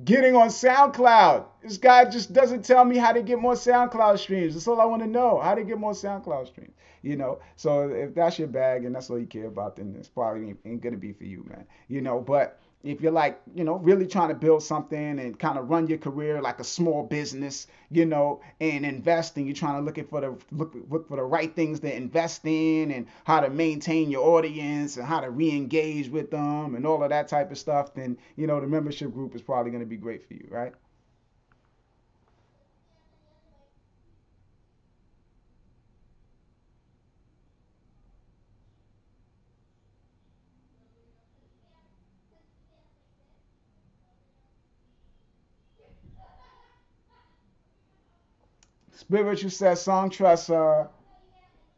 getting 0.03 0.35
on 0.35 0.49
SoundCloud. 0.49 1.45
This 1.63 1.77
guy 1.77 2.05
just 2.05 2.33
doesn't 2.33 2.65
tell 2.65 2.83
me 2.83 2.97
how 2.97 3.13
to 3.13 3.21
get 3.21 3.39
more 3.39 3.53
SoundCloud 3.53 4.19
streams. 4.19 4.53
That's 4.53 4.67
all 4.67 4.81
I 4.81 4.85
want 4.85 5.01
to 5.01 5.07
know. 5.07 5.39
How 5.39 5.55
to 5.55 5.63
get 5.63 5.79
more 5.79 5.93
SoundCloud 5.93 6.47
streams. 6.47 6.73
You 7.01 7.15
know, 7.15 7.39
so 7.55 7.89
if 7.89 8.13
that's 8.13 8.39
your 8.39 8.47
bag 8.47 8.85
and 8.85 8.93
that's 8.93 9.09
all 9.09 9.19
you 9.19 9.25
care 9.25 9.47
about, 9.47 9.77
then 9.77 9.95
it's 9.97 10.09
probably 10.09 10.55
ain't, 10.65 10.81
gonna 10.81 10.97
be 10.97 11.13
for 11.13 11.23
you, 11.23 11.45
man. 11.49 11.65
You 11.87 12.01
know, 12.01 12.19
but 12.19 12.59
if 12.83 13.01
you're 13.01 13.11
like, 13.11 13.41
you 13.55 13.65
know, 13.65 13.75
really 13.75 14.07
trying 14.07 14.29
to 14.29 14.35
build 14.35 14.63
something 14.63 15.19
and 15.19 15.37
kind 15.37 15.57
of 15.57 15.69
run 15.69 15.87
your 15.87 15.97
career 15.97 16.41
like 16.41 16.59
a 16.59 16.63
small 16.63 17.03
business, 17.03 17.67
you 17.91 18.05
know, 18.05 18.41
and 18.61 18.85
investing, 18.85 19.45
you're 19.45 19.55
trying 19.55 19.75
to 19.75 19.81
look 19.81 20.09
for 20.09 20.21
the 20.21 20.37
look, 20.51 20.73
look 20.89 21.07
for 21.09 21.17
the 21.17 21.23
right 21.23 21.53
things 21.55 21.81
to 21.81 21.93
invest 21.93 22.45
in 22.45 22.91
and 22.91 23.07
how 23.25 23.41
to 23.41 23.49
maintain 23.49 24.09
your 24.09 24.25
audience 24.25 24.95
and 24.95 25.05
how 25.05 25.19
to 25.19 25.29
re-engage 25.29 26.09
with 26.09 26.31
them 26.31 26.75
and 26.75 26.87
all 26.87 27.03
of 27.03 27.09
that 27.09 27.27
type 27.27 27.51
of 27.51 27.57
stuff, 27.57 27.93
then 27.93 28.17
you 28.37 28.47
know 28.47 28.61
the 28.61 28.67
membership 28.67 29.13
group 29.13 29.35
is 29.35 29.41
probably 29.41 29.71
going 29.71 29.83
to 29.83 29.89
be 29.89 29.97
great 29.97 30.25
for 30.25 30.33
you, 30.33 30.47
right? 30.49 30.73
Spiritual 49.09 49.49
says 49.49 49.83
Songtrust 49.83 50.53
uh, 50.53 50.87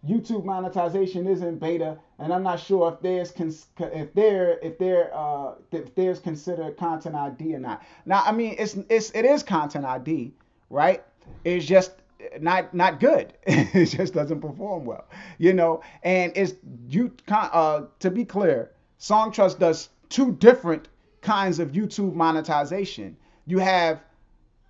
YouTube 0.06 0.44
monetization 0.44 1.28
is 1.28 1.42
in 1.42 1.58
beta, 1.58 1.98
and 2.20 2.34
I'm 2.34 2.44
not 2.44 2.60
sure 2.60 2.92
if 2.92 3.00
there's 3.02 3.32
cons- 3.32 3.68
if 3.80 4.14
there 4.14 4.60
if 4.62 4.78
there 4.78 5.12
uh, 5.16 5.54
if 5.72 5.96
there's 5.96 6.20
considered 6.20 6.76
content 6.76 7.16
ID 7.16 7.56
or 7.56 7.60
not. 7.60 7.84
Now, 8.06 8.22
I 8.26 8.34
mean, 8.34 8.56
it's 8.60 8.76
it's 8.90 9.12
it 9.12 9.24
is 9.24 9.44
content 9.44 9.86
ID, 9.86 10.34
right? 10.70 11.06
It's 11.46 11.66
just 11.66 11.94
not 12.42 12.74
not 12.74 13.00
good. 13.00 13.32
it 13.46 13.86
just 13.86 14.14
doesn't 14.14 14.42
perform 14.42 14.84
well, 14.84 15.06
you 15.38 15.54
know. 15.54 15.82
And 16.04 16.34
it's 16.36 16.56
you 16.90 17.14
uh, 17.30 17.84
to 18.00 18.12
be 18.12 18.26
clear, 18.26 18.72
Songtrust 19.00 19.58
does 19.58 19.88
two 20.10 20.34
different 20.34 20.90
kinds 21.22 21.60
of 21.60 21.72
YouTube 21.72 22.14
monetization. 22.14 23.16
You 23.46 23.60
have 23.60 24.02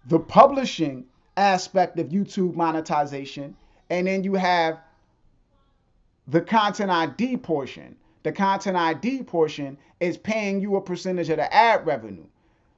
the 0.05 0.19
publishing 0.19 1.05
aspect 1.37 1.97
of 1.99 2.09
YouTube 2.09 2.55
monetization. 2.55 3.55
And 3.89 4.07
then 4.07 4.23
you 4.23 4.35
have 4.35 4.79
the 6.27 6.41
content 6.41 6.91
ID 6.91 7.37
portion. 7.37 7.95
The 8.23 8.31
content 8.31 8.77
ID 8.77 9.23
portion 9.23 9.77
is 9.99 10.17
paying 10.17 10.61
you 10.61 10.75
a 10.75 10.81
percentage 10.81 11.29
of 11.29 11.37
the 11.37 11.53
ad 11.53 11.85
revenue. 11.85 12.25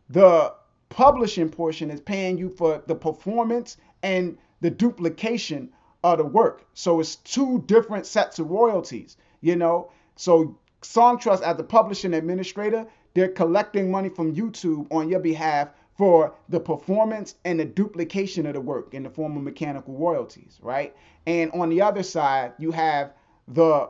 The 0.09 0.53
publishing 0.89 1.49
portion 1.49 1.89
is 1.91 2.01
paying 2.01 2.37
you 2.37 2.49
for 2.49 2.83
the 2.87 2.95
performance 2.95 3.77
and 4.01 4.37
the 4.61 4.69
duplication 4.69 5.69
of 6.03 6.17
the 6.17 6.25
work. 6.25 6.65
So 6.73 6.99
it's 6.99 7.15
two 7.17 7.63
different 7.65 8.05
sets 8.05 8.39
of 8.39 8.49
royalties, 8.49 9.17
you 9.41 9.55
know. 9.55 9.91
So 10.15 10.57
Songtrust 10.83 11.41
as 11.41 11.57
the 11.57 11.63
publishing 11.63 12.13
administrator, 12.13 12.85
they're 13.13 13.29
collecting 13.29 13.89
money 13.89 14.09
from 14.09 14.35
YouTube 14.35 14.87
on 14.91 15.09
your 15.09 15.19
behalf 15.19 15.69
for 15.97 16.33
the 16.49 16.59
performance 16.59 17.35
and 17.45 17.59
the 17.59 17.65
duplication 17.65 18.45
of 18.45 18.53
the 18.53 18.61
work 18.61 18.93
in 18.93 19.03
the 19.03 19.09
form 19.09 19.37
of 19.37 19.43
mechanical 19.43 19.93
royalties, 19.93 20.59
right? 20.61 20.95
And 21.27 21.51
on 21.51 21.69
the 21.69 21.81
other 21.81 22.03
side, 22.03 22.53
you 22.57 22.71
have 22.71 23.13
the 23.47 23.89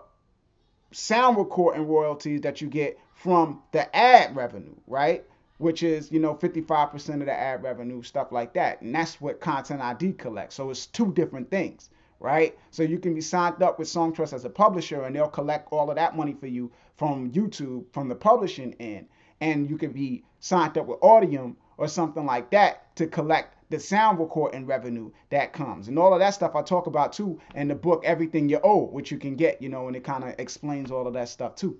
sound 0.92 1.38
recording 1.38 1.88
royalties 1.88 2.42
that 2.42 2.62
you 2.62 2.68
get 2.68 3.00
from 3.14 3.62
the 3.72 3.96
ad 3.96 4.36
revenue, 4.36 4.76
right? 4.88 5.24
Which 5.58 5.82
is, 5.82 6.12
you 6.12 6.20
know, 6.20 6.36
55% 6.36 7.22
of 7.22 7.26
the 7.26 7.32
ad 7.32 7.64
revenue, 7.64 8.02
stuff 8.04 8.32
like 8.32 8.54
that. 8.54 8.82
And 8.82 8.94
that's 8.94 9.22
what 9.22 9.40
Content 9.40 9.82
ID 9.82 10.14
collects. 10.14 10.56
So 10.56 10.70
it's 10.70 10.88
two 10.88 11.14
different 11.14 11.50
things, 11.50 11.90
right? 12.20 12.58
So 12.72 12.84
you 12.84 13.00
can 13.00 13.16
be 13.16 13.22
signed 13.22 13.64
up 13.64 13.80
with 13.80 13.88
Songtrust 13.88 14.34
as 14.34 14.44
a 14.44 14.50
publisher 14.50 15.04
and 15.04 15.16
they'll 15.16 15.30
collect 15.30 15.72
all 15.72 15.90
of 15.90 15.96
that 15.96 16.18
money 16.18 16.34
for 16.34 16.48
you 16.48 16.72
from 16.96 17.32
YouTube, 17.32 17.86
from 17.94 18.10
the 18.10 18.16
publishing 18.16 18.76
end. 18.80 19.08
And 19.40 19.70
you 19.70 19.78
can 19.78 19.92
be 19.92 20.24
signed 20.40 20.78
up 20.78 20.86
with 20.86 21.00
Audiam 21.00 21.56
or 21.78 21.88
something 21.88 22.26
like 22.26 22.50
that 22.52 22.96
to 22.96 23.08
collect 23.08 23.56
the 23.70 23.80
sound 23.80 24.20
recording 24.20 24.66
revenue 24.68 25.10
that 25.30 25.54
comes. 25.54 25.88
And 25.88 25.98
all 25.98 26.14
of 26.14 26.20
that 26.20 26.36
stuff 26.36 26.56
I 26.56 26.62
talk 26.62 26.88
about 26.88 27.14
too 27.14 27.40
in 27.56 27.68
the 27.68 27.76
book 27.76 28.04
Everything 28.06 28.48
You 28.48 28.60
Owe, 28.64 28.86
which 28.86 29.12
you 29.12 29.18
can 29.18 29.36
get, 29.36 29.62
you 29.62 29.70
know, 29.70 29.88
and 29.88 29.96
it 29.96 30.04
kind 30.04 30.24
of 30.24 30.36
explains 30.38 30.92
all 30.92 31.08
of 31.08 31.14
that 31.14 31.30
stuff 31.30 31.56
too. 31.56 31.80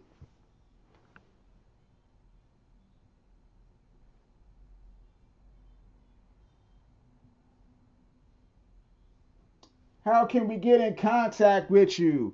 How 10.04 10.26
can 10.26 10.48
we 10.48 10.58
get 10.58 10.82
in 10.82 10.96
contact 10.96 11.72
with 11.72 11.98
you? 11.98 12.34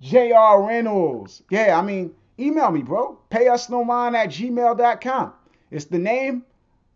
J.R. 0.00 0.62
Reynolds. 0.62 1.42
Yeah, 1.50 1.78
I 1.78 1.82
mean, 1.82 2.14
email 2.38 2.70
me, 2.70 2.82
bro. 2.82 3.18
Pay 3.28 3.48
us 3.48 3.68
no 3.68 3.84
mind 3.84 4.16
at 4.16 4.28
gmail.com. 4.28 5.32
It's 5.70 5.86
the 5.86 5.98
name 5.98 6.44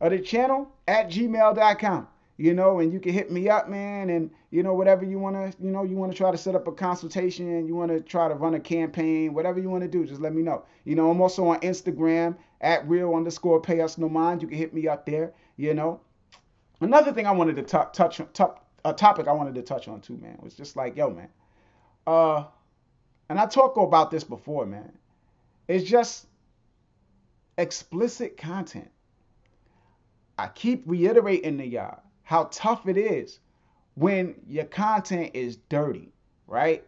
of 0.04 0.10
the 0.10 0.20
channel 0.20 0.68
at 0.86 1.08
gmail.com. 1.08 2.08
You 2.36 2.52
know, 2.52 2.80
and 2.80 2.92
you 2.92 2.98
can 2.98 3.12
hit 3.12 3.30
me 3.30 3.48
up, 3.48 3.68
man, 3.68 4.10
and 4.10 4.28
you 4.50 4.64
know, 4.64 4.74
whatever 4.74 5.04
you 5.04 5.20
wanna, 5.20 5.52
you 5.60 5.70
know, 5.70 5.84
you 5.84 5.94
wanna 5.94 6.14
try 6.14 6.32
to 6.32 6.36
set 6.36 6.56
up 6.56 6.66
a 6.66 6.72
consultation, 6.72 7.64
you 7.64 7.76
wanna 7.76 8.00
try 8.00 8.26
to 8.26 8.34
run 8.34 8.54
a 8.54 8.60
campaign, 8.60 9.32
whatever 9.34 9.60
you 9.60 9.70
wanna 9.70 9.86
do, 9.86 10.04
just 10.04 10.20
let 10.20 10.34
me 10.34 10.42
know. 10.42 10.64
You 10.84 10.96
know, 10.96 11.10
I'm 11.12 11.20
also 11.20 11.46
on 11.46 11.60
Instagram 11.60 12.36
at 12.60 12.88
real 12.88 13.14
underscore 13.14 13.60
pay 13.60 13.80
us 13.80 13.98
no 13.98 14.08
mind. 14.08 14.42
You 14.42 14.48
can 14.48 14.58
hit 14.58 14.74
me 14.74 14.88
up 14.88 15.06
there, 15.06 15.32
you 15.56 15.74
know. 15.74 16.00
Another 16.80 17.12
thing 17.12 17.24
I 17.28 17.30
wanted 17.30 17.54
to 17.54 17.62
t- 17.62 17.88
touch, 17.92 18.20
t- 18.32 18.44
a 18.84 18.92
topic 18.92 19.28
I 19.28 19.32
wanted 19.32 19.54
to 19.54 19.62
touch 19.62 19.86
on 19.86 20.00
too, 20.00 20.16
man, 20.16 20.36
was 20.42 20.54
just 20.54 20.74
like, 20.74 20.96
yo, 20.96 21.10
man, 21.10 21.28
uh, 22.08 22.46
and 23.28 23.38
I 23.38 23.46
talked 23.46 23.78
about 23.78 24.10
this 24.10 24.24
before, 24.24 24.66
man. 24.66 24.92
It's 25.68 25.88
just 25.88 26.26
explicit 27.56 28.36
content. 28.36 28.90
I 30.38 30.48
keep 30.48 30.82
reiterating 30.86 31.58
to 31.58 31.66
y'all 31.66 32.00
how 32.24 32.44
tough 32.50 32.88
it 32.88 32.96
is 32.96 33.38
when 33.94 34.34
your 34.48 34.64
content 34.64 35.30
is 35.34 35.58
dirty, 35.68 36.12
right? 36.46 36.84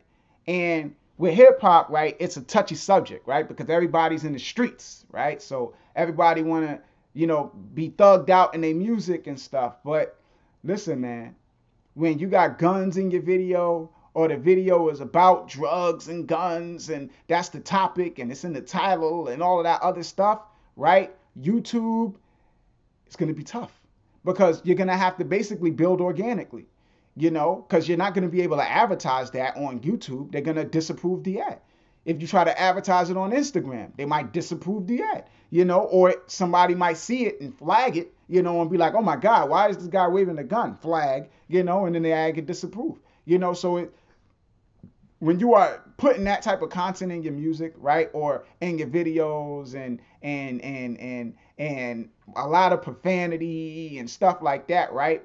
And 0.49 0.95
with 1.19 1.35
hip 1.35 1.61
hop, 1.61 1.89
right, 1.91 2.17
it's 2.19 2.37
a 2.37 2.43
touchy 2.43 2.75
subject, 2.75 3.27
right? 3.27 3.47
Because 3.47 3.69
everybody's 3.71 4.25
in 4.25 4.33
the 4.33 4.39
streets, 4.39 5.05
right? 5.11 5.41
So 5.41 5.75
everybody 5.95 6.43
want 6.43 6.67
to, 6.67 6.81
you 7.15 7.27
know, 7.27 7.53
be 7.75 7.91
thugged 7.91 8.31
out 8.31 8.55
in 8.55 8.61
their 8.61 8.75
music 8.75 9.27
and 9.27 9.39
stuff. 9.39 9.77
But 9.85 10.19
listen, 10.65 11.01
man, 11.01 11.37
when 11.95 12.19
you 12.19 12.29
got 12.29 12.59
guns 12.59 12.97
in 12.97 13.11
your 13.11 13.23
video 13.23 13.91
or 14.15 14.29
the 14.29 14.37
video 14.37 14.89
is 14.89 15.01
about 15.01 15.49
drugs 15.49 16.09
and 16.09 16.27
guns 16.27 16.91
and 16.91 17.11
that's 17.29 17.51
the 17.51 17.61
topic 17.61 18.19
and 18.19 18.31
it's 18.31 18.45
in 18.45 18.53
the 18.53 18.61
title 18.61 19.29
and 19.29 19.43
all 19.43 19.59
of 19.59 19.65
that 19.65 19.83
other 19.83 20.03
stuff, 20.03 20.41
right? 20.77 21.15
YouTube, 21.41 22.15
it's 23.07 23.17
going 23.17 23.29
to 23.29 23.35
be 23.35 23.45
tough 23.45 23.73
because 24.25 24.61
you're 24.65 24.77
going 24.77 24.89
to 24.89 24.97
have 24.97 25.17
to 25.19 25.25
basically 25.25 25.71
build 25.71 26.01
organically 26.01 26.67
you 27.17 27.31
know, 27.31 27.65
because 27.67 27.89
you're 27.89 27.97
not 27.97 28.15
going 28.15 28.25
to 28.25 28.31
be 28.31 28.43
able 28.43 28.59
to 28.59 28.71
advertise 28.71 29.31
that 29.31 29.57
on 29.57 29.81
YouTube. 29.81 30.31
They're 30.31 30.43
going 30.43 30.59
to 30.59 30.65
disapprove 30.65 31.25
the 31.25 31.41
ad. 31.41 31.61
If 32.05 32.21
you 32.21 32.29
try 32.29 32.45
to 32.45 32.61
advertise 32.61 33.11
it 33.11 33.17
on 33.17 33.33
Instagram, 33.33 33.91
they 33.97 34.05
might 34.05 34.33
disapprove 34.33 34.87
the 34.87 35.03
ad, 35.03 35.25
you 35.51 35.65
know, 35.65 35.81
or 35.81 36.15
somebody 36.29 36.75
might 36.75 36.99
see 36.99 37.27
it 37.27 37.41
and 37.41 37.57
flag 37.57 37.97
it, 37.97 38.15
you 38.29 38.43
know, 38.43 38.61
and 38.61 38.71
be 38.71 38.77
like, 38.77 38.95
oh 38.95 39.03
my 39.03 39.17
God, 39.17 39.49
why 39.49 39.69
is 39.69 39.79
this 39.79 39.89
guy 39.89 40.07
waving 40.07 40.39
a 40.39 40.45
gun? 40.45 40.77
Flag, 40.77 41.31
you 41.49 41.65
know, 41.65 41.87
and 41.87 41.95
then 41.95 42.03
the 42.03 42.13
ad 42.13 42.37
get 42.37 42.47
disapproved, 42.47 43.01
you 43.25 43.39
know, 43.39 43.55
so 43.55 43.79
it, 43.79 43.95
when 45.19 45.41
you 45.41 45.55
are 45.55 45.83
putting 45.97 46.25
that 46.25 46.43
type 46.43 46.63
of 46.63 46.71
content 46.71 47.11
in 47.11 47.23
your 47.23 47.33
music, 47.33 47.73
right, 47.79 48.11
or 48.13 48.45
in 48.61 48.79
your 48.79 48.89
videos 48.89 49.75
and 49.75 50.01
and 50.23 50.61
and 50.63 50.99
and 51.01 51.35
and 51.59 52.09
a 52.37 52.47
lot 52.47 52.73
of 52.73 52.83
profanity 52.83 53.99
and 53.99 54.09
stuff 54.09 54.43
like 54.43 54.67
that, 54.69 54.93
right? 54.93 55.23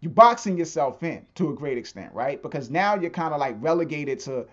You're 0.00 0.12
boxing 0.12 0.58
yourself 0.58 1.02
in 1.02 1.24
to 1.36 1.50
a 1.50 1.54
great 1.54 1.78
extent, 1.78 2.12
right? 2.12 2.42
Because 2.42 2.68
now 2.68 2.94
you're 2.94 3.10
kind 3.10 3.32
of 3.32 3.40
like 3.40 3.56
relegated 3.60 4.20
to 4.20 4.46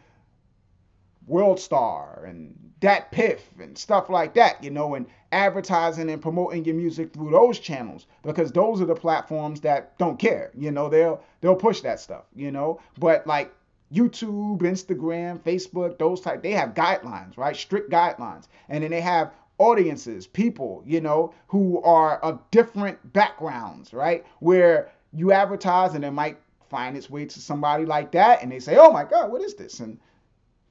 World 1.28 1.59
Star 1.59 2.24
and 2.26 2.55
DatPiff 2.80 3.39
and 3.59 3.78
stuff 3.78 4.09
like 4.09 4.34
that, 4.36 4.64
you 4.64 4.70
know, 4.70 4.95
and 4.95 5.05
advertising 5.32 6.09
and 6.09 6.22
promoting 6.22 6.64
your 6.64 6.76
music 6.76 7.14
through 7.14 7.32
those 7.32 7.59
channels 7.59 8.07
because 8.24 8.51
those 8.51 8.82
are 8.82 8.86
the 8.86 8.95
platforms 8.95 9.61
that 9.61 9.97
don't 9.97 10.20
care, 10.20 10.51
you 10.57 10.72
know, 10.72 10.88
they'll 10.88 11.22
they'll 11.41 11.55
push 11.55 11.82
that 11.82 11.99
stuff, 11.99 12.24
you 12.34 12.51
know. 12.51 12.80
But 12.97 13.28
like 13.28 13.53
YouTube, 13.93 14.61
Instagram, 14.61 15.39
Facebook, 15.39 15.99
those 15.99 16.21
type, 16.21 16.41
they 16.41 16.51
have 16.51 16.73
guidelines, 16.73 17.37
right? 17.37 17.55
Strict 17.55 17.91
guidelines. 17.91 18.47
And 18.69 18.83
then 18.83 18.91
they 18.91 19.01
have 19.01 19.33
audiences, 19.57 20.25
people, 20.25 20.83
you 20.85 20.99
know, 20.99 21.33
who 21.47 21.81
are 21.83 22.17
of 22.19 22.39
different 22.51 23.13
backgrounds, 23.13 23.93
right? 23.93 24.25
Where 24.39 24.91
you 25.13 25.31
advertise 25.31 25.93
and 25.93 26.03
it 26.03 26.11
might 26.11 26.37
find 26.69 26.97
its 26.97 27.09
way 27.09 27.25
to 27.25 27.39
somebody 27.39 27.85
like 27.85 28.11
that 28.13 28.41
and 28.41 28.51
they 28.51 28.59
say, 28.59 28.77
oh 28.77 28.91
my 28.91 29.03
God, 29.03 29.31
what 29.31 29.41
is 29.41 29.53
this? 29.53 29.79
And 29.79 29.99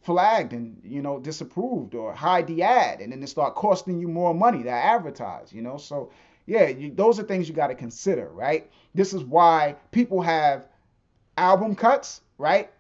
flagged 0.03 0.53
and, 0.53 0.81
you 0.85 1.01
know, 1.01 1.21
disapproved 1.21 1.95
or 1.95 2.13
hide 2.13 2.49
the 2.49 2.63
ad 2.63 3.01
and 3.01 3.13
then 3.13 3.23
it 3.23 3.29
start 3.29 3.55
costing 3.55 4.01
you 4.01 4.09
more 4.09 4.35
money 4.35 4.65
to 4.65 4.71
advertise, 4.71 5.53
you 5.53 5.63
know? 5.63 5.77
So 5.77 6.11
yeah, 6.47 6.67
you, 6.69 6.93
those 6.93 7.21
are 7.21 7.23
things 7.23 7.49
you 7.49 7.55
got 7.55 7.69
to 7.69 7.75
consider, 7.75 8.29
right? 8.31 8.69
This 8.95 9.15
is 9.15 9.23
why 9.23 9.77
people 9.93 10.21
have 10.23 10.67
album 11.39 11.77
cuts, 11.77 12.21
right? 12.37 12.71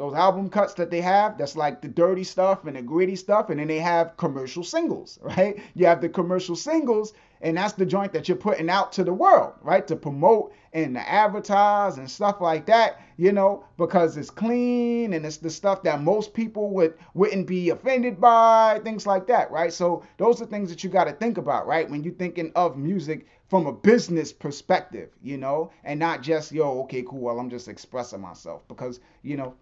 Those 0.00 0.14
album 0.14 0.48
cuts 0.48 0.72
that 0.72 0.90
they 0.90 1.02
have 1.02 1.36
that's 1.36 1.56
like 1.56 1.82
the 1.82 1.88
dirty 1.88 2.24
stuff 2.24 2.64
and 2.64 2.74
the 2.74 2.80
gritty 2.80 3.14
stuff 3.14 3.50
and 3.50 3.60
then 3.60 3.68
they 3.68 3.78
have 3.78 4.16
commercial 4.16 4.64
singles 4.64 5.18
right? 5.22 5.60
You 5.74 5.84
have 5.84 6.00
the 6.00 6.08
commercial 6.08 6.56
singles 6.56 7.12
and 7.42 7.58
that's 7.58 7.74
the 7.74 7.84
joint 7.84 8.14
that 8.14 8.26
you're 8.26 8.38
putting 8.38 8.70
out 8.70 8.92
to 8.92 9.04
the 9.04 9.12
world 9.12 9.52
right? 9.60 9.86
To 9.88 9.96
promote 9.96 10.54
and 10.72 10.94
to 10.94 11.06
advertise 11.06 11.98
and 11.98 12.10
stuff 12.10 12.40
like 12.40 12.64
that 12.64 12.98
you 13.18 13.30
know 13.32 13.62
because 13.76 14.16
it's 14.16 14.30
clean 14.30 15.12
and 15.12 15.26
it's 15.26 15.36
the 15.36 15.50
stuff 15.50 15.82
that 15.82 16.00
most 16.00 16.32
people 16.32 16.70
would 16.70 16.94
wouldn't 17.12 17.46
be 17.46 17.68
offended 17.68 18.18
by 18.18 18.80
things 18.82 19.06
like 19.06 19.26
that 19.26 19.50
right? 19.50 19.70
So 19.70 20.02
those 20.16 20.40
are 20.40 20.46
things 20.46 20.70
that 20.70 20.82
you 20.82 20.88
got 20.88 21.04
to 21.04 21.12
think 21.12 21.36
about 21.36 21.66
right? 21.66 21.90
When 21.90 22.02
you're 22.02 22.14
thinking 22.14 22.52
of 22.56 22.78
music 22.78 23.26
from 23.50 23.66
a 23.66 23.72
business 23.72 24.32
perspective, 24.32 25.10
you 25.22 25.36
know, 25.36 25.72
and 25.82 25.98
not 25.98 26.22
just, 26.22 26.52
yo, 26.52 26.82
okay, 26.82 27.02
cool, 27.02 27.18
well, 27.18 27.40
I'm 27.40 27.50
just 27.50 27.66
expressing 27.66 28.20
myself 28.20 28.62
because, 28.68 29.00
you 29.24 29.36
know, 29.36 29.56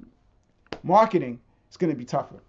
marketing 0.82 1.40
is 1.70 1.76
going 1.76 1.92
to 1.92 1.96
be 1.96 2.04
tougher. 2.04 2.40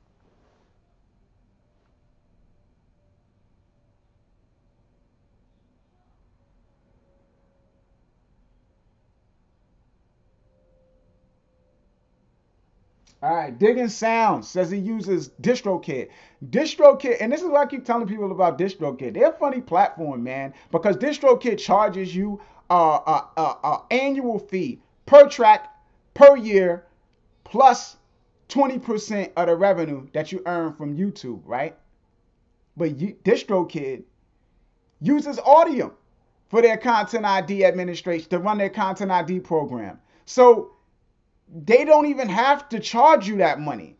All 13.21 13.35
right, 13.35 13.59
Digging 13.59 13.89
Sounds 13.89 14.47
says 14.47 14.71
he 14.71 14.77
uses 14.77 15.31
DistroKid. 15.41 16.07
DistroKid, 16.49 17.17
and 17.19 17.29
this 17.29 17.41
is 17.41 17.49
what 17.49 17.59
I 17.59 17.65
keep 17.65 17.83
telling 17.83 18.07
people 18.07 18.31
about 18.31 18.57
DistroKid. 18.57 19.13
They're 19.13 19.31
a 19.31 19.33
funny 19.33 19.59
platform, 19.59 20.23
man, 20.23 20.53
because 20.71 20.95
DistroKid 20.95 21.57
charges 21.57 22.15
you 22.15 22.39
a, 22.69 23.79
annual 23.91 24.39
fee 24.39 24.79
per 25.05 25.27
track 25.27 25.75
per 26.13 26.37
year 26.37 26.85
plus 27.43 27.97
20% 28.49 29.31
of 29.37 29.47
the 29.47 29.55
revenue 29.55 30.07
that 30.13 30.31
you 30.31 30.41
earn 30.45 30.73
from 30.73 30.97
YouTube, 30.97 31.41
right? 31.45 31.77
But 32.75 32.97
you, 32.97 33.15
DistroKid 33.23 34.03
uses 34.99 35.37
Audiam 35.37 35.93
for 36.49 36.61
their 36.61 36.77
content 36.77 37.25
ID 37.25 37.63
administration 37.63 38.29
to 38.29 38.39
run 38.39 38.57
their 38.57 38.69
content 38.69 39.11
ID 39.11 39.41
program. 39.41 39.99
So 40.25 40.71
they 41.65 41.85
don't 41.85 42.07
even 42.07 42.27
have 42.27 42.67
to 42.69 42.79
charge 42.79 43.27
you 43.27 43.37
that 43.37 43.59
money. 43.59 43.95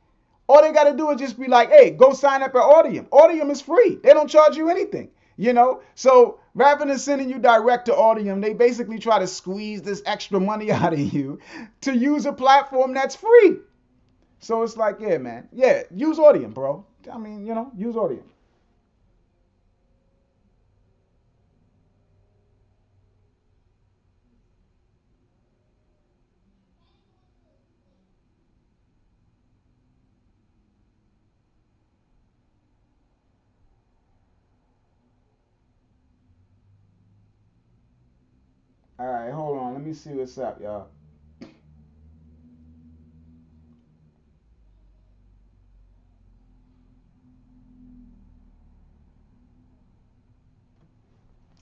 All 0.47 0.63
they 0.63 0.71
got 0.71 0.85
to 0.85 0.97
do 0.97 1.11
is 1.11 1.19
just 1.19 1.39
be 1.39 1.47
like, 1.47 1.69
hey, 1.69 1.91
go 1.91 2.13
sign 2.13 2.41
up 2.41 2.55
at 2.55 2.61
Audiam. 2.61 3.07
Audiam 3.09 3.51
is 3.51 3.61
free. 3.61 3.99
They 4.01 4.13
don't 4.13 4.27
charge 4.27 4.57
you 4.57 4.69
anything, 4.69 5.11
you 5.37 5.53
know? 5.53 5.81
So 5.93 6.39
rather 6.55 6.85
than 6.85 6.97
sending 6.97 7.29
you 7.29 7.37
direct 7.37 7.85
to 7.85 7.91
Audiam, 7.91 8.41
they 8.41 8.53
basically 8.53 8.97
try 8.97 9.19
to 9.19 9.27
squeeze 9.27 9.83
this 9.83 10.01
extra 10.07 10.39
money 10.39 10.71
out 10.71 10.93
of 10.93 10.99
you 10.99 11.39
to 11.81 11.95
use 11.95 12.25
a 12.25 12.33
platform 12.33 12.95
that's 12.95 13.15
free. 13.15 13.57
So 14.39 14.63
it's 14.63 14.77
like, 14.77 14.97
yeah, 14.99 15.17
man. 15.17 15.47
Yeah, 15.53 15.83
use 15.91 16.17
Audiam, 16.17 16.53
bro. 16.53 16.85
I 17.11 17.17
mean, 17.17 17.45
you 17.45 17.53
know, 17.55 17.71
use 17.75 17.95
Audiam. 17.95 18.23
All 38.99 39.07
right, 39.07 39.31
hold 39.31 39.57
on. 39.57 39.73
Let 39.73 39.83
me 39.83 39.93
see 39.93 40.11
what's 40.11 40.37
up, 40.37 40.61
y'all. 40.61 40.87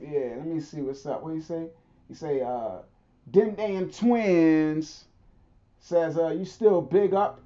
Yeah, 0.10 0.36
let 0.38 0.47
me 0.47 0.62
see 0.62 0.82
what's 0.82 1.05
up. 1.05 1.22
What 1.22 1.34
you 1.36 1.41
say? 1.41 1.68
You 2.08 2.16
say, 2.16 2.41
uh, 2.41 2.78
Dim 3.30 3.55
Damn 3.55 3.89
Twins 3.89 5.03
says, 5.80 6.18
uh, 6.18 6.30
you 6.30 6.45
still 6.45 6.82
big 6.82 7.14
up 7.14 7.41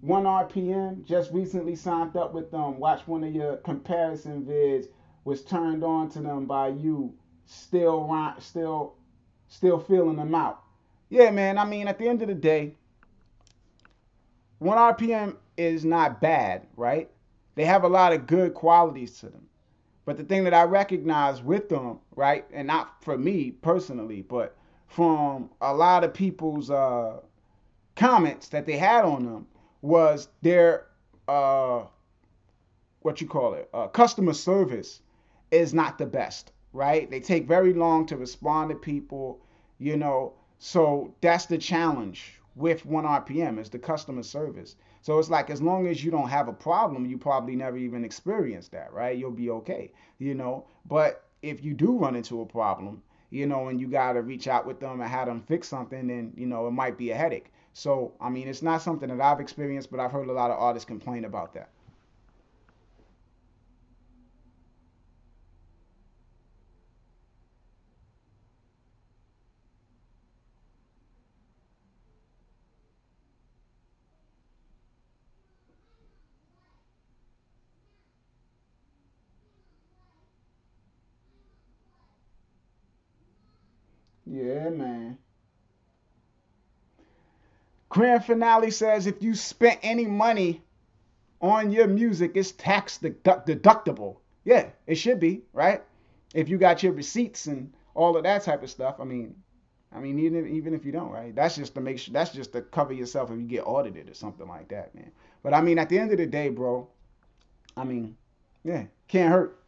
1 0.00 0.24
RPM. 0.24 1.04
Just 1.04 1.30
recently 1.32 1.76
signed 1.76 2.16
up 2.16 2.32
with 2.32 2.50
them. 2.50 2.78
Watch 2.78 3.06
one 3.06 3.22
of 3.22 3.34
your 3.34 3.56
comparison 3.58 4.44
vids. 4.44 4.86
Was 5.24 5.42
turned 5.42 5.84
on 5.84 6.08
to 6.10 6.20
them 6.20 6.46
by 6.46 6.68
you. 6.68 7.12
Still, 7.44 8.34
still, 8.38 8.94
still 9.48 9.78
feeling 9.78 10.16
them 10.16 10.34
out. 10.34 10.62
Yeah, 11.10 11.30
man. 11.30 11.58
I 11.58 11.66
mean, 11.66 11.86
at 11.86 11.98
the 11.98 12.08
end 12.08 12.22
of 12.22 12.28
the 12.28 12.34
day, 12.34 12.76
1 14.58 14.78
RPM 14.78 15.36
is 15.58 15.84
not 15.84 16.22
bad, 16.22 16.66
right? 16.76 17.10
They 17.56 17.66
have 17.66 17.84
a 17.84 17.88
lot 17.88 18.14
of 18.14 18.26
good 18.26 18.54
qualities 18.54 19.18
to 19.18 19.26
them. 19.26 19.48
But 20.04 20.16
the 20.16 20.24
thing 20.24 20.44
that 20.44 20.54
I 20.54 20.64
recognize 20.64 21.42
with 21.42 21.68
them, 21.68 22.00
right, 22.14 22.44
and 22.52 22.66
not 22.66 23.02
for 23.02 23.16
me 23.16 23.50
personally, 23.50 24.22
but 24.22 24.56
from 24.86 25.50
a 25.60 25.74
lot 25.74 26.04
of 26.04 26.12
people's 26.12 26.70
uh, 26.70 27.20
comments 27.96 28.48
that 28.48 28.66
they 28.66 28.76
had 28.76 29.04
on 29.04 29.24
them, 29.24 29.46
was 29.80 30.28
their 30.42 30.86
uh, 31.28 31.84
what 33.04 33.20
you 33.20 33.26
call 33.26 33.52
it, 33.52 33.68
uh, 33.74 33.86
customer 33.88 34.32
service 34.32 35.00
is 35.50 35.74
not 35.74 35.98
the 35.98 36.06
best, 36.06 36.52
right? 36.72 37.10
They 37.10 37.20
take 37.20 37.46
very 37.46 37.74
long 37.74 38.06
to 38.06 38.16
respond 38.16 38.70
to 38.70 38.76
people, 38.76 39.40
you 39.78 39.96
know. 39.96 40.32
So 40.58 41.14
that's 41.20 41.44
the 41.46 41.58
challenge 41.58 42.40
with 42.56 42.84
one 42.86 43.04
RPM. 43.06 43.58
It's 43.58 43.68
the 43.68 43.78
customer 43.78 44.22
service. 44.22 44.76
So 45.02 45.18
it's 45.18 45.30
like 45.30 45.50
as 45.50 45.62
long 45.62 45.86
as 45.86 46.04
you 46.04 46.10
don't 46.10 46.28
have 46.28 46.48
a 46.48 46.52
problem, 46.52 47.06
you 47.06 47.18
probably 47.18 47.56
never 47.56 47.76
even 47.76 48.04
experienced 48.04 48.72
that, 48.72 48.92
right? 48.92 49.16
You'll 49.16 49.30
be 49.30 49.50
okay, 49.50 49.92
you 50.18 50.34
know. 50.34 50.66
But 50.86 51.24
if 51.42 51.64
you 51.64 51.74
do 51.74 51.96
run 51.98 52.16
into 52.16 52.40
a 52.40 52.46
problem, 52.46 53.02
you 53.30 53.46
know, 53.46 53.68
and 53.68 53.80
you 53.80 53.86
gotta 53.88 54.22
reach 54.22 54.48
out 54.48 54.66
with 54.66 54.80
them 54.80 55.00
and 55.00 55.10
have 55.10 55.26
them 55.26 55.42
fix 55.42 55.68
something, 55.68 56.06
then 56.08 56.32
you 56.36 56.46
know 56.46 56.66
it 56.66 56.72
might 56.72 56.96
be 56.98 57.10
a 57.10 57.14
headache. 57.16 57.52
So 57.72 58.12
I 58.20 58.30
mean, 58.30 58.48
it's 58.48 58.62
not 58.62 58.82
something 58.82 59.08
that 59.08 59.20
I've 59.20 59.40
experienced, 59.40 59.90
but 59.90 60.00
I've 60.00 60.12
heard 60.12 60.28
a 60.28 60.32
lot 60.32 60.50
of 60.50 60.58
artists 60.58 60.86
complain 60.86 61.24
about 61.24 61.54
that. 61.54 61.70
Yeah, 84.26 84.68
man. 84.70 85.18
Grand 87.94 88.24
finale 88.24 88.72
says 88.72 89.06
if 89.06 89.22
you 89.22 89.36
spent 89.36 89.78
any 89.84 90.04
money 90.04 90.60
on 91.40 91.70
your 91.70 91.86
music, 91.86 92.32
it's 92.34 92.50
tax 92.50 92.98
deductible. 92.98 94.16
Yeah, 94.44 94.70
it 94.88 94.96
should 94.96 95.20
be, 95.20 95.42
right? 95.52 95.80
If 96.34 96.48
you 96.48 96.58
got 96.58 96.82
your 96.82 96.92
receipts 96.92 97.46
and 97.46 97.72
all 97.94 98.16
of 98.16 98.24
that 98.24 98.42
type 98.42 98.64
of 98.64 98.70
stuff. 98.70 98.96
I 98.98 99.04
mean, 99.04 99.36
I 99.94 100.00
mean, 100.00 100.18
even 100.18 100.48
even 100.48 100.74
if 100.74 100.84
you 100.84 100.90
don't, 100.90 101.10
right? 101.10 101.32
That's 101.36 101.54
just 101.54 101.76
to 101.76 101.80
make 101.80 102.00
sure. 102.00 102.12
That's 102.12 102.32
just 102.32 102.52
to 102.54 102.62
cover 102.62 102.92
yourself 102.92 103.30
if 103.30 103.38
you 103.38 103.46
get 103.46 103.62
audited 103.62 104.10
or 104.10 104.14
something 104.14 104.48
like 104.48 104.66
that, 104.70 104.92
man. 104.96 105.12
But 105.44 105.54
I 105.54 105.60
mean, 105.60 105.78
at 105.78 105.88
the 105.88 105.96
end 105.96 106.10
of 106.10 106.18
the 106.18 106.26
day, 106.26 106.48
bro. 106.48 106.88
I 107.76 107.84
mean, 107.84 108.16
yeah, 108.64 108.86
can't 109.06 109.30
hurt. 109.30 109.62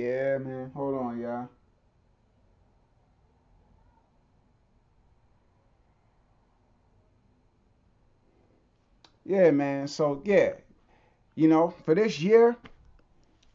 Yeah, 0.00 0.38
man. 0.38 0.70
Hold 0.74 0.94
on, 0.94 1.20
y'all. 1.20 1.48
Yeah, 9.24 9.50
man. 9.50 9.88
So 9.88 10.22
yeah, 10.24 10.52
you 11.36 11.48
know, 11.48 11.70
for 11.84 11.94
this 11.94 12.20
year, 12.20 12.56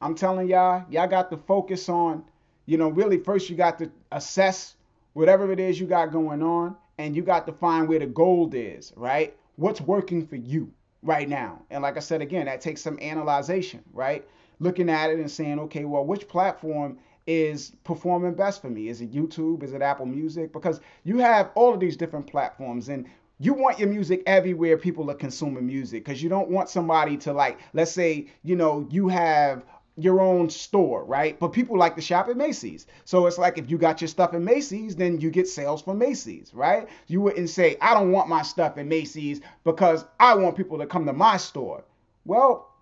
I'm 0.01 0.15
telling 0.15 0.47
y'all, 0.49 0.85
y'all 0.89 1.07
got 1.07 1.29
to 1.31 1.37
focus 1.37 1.89
on, 1.89 2.23
you 2.65 2.77
know, 2.77 2.89
really 2.89 3.17
first 3.17 3.49
you 3.49 3.55
got 3.55 3.79
to 3.79 3.91
assess 4.11 4.75
whatever 5.13 5.51
it 5.51 5.59
is 5.59 5.79
you 5.79 5.87
got 5.87 6.11
going 6.11 6.43
on, 6.43 6.75
and 6.97 7.15
you 7.15 7.21
got 7.23 7.47
to 7.47 7.53
find 7.53 7.87
where 7.87 7.99
the 7.99 8.05
gold 8.05 8.53
is, 8.55 8.93
right? 8.95 9.35
What's 9.57 9.81
working 9.81 10.27
for 10.27 10.35
you 10.35 10.71
right 11.03 11.27
now? 11.27 11.61
And 11.69 11.83
like 11.83 11.97
I 11.97 12.01
said 12.01 12.21
again, 12.21 12.45
that 12.47 12.61
takes 12.61 12.81
some 12.81 12.99
analyzation, 13.01 13.83
right? 13.93 14.27
Looking 14.59 14.89
at 14.89 15.09
it 15.09 15.19
and 15.19 15.29
saying, 15.29 15.59
okay, 15.59 15.85
well, 15.85 16.05
which 16.05 16.27
platform 16.27 16.97
is 17.27 17.71
performing 17.83 18.33
best 18.35 18.61
for 18.61 18.69
me? 18.69 18.87
Is 18.87 19.01
it 19.01 19.11
YouTube? 19.11 19.63
Is 19.63 19.73
it 19.73 19.81
Apple 19.81 20.05
Music? 20.05 20.53
Because 20.53 20.79
you 21.03 21.17
have 21.19 21.51
all 21.55 21.73
of 21.73 21.79
these 21.79 21.97
different 21.97 22.27
platforms 22.27 22.89
and 22.89 23.05
you 23.39 23.53
want 23.53 23.79
your 23.79 23.89
music 23.89 24.23
everywhere 24.25 24.77
people 24.77 25.09
are 25.11 25.15
consuming 25.15 25.65
music 25.65 26.05
because 26.05 26.23
you 26.23 26.29
don't 26.29 26.49
want 26.49 26.69
somebody 26.69 27.17
to 27.17 27.33
like 27.33 27.59
let's 27.73 27.91
say 27.91 28.27
you 28.43 28.55
know 28.55 28.87
you 28.89 29.09
have 29.09 29.65
your 29.97 30.21
own 30.21 30.49
store 30.49 31.03
right 31.03 31.39
but 31.39 31.49
people 31.49 31.77
like 31.77 31.95
to 31.95 32.01
shop 32.01 32.27
at 32.29 32.37
macy's 32.37 32.85
so 33.03 33.27
it's 33.27 33.37
like 33.37 33.57
if 33.57 33.69
you 33.69 33.77
got 33.77 34.01
your 34.01 34.07
stuff 34.07 34.33
in 34.33 34.43
macy's 34.43 34.95
then 34.95 35.19
you 35.19 35.29
get 35.29 35.47
sales 35.47 35.81
from 35.81 35.97
macy's 35.97 36.53
right 36.53 36.87
you 37.07 37.21
wouldn't 37.21 37.49
say 37.49 37.77
i 37.81 37.93
don't 37.93 38.11
want 38.11 38.29
my 38.29 38.41
stuff 38.41 38.77
in 38.77 38.87
macy's 38.87 39.41
because 39.63 40.05
i 40.19 40.33
want 40.33 40.55
people 40.55 40.77
to 40.77 40.85
come 40.85 41.05
to 41.05 41.13
my 41.13 41.37
store 41.37 41.83
well 42.25 42.73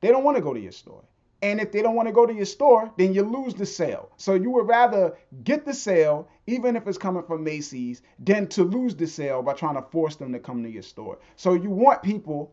they 0.00 0.08
don't 0.08 0.24
want 0.24 0.36
to 0.36 0.42
go 0.42 0.54
to 0.54 0.60
your 0.60 0.72
store 0.72 1.02
and 1.42 1.60
if 1.60 1.72
they 1.72 1.82
don't 1.82 1.94
want 1.94 2.08
to 2.08 2.12
go 2.12 2.26
to 2.26 2.34
your 2.34 2.44
store, 2.44 2.92
then 2.98 3.14
you 3.14 3.22
lose 3.22 3.54
the 3.54 3.66
sale. 3.66 4.10
So 4.16 4.34
you 4.34 4.50
would 4.50 4.68
rather 4.68 5.16
get 5.44 5.64
the 5.64 5.72
sale, 5.72 6.28
even 6.46 6.76
if 6.76 6.86
it's 6.86 6.98
coming 6.98 7.22
from 7.22 7.42
Macy's, 7.44 8.02
than 8.18 8.46
to 8.48 8.64
lose 8.64 8.94
the 8.94 9.06
sale 9.06 9.42
by 9.42 9.54
trying 9.54 9.76
to 9.76 9.82
force 9.90 10.16
them 10.16 10.32
to 10.32 10.38
come 10.38 10.62
to 10.62 10.70
your 10.70 10.82
store. 10.82 11.18
So 11.36 11.54
you 11.54 11.70
want 11.70 12.02
people 12.02 12.52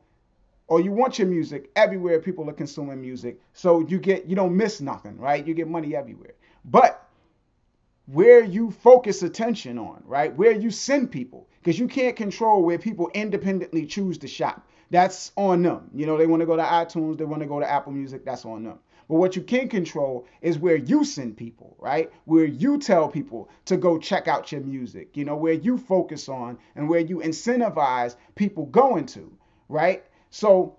or 0.68 0.82
you 0.82 0.92
want 0.92 1.18
your 1.18 1.28
music 1.28 1.72
everywhere 1.76 2.20
people 2.20 2.50
are 2.50 2.54
consuming 2.54 3.02
music. 3.02 3.42
So 3.54 3.80
you 3.88 4.00
get 4.00 4.26
you 4.26 4.36
don't 4.36 4.56
miss 4.56 4.82
nothing, 4.82 5.18
right? 5.18 5.46
You 5.46 5.54
get 5.54 5.68
money 5.68 5.96
everywhere. 5.96 6.34
But 6.66 7.04
where 8.06 8.42
you 8.44 8.72
focus 8.72 9.22
attention 9.22 9.78
on, 9.78 10.02
right? 10.06 10.34
Where 10.36 10.54
you 10.54 10.72
send 10.72 11.12
people, 11.12 11.50
because 11.60 11.78
you 11.78 11.88
can't 11.88 12.16
control 12.16 12.64
where 12.64 12.78
people 12.78 13.12
independently 13.14 13.86
choose 13.86 14.18
to 14.20 14.28
shop. 14.28 14.66
That's 14.90 15.32
on 15.36 15.62
them. 15.64 15.90
You 15.94 16.06
know, 16.06 16.18
they 16.18 16.28
want 16.28 16.42
to 16.42 16.46
go 16.46 16.56
to 16.56 16.64
iTunes, 16.64 17.18
they 17.18 17.26
want 17.26 17.42
to 17.42 17.48
go 17.48 17.60
to 17.60 17.70
Apple 17.70 17.92
Music, 17.92 18.24
that's 18.26 18.46
on 18.46 18.64
them. 18.64 18.80
But 19.10 19.16
what 19.16 19.36
you 19.36 19.42
can 19.42 19.70
control 19.70 20.26
is 20.42 20.60
where 20.60 20.76
you 20.76 21.06
send 21.06 21.38
people, 21.38 21.76
right? 21.80 22.12
Where 22.26 22.46
you 22.46 22.78
tell 22.78 23.08
people 23.08 23.50
to 23.66 23.78
go 23.78 23.98
check 23.98 24.28
out 24.28 24.52
your 24.52 24.62
music, 24.62 25.16
you 25.16 25.24
know, 25.24 25.36
where 25.38 25.54
you 25.54 25.78
focus 25.78 26.28
on 26.28 26.58
and 26.76 26.90
where 26.90 27.00
you 27.00 27.20
incentivize 27.20 28.16
people 28.36 28.66
going 28.66 29.06
to, 29.08 29.32
right? 29.70 30.04
So 30.30 30.78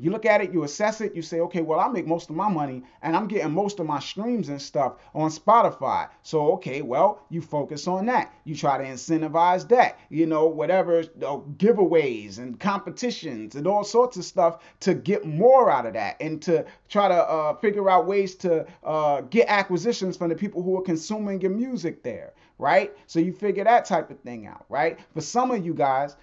you 0.00 0.10
look 0.10 0.26
at 0.26 0.40
it, 0.40 0.52
you 0.52 0.64
assess 0.64 1.00
it, 1.00 1.14
you 1.14 1.22
say, 1.22 1.40
okay, 1.40 1.62
well, 1.62 1.78
I 1.78 1.88
make 1.88 2.06
most 2.06 2.30
of 2.30 2.36
my 2.36 2.48
money 2.48 2.82
and 3.02 3.14
I'm 3.14 3.28
getting 3.28 3.52
most 3.52 3.78
of 3.78 3.86
my 3.86 4.00
streams 4.00 4.48
and 4.48 4.60
stuff 4.60 4.94
on 5.14 5.30
Spotify. 5.30 6.08
So, 6.22 6.52
okay, 6.54 6.82
well, 6.82 7.24
you 7.30 7.40
focus 7.40 7.86
on 7.86 8.06
that. 8.06 8.32
You 8.44 8.56
try 8.56 8.78
to 8.78 8.84
incentivize 8.84 9.68
that, 9.68 9.98
you 10.08 10.26
know, 10.26 10.46
whatever 10.46 11.00
you 11.00 11.10
know, 11.16 11.44
giveaways 11.56 12.38
and 12.38 12.58
competitions 12.58 13.54
and 13.54 13.66
all 13.66 13.84
sorts 13.84 14.16
of 14.16 14.24
stuff 14.24 14.62
to 14.80 14.94
get 14.94 15.24
more 15.24 15.70
out 15.70 15.86
of 15.86 15.92
that 15.94 16.16
and 16.20 16.42
to 16.42 16.64
try 16.88 17.08
to 17.08 17.14
uh, 17.14 17.54
figure 17.54 17.88
out 17.88 18.06
ways 18.06 18.34
to 18.36 18.66
uh, 18.82 19.20
get 19.22 19.48
acquisitions 19.48 20.16
from 20.16 20.28
the 20.28 20.34
people 20.34 20.62
who 20.62 20.76
are 20.76 20.82
consuming 20.82 21.40
your 21.40 21.50
music 21.50 22.02
there, 22.02 22.32
right? 22.58 22.92
So 23.06 23.20
you 23.20 23.32
figure 23.32 23.64
that 23.64 23.84
type 23.84 24.10
of 24.10 24.18
thing 24.20 24.46
out, 24.46 24.64
right? 24.68 24.98
For 25.12 25.20
some 25.20 25.50
of 25.50 25.64
you 25.64 25.74
guys, 25.74 26.16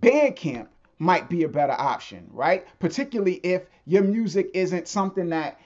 Bandcamp 0.00 0.68
might 1.02 1.28
be 1.28 1.42
a 1.42 1.48
better 1.48 1.72
option, 1.72 2.28
right? 2.30 2.64
Particularly 2.78 3.34
if 3.42 3.62
your 3.86 4.04
music 4.04 4.52
isn't 4.54 4.86
something 4.86 5.30
that 5.30 5.58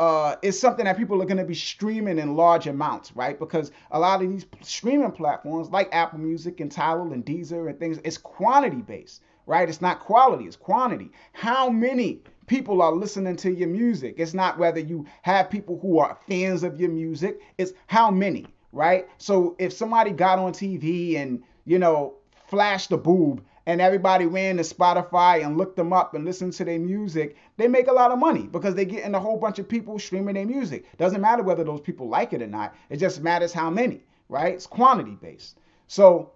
uh, 0.00 0.34
is 0.42 0.58
something 0.58 0.86
that 0.86 0.96
people 0.96 1.22
are 1.22 1.26
going 1.26 1.38
to 1.38 1.44
be 1.44 1.54
streaming 1.54 2.18
in 2.18 2.34
large 2.34 2.66
amounts, 2.66 3.14
right? 3.14 3.38
Because 3.38 3.70
a 3.92 4.00
lot 4.00 4.20
of 4.20 4.28
these 4.28 4.44
streaming 4.62 5.12
platforms 5.12 5.70
like 5.70 5.88
Apple 5.92 6.18
Music 6.18 6.58
and 6.58 6.72
Tidal 6.72 7.12
and 7.12 7.24
Deezer 7.24 7.70
and 7.70 7.78
things, 7.78 8.00
it's 8.02 8.18
quantity 8.18 8.82
based, 8.82 9.22
right? 9.46 9.68
It's 9.68 9.80
not 9.80 10.00
quality, 10.00 10.46
it's 10.46 10.56
quantity. 10.56 11.12
How 11.32 11.70
many 11.70 12.22
people 12.48 12.82
are 12.82 12.92
listening 12.92 13.36
to 13.36 13.54
your 13.54 13.68
music? 13.68 14.16
It's 14.18 14.34
not 14.34 14.58
whether 14.58 14.80
you 14.80 15.06
have 15.22 15.50
people 15.50 15.78
who 15.78 16.00
are 16.00 16.18
fans 16.28 16.64
of 16.64 16.80
your 16.80 16.90
music, 16.90 17.40
it's 17.58 17.74
how 17.86 18.10
many, 18.10 18.46
right? 18.72 19.06
So 19.18 19.54
if 19.60 19.72
somebody 19.72 20.10
got 20.10 20.40
on 20.40 20.52
TV 20.52 21.16
and, 21.16 21.44
you 21.64 21.78
know, 21.78 22.14
flashed 22.48 22.90
a 22.90 22.96
boob 22.96 23.40
and 23.66 23.80
everybody 23.80 24.26
ran 24.26 24.56
to 24.58 24.62
Spotify 24.62 25.44
and 25.44 25.56
looked 25.56 25.76
them 25.76 25.92
up 25.92 26.14
and 26.14 26.24
listened 26.24 26.52
to 26.54 26.64
their 26.64 26.78
music, 26.78 27.36
they 27.56 27.66
make 27.66 27.88
a 27.88 27.92
lot 27.92 28.10
of 28.10 28.18
money 28.18 28.42
because 28.42 28.74
they 28.74 28.84
get 28.84 29.04
in 29.04 29.14
a 29.14 29.20
whole 29.20 29.38
bunch 29.38 29.58
of 29.58 29.68
people 29.68 29.98
streaming 29.98 30.34
their 30.34 30.46
music. 30.46 30.84
Doesn't 30.98 31.20
matter 31.20 31.42
whether 31.42 31.64
those 31.64 31.80
people 31.80 32.08
like 32.08 32.32
it 32.32 32.42
or 32.42 32.46
not. 32.46 32.74
It 32.90 32.98
just 32.98 33.22
matters 33.22 33.52
how 33.52 33.70
many, 33.70 34.02
right? 34.28 34.54
It's 34.54 34.66
quantity 34.66 35.16
based. 35.20 35.58
So 35.86 36.32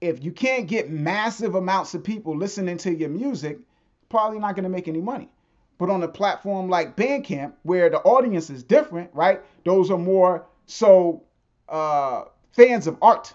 if 0.00 0.22
you 0.22 0.30
can't 0.30 0.68
get 0.68 0.90
massive 0.90 1.54
amounts 1.56 1.94
of 1.94 2.04
people 2.04 2.36
listening 2.36 2.76
to 2.78 2.94
your 2.94 3.08
music, 3.08 3.58
probably 4.08 4.38
not 4.38 4.54
going 4.54 4.64
to 4.64 4.70
make 4.70 4.86
any 4.86 5.00
money. 5.00 5.28
But 5.78 5.90
on 5.90 6.02
a 6.04 6.08
platform 6.08 6.68
like 6.68 6.96
Bandcamp, 6.96 7.54
where 7.64 7.90
the 7.90 7.98
audience 7.98 8.48
is 8.48 8.62
different, 8.62 9.10
right? 9.12 9.40
Those 9.64 9.90
are 9.90 9.98
more 9.98 10.46
so 10.66 11.24
uh, 11.68 12.24
fans 12.52 12.86
of 12.86 12.96
art 13.02 13.34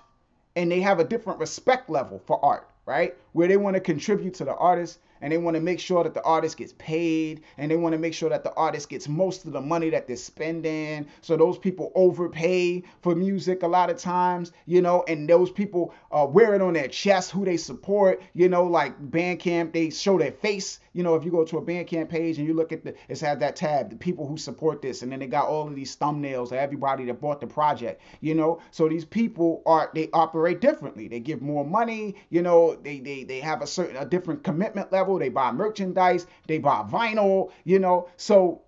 and 0.56 0.72
they 0.72 0.80
have 0.80 1.00
a 1.00 1.04
different 1.04 1.40
respect 1.40 1.90
level 1.90 2.22
for 2.26 2.44
art 2.44 2.69
right? 2.90 3.16
Where 3.34 3.48
they 3.48 3.56
want 3.56 3.76
to 3.76 3.80
contribute 3.80 4.34
to 4.36 4.46
the 4.46 4.56
artist 4.56 4.98
and 5.22 5.32
they 5.32 5.38
want 5.38 5.56
to 5.56 5.62
make 5.62 5.80
sure 5.80 6.04
that 6.04 6.14
the 6.14 6.24
artist 6.24 6.58
gets 6.58 6.74
paid 6.78 7.42
and 7.58 7.72
they 7.72 7.76
want 7.76 7.94
to 7.94 8.00
make 8.00 8.14
sure 8.14 8.30
that 8.30 8.44
the 8.44 8.54
artist 8.54 8.90
gets 8.90 9.08
most 9.08 9.46
of 9.46 9.52
the 9.54 9.62
money 9.62 9.90
that 9.90 10.08
they're 10.08 10.16
spending. 10.16 11.08
So 11.22 11.38
those 11.38 11.58
people 11.58 11.92
overpay 11.96 12.84
for 13.02 13.16
music 13.16 13.64
a 13.64 13.68
lot 13.68 13.90
of 13.90 13.98
times, 13.98 14.52
you 14.66 14.82
know, 14.82 15.04
and 15.08 15.30
those 15.30 15.52
people 15.52 15.94
uh, 16.12 16.26
wear 16.30 16.54
it 16.56 16.62
on 16.62 16.74
their 16.74 16.88
chest 16.88 17.32
who 17.32 17.46
they 17.46 17.58
support, 17.58 18.22
you 18.34 18.50
know, 18.50 18.64
like 18.64 19.00
Bandcamp, 19.12 19.74
they 19.74 19.90
show 19.90 20.18
their 20.18 20.32
face. 20.32 20.80
You 20.94 21.04
know, 21.04 21.16
if 21.16 21.24
you 21.24 21.32
go 21.32 21.46
to 21.46 21.58
a 21.58 21.62
Bandcamp 21.62 22.10
page 22.10 22.38
and 22.38 22.48
you 22.48 22.54
look 22.54 22.72
at 22.72 22.84
the, 22.84 22.96
it's 23.08 23.22
had 23.22 23.40
that 23.42 23.56
tab, 23.56 23.90
the 23.90 23.96
people 23.96 24.28
who 24.28 24.38
support 24.38 24.82
this, 24.82 25.02
and 25.02 25.12
then 25.12 25.20
they 25.20 25.28
got 25.28 25.48
all 25.48 25.68
of 25.68 25.76
these 25.76 25.96
thumbnails 25.96 26.48
of 26.48 26.54
everybody 26.54 27.06
that 27.06 27.22
bought 27.22 27.40
the 27.40 27.48
project, 27.48 28.02
you 28.22 28.36
know. 28.36 28.62
So 28.72 28.90
these 28.90 29.06
people 29.06 29.62
are 29.66 29.92
they 29.94 30.10
operate 30.14 30.62
differently. 30.62 31.08
They 31.08 31.20
give 31.20 31.42
more 31.42 31.66
money, 31.66 32.16
you 32.30 32.42
know, 32.42 32.76
they 32.76 33.00
they 33.00 33.24
they 33.24 33.40
have 33.40 33.62
a 33.62 33.68
certain 33.68 33.98
a 33.98 34.06
different 34.06 34.44
commitment 34.44 34.92
level. 34.92 35.09
They 35.18 35.30
buy 35.30 35.52
merchandise, 35.52 36.28
they 36.48 36.60
buy 36.60 36.84
vinyl, 36.84 37.52
you 37.64 37.80
know. 37.80 38.10
So 38.18 38.62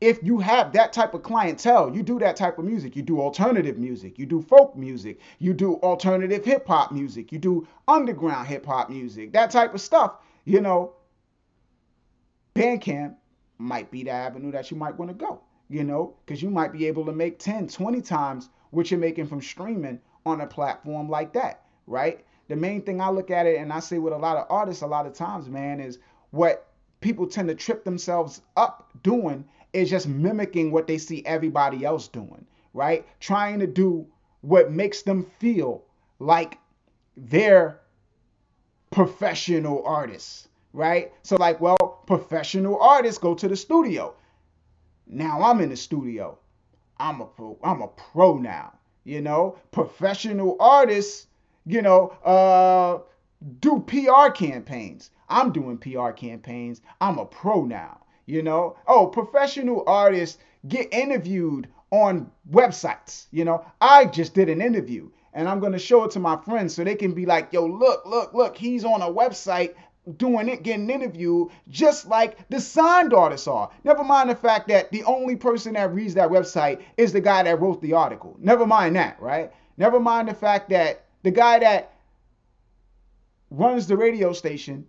if 0.00 0.22
you 0.22 0.38
have 0.38 0.72
that 0.72 0.92
type 0.92 1.14
of 1.14 1.22
clientele, 1.22 1.94
you 1.94 2.02
do 2.02 2.18
that 2.18 2.36
type 2.36 2.58
of 2.58 2.64
music. 2.64 2.94
You 2.96 3.02
do 3.02 3.20
alternative 3.20 3.78
music, 3.78 4.18
you 4.18 4.26
do 4.26 4.42
folk 4.42 4.76
music, 4.76 5.20
you 5.38 5.54
do 5.54 5.76
alternative 5.76 6.44
hip 6.44 6.66
hop 6.66 6.92
music, 6.92 7.32
you 7.32 7.38
do 7.38 7.66
underground 7.88 8.46
hip 8.46 8.66
hop 8.66 8.90
music, 8.90 9.32
that 9.32 9.50
type 9.50 9.72
of 9.72 9.80
stuff, 9.80 10.16
you 10.44 10.60
know. 10.60 10.94
Bandcamp 12.54 13.16
might 13.58 13.90
be 13.90 14.04
the 14.04 14.10
avenue 14.10 14.52
that 14.52 14.70
you 14.70 14.76
might 14.76 14.96
want 14.96 15.10
to 15.10 15.14
go, 15.14 15.40
you 15.68 15.84
know, 15.84 16.14
because 16.24 16.42
you 16.42 16.50
might 16.50 16.72
be 16.72 16.86
able 16.86 17.04
to 17.06 17.12
make 17.12 17.38
10, 17.38 17.68
20 17.68 18.00
times 18.00 18.50
what 18.70 18.90
you're 18.90 19.00
making 19.00 19.26
from 19.26 19.40
streaming 19.40 19.98
on 20.26 20.40
a 20.40 20.46
platform 20.46 21.08
like 21.08 21.32
that, 21.32 21.64
right? 21.86 22.24
The 22.48 22.56
main 22.56 22.82
thing 22.82 23.00
I 23.00 23.10
look 23.10 23.30
at 23.30 23.46
it 23.46 23.58
and 23.58 23.72
I 23.72 23.80
say 23.80 23.98
with 23.98 24.12
a 24.12 24.18
lot 24.18 24.36
of 24.36 24.46
artists 24.50 24.82
a 24.82 24.86
lot 24.86 25.06
of 25.06 25.14
times, 25.14 25.48
man, 25.48 25.80
is 25.80 25.98
what 26.30 26.68
people 27.00 27.26
tend 27.26 27.48
to 27.48 27.54
trip 27.54 27.84
themselves 27.84 28.40
up 28.56 28.90
doing 29.02 29.44
is 29.72 29.90
just 29.90 30.08
mimicking 30.08 30.70
what 30.70 30.86
they 30.86 30.98
see 30.98 31.24
everybody 31.26 31.84
else 31.84 32.08
doing, 32.08 32.46
right? 32.72 33.06
Trying 33.20 33.58
to 33.60 33.66
do 33.66 34.06
what 34.40 34.70
makes 34.70 35.02
them 35.02 35.26
feel 35.38 35.84
like 36.18 36.58
they're 37.16 37.80
professional 38.90 39.84
artists, 39.84 40.48
right? 40.72 41.12
So, 41.22 41.36
like, 41.36 41.60
well, 41.60 41.76
professional 42.06 42.80
artists 42.80 43.18
go 43.18 43.34
to 43.34 43.48
the 43.48 43.56
studio. 43.56 44.14
Now 45.06 45.42
I'm 45.42 45.60
in 45.60 45.70
the 45.70 45.76
studio. 45.76 46.38
I'm 46.98 47.20
a 47.20 47.26
pro. 47.26 47.58
I'm 47.62 47.82
a 47.82 47.88
pro 47.88 48.38
now. 48.38 48.74
You 49.04 49.20
know, 49.20 49.58
professional 49.72 50.56
artists. 50.60 51.26
You 51.66 51.82
know, 51.82 52.08
uh, 52.24 52.98
do 53.60 53.80
PR 53.86 54.30
campaigns. 54.30 55.10
I'm 55.28 55.52
doing 55.52 55.78
PR 55.78 56.10
campaigns. 56.10 56.80
I'm 57.00 57.18
a 57.18 57.24
pro 57.24 57.64
now. 57.64 58.00
You 58.26 58.42
know, 58.42 58.76
oh, 58.86 59.06
professional 59.06 59.84
artists 59.86 60.38
get 60.66 60.92
interviewed 60.92 61.68
on 61.90 62.30
websites. 62.50 63.26
You 63.30 63.44
know, 63.44 63.64
I 63.80 64.06
just 64.06 64.34
did 64.34 64.48
an 64.48 64.62
interview 64.62 65.10
and 65.34 65.48
I'm 65.48 65.60
going 65.60 65.72
to 65.72 65.78
show 65.78 66.04
it 66.04 66.12
to 66.12 66.20
my 66.20 66.36
friends 66.36 66.74
so 66.74 66.84
they 66.84 66.94
can 66.94 67.12
be 67.12 67.26
like, 67.26 67.52
yo, 67.52 67.66
look, 67.66 68.06
look, 68.06 68.32
look, 68.32 68.56
he's 68.56 68.84
on 68.84 69.02
a 69.02 69.12
website 69.12 69.74
doing 70.16 70.48
it, 70.48 70.62
getting 70.62 70.90
interviewed, 70.90 71.48
just 71.68 72.06
like 72.06 72.48
the 72.50 72.60
signed 72.60 73.12
artists 73.12 73.48
are. 73.48 73.70
Never 73.84 74.04
mind 74.04 74.30
the 74.30 74.34
fact 74.36 74.68
that 74.68 74.90
the 74.92 75.02
only 75.04 75.36
person 75.36 75.74
that 75.74 75.94
reads 75.94 76.14
that 76.14 76.28
website 76.30 76.82
is 76.96 77.12
the 77.12 77.20
guy 77.20 77.42
that 77.42 77.60
wrote 77.60 77.80
the 77.80 77.94
article. 77.94 78.36
Never 78.38 78.66
mind 78.66 78.96
that, 78.96 79.20
right? 79.20 79.52
Never 79.76 79.98
mind 79.98 80.28
the 80.28 80.34
fact 80.34 80.70
that 80.70 81.03
the 81.24 81.32
guy 81.32 81.58
that 81.58 81.92
runs 83.50 83.88
the 83.88 83.96
radio 83.96 84.32
station 84.32 84.86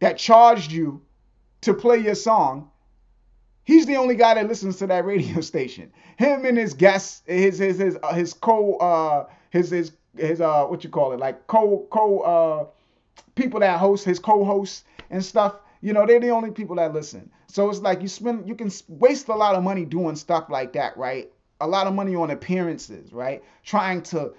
that 0.00 0.18
charged 0.18 0.70
you 0.72 1.00
to 1.62 1.72
play 1.72 1.98
your 1.98 2.14
song, 2.14 2.70
he's 3.64 3.86
the 3.86 3.96
only 3.96 4.16
guy 4.16 4.34
that 4.34 4.48
listens 4.48 4.76
to 4.78 4.86
that 4.88 5.06
radio 5.06 5.40
station. 5.52 5.90
Him 6.18 6.44
and 6.44 6.58
his 6.58 6.74
guests, 6.74 7.22
his 7.26 7.58
his 7.58 7.78
his 7.78 7.98
uh, 8.02 8.12
his 8.12 8.34
co 8.34 8.74
uh 8.76 9.26
his 9.50 9.70
his 9.70 9.92
his 10.16 10.40
uh 10.42 10.66
what 10.66 10.84
you 10.84 10.90
call 10.90 11.12
it 11.12 11.20
like 11.20 11.46
co 11.46 11.86
co 11.90 12.20
uh 12.20 12.66
people 13.34 13.60
that 13.60 13.78
host 13.78 14.04
his 14.04 14.18
co-hosts 14.18 14.84
and 15.10 15.24
stuff. 15.24 15.56
You 15.80 15.92
know, 15.92 16.06
they're 16.06 16.20
the 16.20 16.30
only 16.30 16.50
people 16.50 16.76
that 16.76 16.92
listen. 16.94 17.30
So 17.48 17.68
it's 17.70 17.80
like 17.80 18.02
you 18.02 18.08
spend 18.08 18.48
you 18.48 18.54
can 18.54 18.70
waste 18.88 19.28
a 19.28 19.34
lot 19.34 19.54
of 19.54 19.62
money 19.62 19.84
doing 19.84 20.16
stuff 20.16 20.50
like 20.50 20.72
that, 20.74 20.96
right? 20.96 21.30
A 21.60 21.68
lot 21.68 21.86
of 21.86 21.94
money 21.94 22.16
on 22.16 22.30
appearances, 22.30 23.12
right? 23.12 23.42
Trying 23.64 24.02
to 24.04 24.34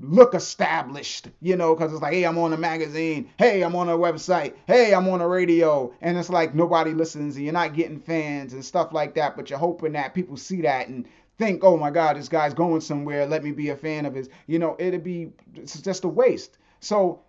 look 0.00 0.34
established, 0.34 1.28
you 1.40 1.56
know, 1.56 1.74
because 1.74 1.92
it's 1.92 2.02
like, 2.02 2.12
hey, 2.12 2.24
I'm 2.24 2.38
on 2.38 2.52
a 2.52 2.56
magazine, 2.56 3.30
hey, 3.38 3.62
I'm 3.62 3.76
on 3.76 3.88
a 3.88 3.96
website, 3.96 4.54
hey, 4.66 4.92
I'm 4.92 5.08
on 5.08 5.20
a 5.20 5.28
radio, 5.28 5.94
and 6.00 6.18
it's 6.18 6.28
like 6.28 6.54
nobody 6.54 6.92
listens 6.92 7.36
and 7.36 7.44
you're 7.44 7.52
not 7.52 7.74
getting 7.74 8.00
fans 8.00 8.52
and 8.52 8.64
stuff 8.64 8.92
like 8.92 9.14
that, 9.14 9.36
but 9.36 9.48
you're 9.48 9.58
hoping 9.58 9.92
that 9.92 10.14
people 10.14 10.36
see 10.36 10.60
that 10.62 10.88
and 10.88 11.06
think, 11.38 11.62
oh 11.62 11.76
my 11.76 11.90
God, 11.90 12.16
this 12.16 12.28
guy's 12.28 12.54
going 12.54 12.80
somewhere, 12.80 13.26
let 13.26 13.44
me 13.44 13.52
be 13.52 13.68
a 13.68 13.76
fan 13.76 14.06
of 14.06 14.14
his, 14.14 14.28
you 14.46 14.58
know, 14.58 14.76
it'd 14.78 15.04
be 15.04 15.30
it's 15.54 15.80
just 15.80 16.04
a 16.04 16.08
waste. 16.08 16.58
So 16.80 17.22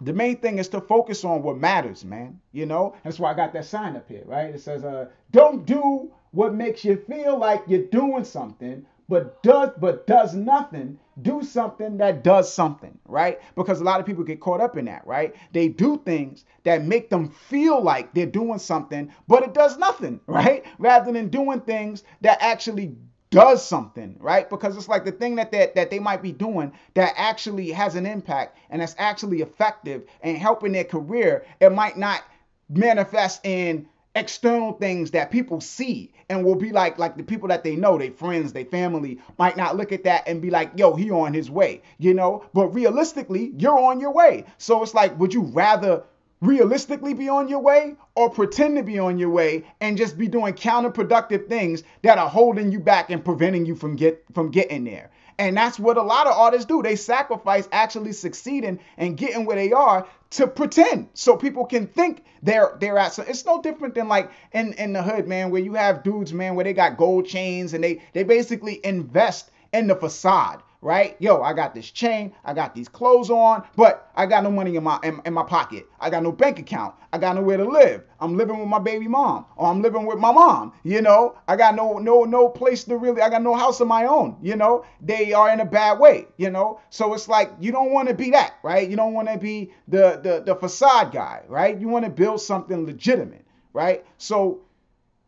the 0.00 0.12
main 0.12 0.38
thing 0.38 0.58
is 0.58 0.68
to 0.68 0.80
focus 0.80 1.24
on 1.24 1.42
what 1.42 1.58
matters, 1.58 2.04
man. 2.04 2.40
You 2.52 2.66
know, 2.66 2.96
that's 3.04 3.18
why 3.18 3.32
I 3.32 3.34
got 3.34 3.52
that 3.52 3.66
sign 3.66 3.96
up 3.96 4.08
here, 4.08 4.22
right? 4.24 4.54
It 4.54 4.60
says, 4.60 4.82
uh, 4.82 5.08
don't 5.30 5.66
do 5.66 6.10
what 6.32 6.54
makes 6.54 6.84
you 6.84 6.96
feel 6.96 7.36
like 7.38 7.62
you're 7.66 7.86
doing 7.86 8.24
something, 8.24 8.86
but 9.10 9.42
does 9.42 9.70
but 9.78 10.06
does 10.06 10.34
nothing 10.34 10.98
do 11.20 11.42
something 11.42 11.98
that 11.98 12.22
does 12.24 12.50
something 12.50 12.96
right? 13.04 13.40
Because 13.56 13.80
a 13.80 13.84
lot 13.84 14.00
of 14.00 14.06
people 14.06 14.24
get 14.24 14.40
caught 14.40 14.60
up 14.62 14.78
in 14.78 14.86
that 14.86 15.06
right? 15.06 15.34
They 15.52 15.68
do 15.68 16.00
things 16.06 16.44
that 16.64 16.84
make 16.84 17.10
them 17.10 17.28
feel 17.28 17.82
like 17.82 18.14
they're 18.14 18.24
doing 18.24 18.60
something 18.60 19.12
but 19.28 19.42
it 19.42 19.52
does 19.52 19.76
nothing 19.76 20.20
right? 20.26 20.64
Rather 20.78 21.12
than 21.12 21.28
doing 21.28 21.60
things 21.60 22.04
that 22.22 22.38
actually 22.40 22.94
does 23.30 23.66
something 23.66 24.16
right? 24.20 24.48
Because 24.48 24.76
it's 24.76 24.88
like 24.88 25.04
the 25.04 25.12
thing 25.12 25.34
that, 25.34 25.50
that 25.50 25.74
that 25.74 25.90
they 25.90 25.98
might 25.98 26.22
be 26.22 26.32
doing 26.32 26.72
that 26.94 27.12
actually 27.16 27.72
has 27.72 27.96
an 27.96 28.06
impact 28.06 28.56
and 28.70 28.80
that's 28.80 28.94
actually 28.96 29.42
effective 29.42 30.04
and 30.22 30.38
helping 30.38 30.72
their 30.72 30.84
career 30.84 31.44
it 31.60 31.72
might 31.72 31.98
not 31.98 32.22
manifest 32.68 33.44
in 33.44 33.88
external 34.16 34.72
things 34.72 35.12
that 35.12 35.30
people 35.30 35.60
see 35.60 36.12
and 36.28 36.44
will 36.44 36.56
be 36.56 36.72
like 36.72 36.98
like 36.98 37.16
the 37.16 37.22
people 37.22 37.48
that 37.48 37.62
they 37.62 37.76
know 37.76 37.96
their 37.96 38.10
friends 38.10 38.52
their 38.52 38.64
family 38.64 39.20
might 39.38 39.56
not 39.56 39.76
look 39.76 39.92
at 39.92 40.02
that 40.02 40.26
and 40.26 40.42
be 40.42 40.50
like 40.50 40.72
yo 40.76 40.94
he 40.94 41.10
on 41.10 41.32
his 41.32 41.48
way 41.50 41.80
you 41.98 42.12
know? 42.12 42.44
But 42.52 42.68
realistically 42.74 43.52
you're 43.56 43.78
on 43.78 44.00
your 44.00 44.12
way. 44.12 44.44
So 44.58 44.82
it's 44.82 44.94
like 44.94 45.16
would 45.18 45.32
you 45.32 45.42
rather 45.42 46.02
realistically 46.40 47.14
be 47.14 47.28
on 47.28 47.48
your 47.48 47.60
way 47.60 47.94
or 48.16 48.30
pretend 48.30 48.76
to 48.76 48.82
be 48.82 48.98
on 48.98 49.18
your 49.18 49.30
way 49.30 49.64
and 49.80 49.96
just 49.96 50.18
be 50.18 50.26
doing 50.26 50.54
counterproductive 50.54 51.48
things 51.48 51.82
that 52.02 52.18
are 52.18 52.28
holding 52.28 52.72
you 52.72 52.80
back 52.80 53.10
and 53.10 53.24
preventing 53.24 53.66
you 53.66 53.76
from 53.76 53.94
get 53.94 54.24
from 54.34 54.50
getting 54.50 54.84
there 54.84 55.10
and 55.40 55.56
that's 55.56 55.78
what 55.78 55.96
a 55.96 56.02
lot 56.02 56.26
of 56.26 56.34
artists 56.34 56.66
do. 56.66 56.82
They 56.82 56.96
sacrifice 56.96 57.66
actually 57.72 58.12
succeeding 58.12 58.78
and 58.98 59.16
getting 59.16 59.46
where 59.46 59.56
they 59.56 59.72
are 59.72 60.06
to 60.30 60.46
pretend 60.46 61.08
so 61.14 61.34
people 61.34 61.64
can 61.64 61.86
think 61.86 62.24
they're 62.42 62.76
they're 62.78 62.98
at 62.98 63.12
so 63.14 63.22
it's 63.26 63.44
no 63.46 63.60
different 63.62 63.94
than 63.94 64.06
like 64.06 64.30
in 64.52 64.74
in 64.74 64.92
the 64.92 65.02
hood 65.02 65.26
man 65.26 65.50
where 65.50 65.62
you 65.62 65.74
have 65.74 66.04
dudes 66.04 66.32
man 66.32 66.54
where 66.54 66.64
they 66.64 66.72
got 66.74 66.96
gold 66.96 67.26
chains 67.26 67.74
and 67.74 67.82
they 67.82 68.00
they 68.12 68.22
basically 68.22 68.84
invest 68.84 69.50
in 69.72 69.88
the 69.88 69.96
facade 69.96 70.62
right? 70.82 71.16
Yo, 71.18 71.42
I 71.42 71.52
got 71.52 71.74
this 71.74 71.90
chain, 71.90 72.32
I 72.44 72.54
got 72.54 72.74
these 72.74 72.88
clothes 72.88 73.30
on, 73.30 73.64
but 73.76 74.10
I 74.14 74.26
got 74.26 74.42
no 74.42 74.50
money 74.50 74.76
in 74.76 74.82
my 74.82 74.98
in, 75.02 75.20
in, 75.26 75.34
my 75.34 75.42
pocket. 75.42 75.86
I 76.00 76.08
got 76.08 76.22
no 76.22 76.32
bank 76.32 76.58
account. 76.58 76.94
I 77.12 77.18
got 77.18 77.36
nowhere 77.36 77.58
to 77.58 77.64
live. 77.64 78.04
I'm 78.18 78.36
living 78.36 78.58
with 78.58 78.68
my 78.68 78.78
baby 78.78 79.06
mom, 79.06 79.46
or 79.56 79.68
I'm 79.68 79.82
living 79.82 80.06
with 80.06 80.18
my 80.18 80.32
mom. 80.32 80.72
You 80.82 81.02
know, 81.02 81.36
I 81.48 81.56
got 81.56 81.74
no 81.74 81.98
no 81.98 82.24
no 82.24 82.48
place 82.48 82.84
to 82.84 82.96
really. 82.96 83.20
I 83.20 83.28
got 83.28 83.42
no 83.42 83.54
house 83.54 83.80
of 83.80 83.88
my 83.88 84.06
own. 84.06 84.36
You 84.40 84.56
know, 84.56 84.84
they 85.00 85.32
are 85.32 85.50
in 85.50 85.60
a 85.60 85.66
bad 85.66 85.98
way. 85.98 86.26
You 86.38 86.50
know, 86.50 86.80
so 86.90 87.12
it's 87.14 87.28
like 87.28 87.50
you 87.60 87.72
don't 87.72 87.92
want 87.92 88.08
to 88.08 88.14
be 88.14 88.30
that, 88.30 88.54
right? 88.62 88.88
You 88.88 88.96
don't 88.96 89.12
want 89.12 89.28
to 89.28 89.38
be 89.38 89.72
the 89.88 90.20
the 90.22 90.42
the 90.44 90.54
facade 90.54 91.12
guy, 91.12 91.42
right? 91.48 91.78
You 91.78 91.88
want 91.88 92.04
to 92.06 92.10
build 92.10 92.40
something 92.40 92.86
legitimate, 92.86 93.44
right? 93.72 94.04
So 94.16 94.62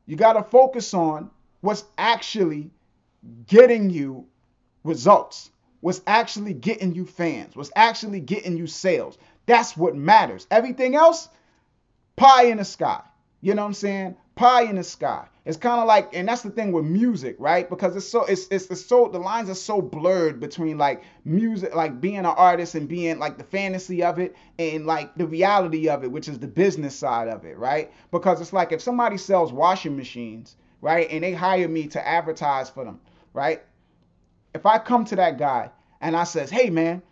you 0.07 0.17
got 0.17 0.35
to 0.35 0.43
focus 0.43 0.95
on 0.95 1.31
what's 1.61 1.85
actually 1.97 2.71
getting 3.47 3.89
you 3.89 4.27
results, 4.85 5.51
what's 5.81 6.01
actually 6.07 6.55
getting 6.55 6.95
you 6.95 7.07
fans, 7.07 7.57
what's 7.57 7.73
actually 7.77 8.21
getting 8.21 8.57
you 8.57 8.67
sales. 8.67 9.19
That's 9.47 9.77
what 9.77 9.97
matters. 9.97 10.47
Everything 10.51 10.95
else, 10.95 11.29
pie 12.17 12.45
in 12.45 12.59
the 12.59 12.65
sky. 12.65 13.03
You 13.41 13.55
know 13.55 13.63
what 13.63 13.69
I'm 13.69 13.75
saying? 13.75 14.17
Pie 14.37 14.63
in 14.63 14.77
the 14.77 14.85
sky. 14.85 15.27
It's 15.45 15.57
kind 15.57 15.81
of 15.81 15.89
like, 15.89 16.15
and 16.15 16.29
that's 16.29 16.43
the 16.43 16.51
thing 16.51 16.71
with 16.71 16.85
music, 16.85 17.35
right? 17.41 17.69
Because 17.69 17.97
it's 17.97 18.09
so, 18.09 18.25
it's, 18.25 18.47
it's, 18.53 18.67
it's 18.67 18.87
so, 18.87 19.09
the 19.09 19.19
lines 19.19 19.51
are 19.51 19.55
so 19.55 19.83
blurred 19.83 20.39
between 20.39 20.79
like 20.79 21.03
music, 21.25 21.75
like 21.75 22.01
being 22.01 22.19
an 22.19 22.27
artist 22.27 22.77
and 22.77 22.89
being 22.89 23.19
like 23.19 23.39
the 23.39 23.45
fantasy 23.45 24.05
of 24.05 24.21
it 24.21 24.37
and 24.61 24.87
like 24.87 25.13
the 25.17 25.27
reality 25.27 25.89
of 25.89 26.05
it, 26.05 26.13
which 26.13 26.29
is 26.29 26.39
the 26.39 26.47
business 26.47 26.95
side 26.95 27.27
of 27.27 27.45
it, 27.45 27.59
right? 27.59 27.91
Because 28.13 28.41
it's 28.41 28.53
like 28.53 28.71
if 28.71 28.81
somebody 28.81 29.19
sells 29.19 29.53
washing 29.53 29.97
machines, 29.97 30.55
right, 30.81 31.09
and 31.11 31.25
they 31.25 31.33
hire 31.33 31.69
me 31.69 31.89
to 31.89 32.07
advertise 32.07 32.71
for 32.71 32.85
them, 32.85 33.01
right? 33.35 33.63
If 34.55 34.67
I 34.67 34.79
come 34.79 35.05
to 35.07 35.17
that 35.17 35.39
guy 35.39 35.71
and 36.01 36.17
I 36.17 36.25
says, 36.25 36.51
hey 36.51 36.71
man, 36.71 37.03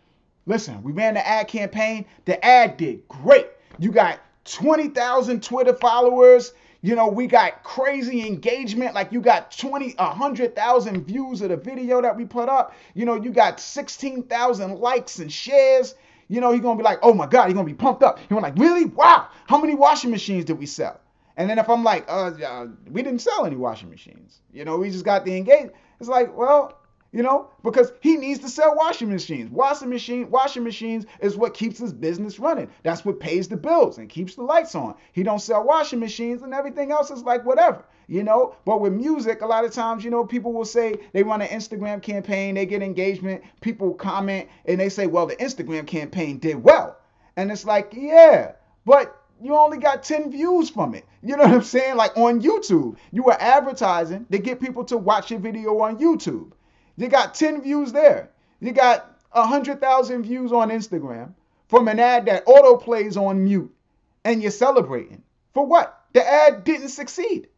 listen, 0.47 0.83
we 0.83 0.93
ran 0.93 1.15
the 1.15 1.27
ad 1.27 1.49
campaign, 1.49 2.05
the 2.25 2.43
ad 2.45 2.77
did 2.77 3.07
great. 3.09 3.49
You 3.79 3.93
got 3.93 4.21
20,000 4.45 5.43
Twitter 5.43 5.75
followers. 5.75 6.53
You 6.83 6.95
know, 6.97 7.09
we 7.09 7.27
got 7.27 7.63
crazy 7.63 8.27
engagement. 8.27 8.95
Like 8.95 9.13
you 9.13 9.21
got 9.21 9.51
20, 9.53 9.93
100,000 9.93 11.05
views 11.05 11.43
of 11.43 11.51
the 11.51 11.57
video 11.57 12.01
that 12.01 12.17
we 12.17 12.25
put 12.25 12.49
up. 12.49 12.75
You 12.95 13.05
know, 13.05 13.17
you 13.17 13.31
got 13.31 13.61
16,000 13.61 14.79
likes 14.79 15.19
and 15.19 15.31
shares. 15.31 15.95
You 16.29 16.41
know, 16.41 16.53
he's 16.53 16.61
going 16.61 16.79
to 16.79 16.83
be 16.83 16.85
like, 16.85 17.01
oh 17.03 17.13
my 17.13 17.27
God, 17.27 17.47
he's 17.47 17.55
going 17.55 17.67
to 17.67 17.73
be 17.73 17.77
pumped 17.77 18.03
up. 18.03 18.19
He's 18.19 18.31
like, 18.31 18.57
really? 18.57 18.85
Wow. 18.87 19.29
How 19.47 19.61
many 19.61 19.75
washing 19.75 20.11
machines 20.11 20.45
did 20.45 20.59
we 20.59 20.67
sell? 20.67 21.01
And 21.37 21.49
then 21.49 21.59
if 21.59 21.69
I'm 21.69 21.85
like, 21.85 22.09
uh, 22.09 22.33
uh, 22.45 22.67
we 22.91 23.03
didn't 23.03 23.21
sell 23.21 23.47
any 23.47 23.57
washing 23.57 23.91
machines. 23.91 24.41
You 24.53 24.65
know, 24.65 24.79
we 24.79 24.91
just 24.91 25.05
got 25.05 25.25
the 25.25 25.37
engagement. 25.37 25.75
It's 25.99 26.09
like, 26.09 26.37
well, 26.37 26.80
you 27.13 27.23
know, 27.23 27.49
because 27.65 27.93
he 28.01 28.17
needs 28.17 28.39
to 28.41 28.49
sell 28.49 28.77
washing 28.77 29.11
machines. 29.11 29.51
Washing 29.51 29.91
machine, 29.91 30.31
washing 30.31 30.63
machines 30.63 31.07
is 31.21 31.37
what 31.37 31.55
keeps 31.55 31.79
his 31.79 31.93
business 31.93 32.39
running. 32.39 32.71
That's 32.85 33.05
what 33.05 33.19
pays 33.19 33.49
the 33.49 33.57
bills 33.57 33.99
and 33.99 34.09
keeps 34.09 34.37
the 34.37 34.43
lights 34.43 34.75
on. 34.77 34.95
He 35.13 35.25
don't 35.25 35.41
sell 35.41 35.65
washing 35.65 35.99
machines 35.99 36.43
and 36.43 36.55
everything 36.55 36.93
else 36.93 37.11
is 37.11 37.25
like 37.25 37.45
whatever, 37.45 37.85
you 38.07 38.23
know. 38.23 38.55
But 38.65 38.81
with 38.81 38.93
music, 38.93 39.43
a 39.43 39.47
lot 39.47 39.65
of 39.65 39.73
times, 39.73 40.05
you 40.05 40.11
know, 40.11 40.25
people 40.25 40.53
will 40.53 40.65
say 40.65 40.95
they 41.13 41.25
run 41.25 41.43
an 41.43 41.49
Instagram 41.49 42.01
campaign, 42.01 42.55
they 42.55 42.67
get 42.67 42.83
engagement, 42.83 43.43
people 43.61 43.93
comment 43.95 44.49
and 44.67 44.79
they 44.79 44.89
say, 44.89 45.07
well, 45.09 45.27
the 45.27 45.37
Instagram 45.37 45.87
campaign 45.87 46.39
did 46.39 46.63
well, 46.63 46.97
and 47.37 47.51
it's 47.51 47.65
like, 47.65 47.93
yeah, 47.97 48.53
but 48.85 49.17
you 49.43 49.57
only 49.57 49.79
got 49.79 50.03
10 50.03 50.31
views 50.31 50.71
from 50.71 50.95
it. 50.95 51.07
You 51.23 51.37
know 51.37 51.45
what 51.45 51.55
I'm 51.55 51.63
saying? 51.63 51.97
Like 51.97 52.17
on 52.17 52.41
YouTube, 52.41 52.97
you 53.11 53.23
were 53.23 53.37
advertising 53.41 54.27
to 54.31 54.39
get 54.39 54.61
people 54.61 54.85
to 54.85 54.99
watch 54.99 55.31
your 55.31 55.41
video 55.41 55.81
on 55.81 55.99
YouTube. 55.99 56.53
You 57.01 57.09
got 57.09 57.35
10 57.35 57.63
views 57.63 57.93
there. 57.93 58.31
You 58.61 58.73
got 58.73 59.19
100,000 59.33 60.23
views 60.23 60.53
on 60.53 60.69
Instagram 60.69 61.33
from 61.69 61.89
an 61.89 61.99
ad 61.99 62.27
that 62.27 62.43
auto 62.47 62.77
plays 62.77 63.17
on 63.17 63.43
mute 63.43 63.75
and 64.23 64.43
you're 64.43 64.51
celebrating. 64.51 65.23
For 65.55 65.65
what? 65.65 66.05
The 66.13 66.23
ad 66.23 66.63
didn't 66.65 66.91
succeed. 66.91 67.49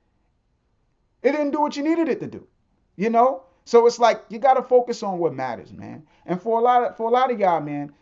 It 1.23 1.33
didn't 1.33 1.51
do 1.51 1.61
what 1.61 1.77
you 1.77 1.83
needed 1.83 2.09
it 2.09 2.21
to 2.21 2.29
do. 2.29 2.47
You 2.95 3.11
know? 3.11 3.43
So 3.65 3.85
it's 3.87 3.99
like 3.99 4.23
you 4.29 4.39
got 4.39 4.55
to 4.55 4.63
focus 4.63 5.03
on 5.03 5.19
what 5.19 5.35
matters, 5.35 5.73
man. 5.73 6.07
And 6.25 6.41
for 6.41 6.61
a 6.61 6.63
lot 6.63 6.85
of 6.85 6.97
for 6.97 7.09
a 7.09 7.13
lot 7.13 7.33
of 7.33 7.41
y'all, 7.41 7.61
man, 7.61 7.93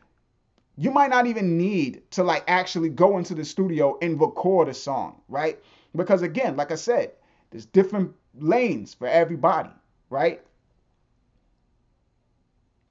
you 0.76 0.90
might 0.90 1.10
not 1.10 1.26
even 1.26 1.56
need 1.56 2.02
to 2.12 2.22
like 2.22 2.44
actually 2.48 2.90
go 2.90 3.16
into 3.16 3.34
the 3.34 3.44
studio 3.46 3.98
and 4.02 4.20
record 4.20 4.68
a 4.68 4.74
song, 4.74 5.20
right? 5.28 5.58
Because 5.96 6.20
again, 6.20 6.56
like 6.56 6.70
I 6.70 6.76
said, 6.76 7.12
there's 7.50 7.66
different 7.66 8.12
lanes 8.34 8.92
for 8.94 9.06
everybody, 9.06 9.70
right? 10.10 10.42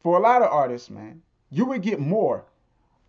For 0.01 0.17
a 0.17 0.21
lot 0.21 0.41
of 0.41 0.51
artists, 0.51 0.89
man, 0.89 1.21
you 1.49 1.65
would 1.65 1.81
get 1.81 1.99
more 1.99 2.45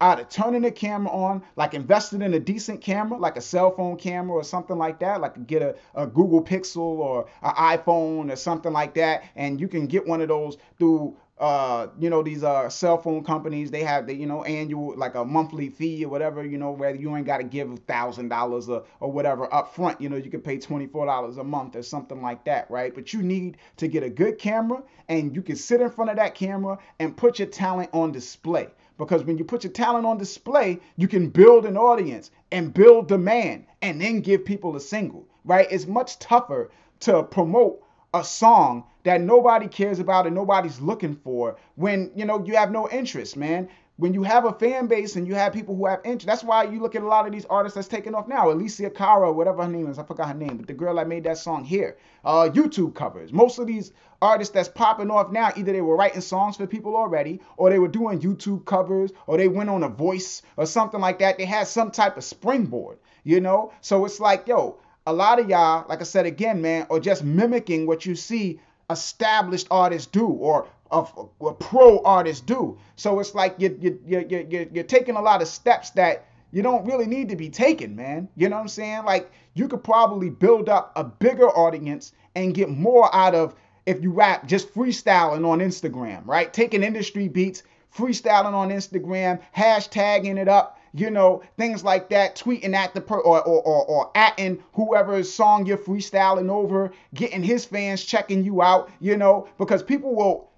out 0.00 0.18
of 0.18 0.28
turning 0.30 0.62
the 0.62 0.70
camera 0.70 1.12
on, 1.12 1.42
like 1.56 1.74
investing 1.74 2.22
in 2.22 2.32
a 2.32 2.40
decent 2.40 2.80
camera, 2.80 3.18
like 3.18 3.36
a 3.36 3.40
cell 3.40 3.70
phone 3.70 3.96
camera 3.96 4.34
or 4.34 4.44
something 4.44 4.78
like 4.78 4.98
that, 5.00 5.20
like 5.20 5.46
get 5.46 5.60
a, 5.60 5.76
a 5.94 6.06
Google 6.06 6.42
Pixel 6.42 6.78
or 6.78 7.28
an 7.42 7.54
iPhone 7.54 8.32
or 8.32 8.36
something 8.36 8.72
like 8.72 8.94
that, 8.94 9.24
and 9.36 9.60
you 9.60 9.68
can 9.68 9.86
get 9.86 10.06
one 10.06 10.22
of 10.22 10.28
those 10.28 10.56
through 10.78 11.16
uh, 11.40 11.88
you 11.98 12.10
know, 12.10 12.22
these 12.22 12.44
uh 12.44 12.68
cell 12.68 12.98
phone 12.98 13.24
companies, 13.24 13.70
they 13.70 13.82
have 13.82 14.06
the, 14.06 14.14
you 14.14 14.26
know, 14.26 14.44
annual 14.44 14.94
like 14.96 15.14
a 15.14 15.24
monthly 15.24 15.70
fee 15.70 16.04
or 16.04 16.08
whatever, 16.10 16.44
you 16.44 16.58
know, 16.58 16.70
where 16.70 16.94
you 16.94 17.16
ain't 17.16 17.26
gotta 17.26 17.44
give 17.44 17.72
a 17.72 17.76
thousand 17.78 18.28
dollars 18.28 18.68
or 18.68 18.84
or 19.00 19.10
whatever 19.10 19.52
up 19.52 19.74
front. 19.74 20.00
You 20.00 20.10
know, 20.10 20.16
you 20.16 20.30
can 20.30 20.42
pay 20.42 20.58
$24 20.58 21.38
a 21.38 21.44
month 21.44 21.76
or 21.76 21.82
something 21.82 22.20
like 22.20 22.44
that, 22.44 22.70
right? 22.70 22.94
But 22.94 23.14
you 23.14 23.22
need 23.22 23.56
to 23.78 23.88
get 23.88 24.02
a 24.02 24.10
good 24.10 24.38
camera 24.38 24.82
and 25.08 25.34
you 25.34 25.40
can 25.42 25.56
sit 25.56 25.80
in 25.80 25.90
front 25.90 26.10
of 26.10 26.16
that 26.16 26.34
camera 26.34 26.78
and 26.98 27.16
put 27.16 27.38
your 27.38 27.48
talent 27.48 27.88
on 27.94 28.12
display. 28.12 28.68
Because 28.98 29.24
when 29.24 29.38
you 29.38 29.44
put 29.44 29.64
your 29.64 29.72
talent 29.72 30.04
on 30.04 30.18
display, 30.18 30.78
you 30.96 31.08
can 31.08 31.30
build 31.30 31.64
an 31.64 31.78
audience 31.78 32.30
and 32.52 32.74
build 32.74 33.08
demand 33.08 33.64
and 33.80 33.98
then 33.98 34.20
give 34.20 34.44
people 34.44 34.76
a 34.76 34.80
single, 34.80 35.26
right? 35.46 35.66
It's 35.70 35.86
much 35.86 36.18
tougher 36.18 36.70
to 37.00 37.22
promote 37.22 37.82
a 38.12 38.24
song 38.24 38.84
that 39.04 39.20
nobody 39.20 39.68
cares 39.68 39.98
about 39.98 40.26
and 40.26 40.34
nobody's 40.34 40.80
looking 40.80 41.14
for 41.14 41.56
when 41.76 42.10
you 42.14 42.24
know 42.24 42.44
you 42.44 42.56
have 42.56 42.70
no 42.70 42.88
interest 42.90 43.36
man. 43.36 43.68
When 43.96 44.14
you 44.14 44.22
have 44.22 44.46
a 44.46 44.52
fan 44.54 44.86
base 44.86 45.16
and 45.16 45.28
you 45.28 45.34
have 45.34 45.52
people 45.52 45.76
who 45.76 45.84
have 45.84 46.00
interest 46.04 46.26
that's 46.26 46.42
why 46.42 46.64
you 46.64 46.80
look 46.80 46.94
at 46.94 47.02
a 47.02 47.06
lot 47.06 47.26
of 47.26 47.32
these 47.32 47.44
artists 47.44 47.74
that's 47.74 47.86
taking 47.86 48.14
off 48.14 48.26
now. 48.26 48.46
Alessia 48.46 48.92
Cara 48.92 49.30
whatever 49.30 49.62
her 49.62 49.68
name 49.68 49.88
is 49.88 49.98
i 49.98 50.02
forgot 50.02 50.28
her 50.28 50.34
name 50.34 50.56
but 50.56 50.66
the 50.66 50.72
girl 50.72 50.96
that 50.96 51.06
made 51.06 51.24
that 51.24 51.38
song 51.38 51.64
here. 51.64 51.98
Uh, 52.24 52.48
youtube 52.52 52.94
covers. 52.94 53.32
Most 53.32 53.58
of 53.58 53.66
these 53.66 53.92
artists 54.22 54.52
that's 54.52 54.68
popping 54.68 55.10
off 55.10 55.30
now 55.30 55.52
either 55.56 55.72
they 55.72 55.82
were 55.82 55.96
writing 55.96 56.20
songs 56.22 56.56
for 56.56 56.66
people 56.66 56.96
already 56.96 57.40
or 57.58 57.70
they 57.70 57.78
were 57.78 57.88
doing 57.88 58.20
youtube 58.20 58.64
covers 58.64 59.12
or 59.26 59.36
they 59.36 59.48
went 59.48 59.70
on 59.70 59.82
a 59.82 59.88
voice 59.88 60.42
or 60.56 60.66
something 60.66 61.00
like 61.00 61.18
that. 61.18 61.38
They 61.38 61.44
had 61.44 61.68
some 61.68 61.90
type 61.90 62.16
of 62.16 62.24
springboard 62.24 62.98
you 63.24 63.40
know? 63.40 63.72
So 63.80 64.04
it's 64.04 64.20
like 64.20 64.48
yo 64.48 64.78
a 65.06 65.12
lot 65.12 65.38
of 65.38 65.48
y'all 65.48 65.86
like 65.88 66.00
i 66.00 66.04
said 66.04 66.26
again 66.26 66.60
man 66.60 66.86
are 66.90 67.00
just 67.00 67.24
mimicking 67.24 67.86
what 67.86 68.04
you 68.04 68.14
see 68.14 68.60
established 68.90 69.68
artists 69.70 70.06
do 70.06 70.26
or 70.26 70.68
a 70.92 71.54
pro 71.54 72.02
artists 72.02 72.42
do. 72.42 72.78
So 72.96 73.20
it's 73.20 73.34
like 73.34 73.54
you, 73.58 73.78
you, 73.80 74.00
you, 74.04 74.26
you, 74.28 74.70
you're 74.72 74.84
taking 74.84 75.16
a 75.16 75.22
lot 75.22 75.40
of 75.40 75.48
steps 75.48 75.90
that 75.90 76.26
you 76.52 76.62
don't 76.62 76.84
really 76.84 77.06
need 77.06 77.28
to 77.28 77.36
be 77.36 77.48
taking, 77.48 77.94
man. 77.94 78.28
You 78.36 78.48
know 78.48 78.56
what 78.56 78.62
I'm 78.62 78.68
saying? 78.68 79.04
Like 79.04 79.30
you 79.54 79.68
could 79.68 79.84
probably 79.84 80.30
build 80.30 80.68
up 80.68 80.92
a 80.96 81.04
bigger 81.04 81.48
audience 81.48 82.12
and 82.34 82.54
get 82.54 82.68
more 82.68 83.14
out 83.14 83.34
of 83.34 83.54
if 83.86 84.02
you 84.02 84.10
rap 84.10 84.46
just 84.46 84.74
freestyling 84.74 85.46
on 85.46 85.60
Instagram, 85.60 86.26
right? 86.26 86.52
Taking 86.52 86.82
industry 86.82 87.28
beats, 87.28 87.62
freestyling 87.94 88.52
on 88.52 88.70
Instagram, 88.70 89.40
hashtagging 89.56 90.38
it 90.38 90.48
up, 90.48 90.79
you 90.92 91.10
know, 91.10 91.42
things 91.56 91.84
like 91.84 92.08
that, 92.10 92.36
tweeting 92.36 92.74
at 92.74 92.94
the 92.94 93.00
per 93.00 93.18
or 93.18 93.42
or 93.42 93.62
or, 93.62 93.84
or 93.86 94.12
atting 94.14 94.60
whoever's 94.72 95.32
song 95.32 95.66
you're 95.66 95.78
freestyling 95.78 96.50
over, 96.50 96.92
getting 97.14 97.42
his 97.42 97.64
fans 97.64 98.04
checking 98.04 98.44
you 98.44 98.62
out, 98.62 98.90
you 99.00 99.16
know, 99.16 99.48
because 99.58 99.82
people 99.82 100.14
will, 100.14 100.50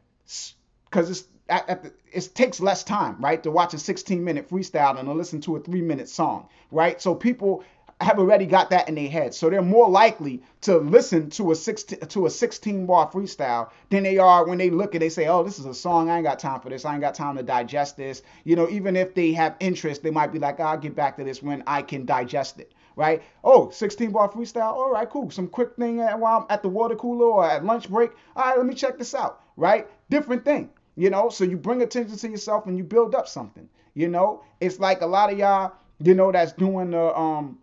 because 0.85 1.11
it's 1.11 1.25
at, 1.49 1.69
at 1.69 1.83
the, 1.83 1.93
it 2.13 2.31
takes 2.35 2.61
less 2.61 2.83
time, 2.85 3.17
right, 3.21 3.43
to 3.43 3.51
watch 3.51 3.75
a 3.75 3.79
16 3.79 4.23
minute 4.23 4.49
freestyle 4.49 4.97
than 4.97 5.07
to 5.07 5.13
listen 5.13 5.41
to 5.43 5.57
a 5.57 5.61
three 5.61 5.83
minute 5.83 6.09
song, 6.09 6.49
right? 6.71 7.01
So 7.01 7.15
people 7.15 7.65
have 8.03 8.19
already 8.19 8.47
got 8.47 8.71
that 8.71 8.89
in 8.89 8.95
their 8.95 9.09
head. 9.09 9.35
So 9.35 9.49
they're 9.49 9.63
more 9.63 9.89
likely 9.89 10.43
to 10.63 10.79
listen 10.79 11.31
to 11.31 11.53
a 11.53 11.55
16 11.55 12.01
to 12.01 12.27
a 12.27 12.31
16 12.31 12.87
bar 12.87 13.11
freestyle 13.11 13.71
than 13.91 14.03
they 14.03 14.19
are 14.19 14.47
when 14.47 14.59
they 14.59 14.71
look 14.71 14.95
and 14.95 15.03
they 15.03 15.09
say, 15.09 15.27
"Oh, 15.29 15.43
this 15.43 15.59
is 15.59 15.67
a 15.67 15.75
song. 15.75 16.11
I 16.11 16.17
ain't 16.17 16.25
got 16.25 16.39
time 16.39 16.61
for 16.61 16.69
this. 16.69 16.85
I 16.85 16.93
ain't 16.93 17.01
got 17.01 17.15
time 17.15 17.37
to 17.37 17.43
digest 17.43 17.97
this." 17.97 18.23
You 18.45 18.57
know, 18.57 18.69
even 18.69 18.97
if 18.97 19.15
they 19.15 19.33
have 19.33 19.57
interest, 19.61 20.03
they 20.03 20.11
might 20.11 20.33
be 20.33 20.39
like, 20.39 20.61
"I'll 20.61 20.79
get 20.79 20.95
back 20.95 21.17
to 21.17 21.25
this 21.25 21.43
when 21.43 21.63
I 21.67 21.83
can 21.83 22.05
digest 22.05 22.61
it." 22.61 22.73
Right? 22.95 23.23
Oh, 23.43 23.71
16 23.71 24.11
bar 24.11 24.29
freestyle. 24.31 24.75
All 24.75 24.91
right, 24.91 25.09
cool. 25.09 25.31
Some 25.31 25.49
quick 25.49 25.77
thing 25.77 25.99
while 25.99 26.41
I'm 26.41 26.47
at 26.51 26.63
the 26.63 26.69
water 26.69 26.97
cooler 26.97 27.27
or 27.27 27.45
at 27.45 27.65
lunch 27.65 27.89
break. 27.89 28.11
All 28.37 28.45
right, 28.45 28.57
let 28.57 28.67
me 28.67 28.75
check 28.75 28.99
this 28.99 29.15
out. 29.15 29.41
Right? 29.57 29.89
Different 30.11 30.45
thing. 30.45 30.71
You 30.97 31.09
know, 31.09 31.31
so 31.31 31.45
you 31.45 31.57
bring 31.57 31.81
attention 31.83 32.17
to 32.17 32.29
yourself 32.29 32.67
and 32.67 32.77
you 32.77 32.85
build 32.85 33.15
up 33.15 33.29
something. 33.29 33.69
You 33.95 34.09
know, 34.09 34.43
it's 34.61 34.79
like 34.79 35.01
a 35.01 35.07
lot 35.07 35.33
of 35.33 35.39
y'all, 35.39 35.73
you 36.01 36.15
know, 36.15 36.33
that's 36.33 36.53
doing 36.53 36.91
the 36.91 37.17
um 37.17 37.59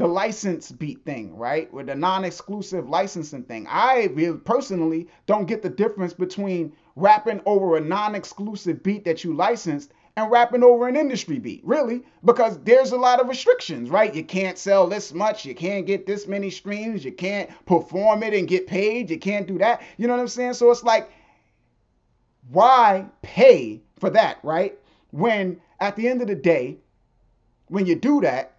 the 0.00 0.06
license 0.06 0.72
beat 0.72 1.04
thing, 1.04 1.36
right? 1.36 1.70
With 1.74 1.88
the 1.88 1.94
non-exclusive 1.94 2.88
licensing 2.88 3.42
thing. 3.42 3.66
I 3.68 4.08
personally 4.46 5.08
don't 5.26 5.44
get 5.44 5.60
the 5.60 5.68
difference 5.68 6.14
between 6.14 6.72
rapping 6.96 7.42
over 7.44 7.76
a 7.76 7.82
non-exclusive 7.82 8.82
beat 8.82 9.04
that 9.04 9.24
you 9.24 9.34
licensed 9.34 9.92
and 10.16 10.30
rapping 10.30 10.62
over 10.62 10.88
an 10.88 10.96
industry 10.96 11.38
beat, 11.38 11.60
really, 11.66 12.02
because 12.24 12.58
there's 12.60 12.92
a 12.92 12.96
lot 12.96 13.20
of 13.20 13.28
restrictions, 13.28 13.90
right? 13.90 14.14
You 14.14 14.24
can't 14.24 14.56
sell 14.56 14.86
this 14.86 15.12
much, 15.12 15.44
you 15.44 15.54
can't 15.54 15.84
get 15.84 16.06
this 16.06 16.26
many 16.26 16.48
streams, 16.48 17.04
you 17.04 17.12
can't 17.12 17.50
perform 17.66 18.22
it 18.22 18.32
and 18.32 18.48
get 18.48 18.66
paid, 18.66 19.10
you 19.10 19.18
can't 19.18 19.46
do 19.46 19.58
that. 19.58 19.82
You 19.98 20.06
know 20.06 20.14
what 20.14 20.20
I'm 20.22 20.28
saying? 20.28 20.54
So 20.54 20.70
it's 20.70 20.82
like, 20.82 21.12
why 22.50 23.04
pay 23.20 23.82
for 23.98 24.08
that, 24.08 24.38
right? 24.42 24.78
When 25.10 25.60
at 25.78 25.94
the 25.94 26.08
end 26.08 26.22
of 26.22 26.28
the 26.28 26.34
day, 26.34 26.78
when 27.68 27.84
you 27.84 27.96
do 27.96 28.22
that, 28.22 28.54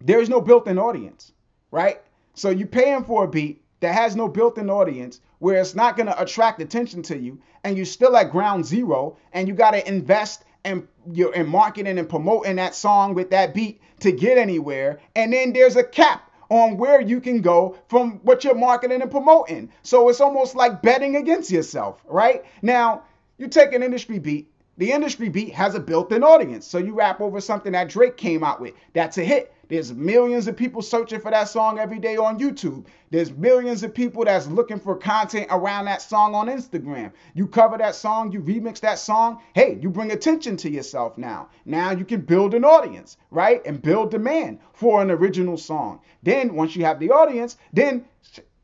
there 0.00 0.20
is 0.20 0.28
no 0.28 0.40
built-in 0.40 0.78
audience, 0.78 1.32
right? 1.70 2.00
So 2.34 2.50
you 2.50 2.66
paying 2.66 3.04
for 3.04 3.24
a 3.24 3.28
beat 3.28 3.62
that 3.80 3.94
has 3.94 4.16
no 4.16 4.28
built-in 4.28 4.70
audience 4.70 5.20
where 5.38 5.60
it's 5.60 5.74
not 5.74 5.96
going 5.96 6.06
to 6.06 6.20
attract 6.20 6.60
attention 6.60 7.02
to 7.02 7.18
you 7.18 7.40
and 7.64 7.76
you're 7.76 7.86
still 7.86 8.16
at 8.16 8.30
ground 8.30 8.64
zero 8.64 9.16
and 9.32 9.48
you 9.48 9.54
got 9.54 9.72
to 9.72 9.88
invest 9.88 10.44
in, 10.64 10.86
your, 11.12 11.34
in 11.34 11.46
marketing 11.48 11.98
and 11.98 12.08
promoting 12.08 12.56
that 12.56 12.74
song 12.74 13.14
with 13.14 13.30
that 13.30 13.54
beat 13.54 13.80
to 14.00 14.12
get 14.12 14.38
anywhere 14.38 14.98
and 15.14 15.32
then 15.32 15.52
there's 15.52 15.76
a 15.76 15.84
cap 15.84 16.30
on 16.48 16.76
where 16.76 17.00
you 17.00 17.20
can 17.20 17.40
go 17.40 17.76
from 17.88 18.20
what 18.22 18.44
you're 18.44 18.54
marketing 18.54 19.02
and 19.02 19.10
promoting 19.10 19.70
so 19.82 20.08
it's 20.08 20.20
almost 20.20 20.54
like 20.54 20.82
betting 20.82 21.16
against 21.16 21.50
yourself 21.50 22.02
right 22.06 22.44
now 22.62 23.02
you 23.38 23.48
take 23.48 23.72
an 23.72 23.82
industry 23.82 24.18
beat 24.18 24.50
the 24.78 24.92
industry 24.92 25.28
beat 25.28 25.54
has 25.54 25.74
a 25.74 25.80
built-in 25.80 26.22
audience. 26.22 26.66
So 26.66 26.78
you 26.78 26.92
rap 26.92 27.20
over 27.20 27.40
something 27.40 27.72
that 27.72 27.88
Drake 27.88 28.16
came 28.16 28.44
out 28.44 28.60
with. 28.60 28.74
That's 28.92 29.16
a 29.18 29.24
hit. 29.24 29.52
There's 29.68 29.92
millions 29.92 30.46
of 30.46 30.56
people 30.56 30.80
searching 30.80 31.20
for 31.20 31.30
that 31.30 31.48
song 31.48 31.78
every 31.78 31.98
day 31.98 32.16
on 32.16 32.38
YouTube. 32.38 32.86
There's 33.10 33.32
millions 33.32 33.82
of 33.82 33.92
people 33.92 34.24
that's 34.24 34.46
looking 34.46 34.78
for 34.78 34.96
content 34.96 35.48
around 35.50 35.86
that 35.86 36.02
song 36.02 36.34
on 36.34 36.46
Instagram. 36.46 37.12
You 37.34 37.48
cover 37.48 37.76
that 37.78 37.96
song, 37.96 38.30
you 38.30 38.40
remix 38.40 38.78
that 38.80 38.98
song. 38.98 39.42
Hey, 39.54 39.78
you 39.80 39.90
bring 39.90 40.12
attention 40.12 40.56
to 40.58 40.70
yourself 40.70 41.18
now. 41.18 41.48
Now 41.64 41.90
you 41.90 42.04
can 42.04 42.20
build 42.20 42.54
an 42.54 42.64
audience, 42.64 43.16
right? 43.30 43.60
And 43.66 43.82
build 43.82 44.12
demand 44.12 44.60
for 44.72 45.02
an 45.02 45.10
original 45.10 45.56
song. 45.56 46.00
Then 46.22 46.54
once 46.54 46.76
you 46.76 46.84
have 46.84 47.00
the 47.00 47.10
audience, 47.10 47.56
then 47.72 48.04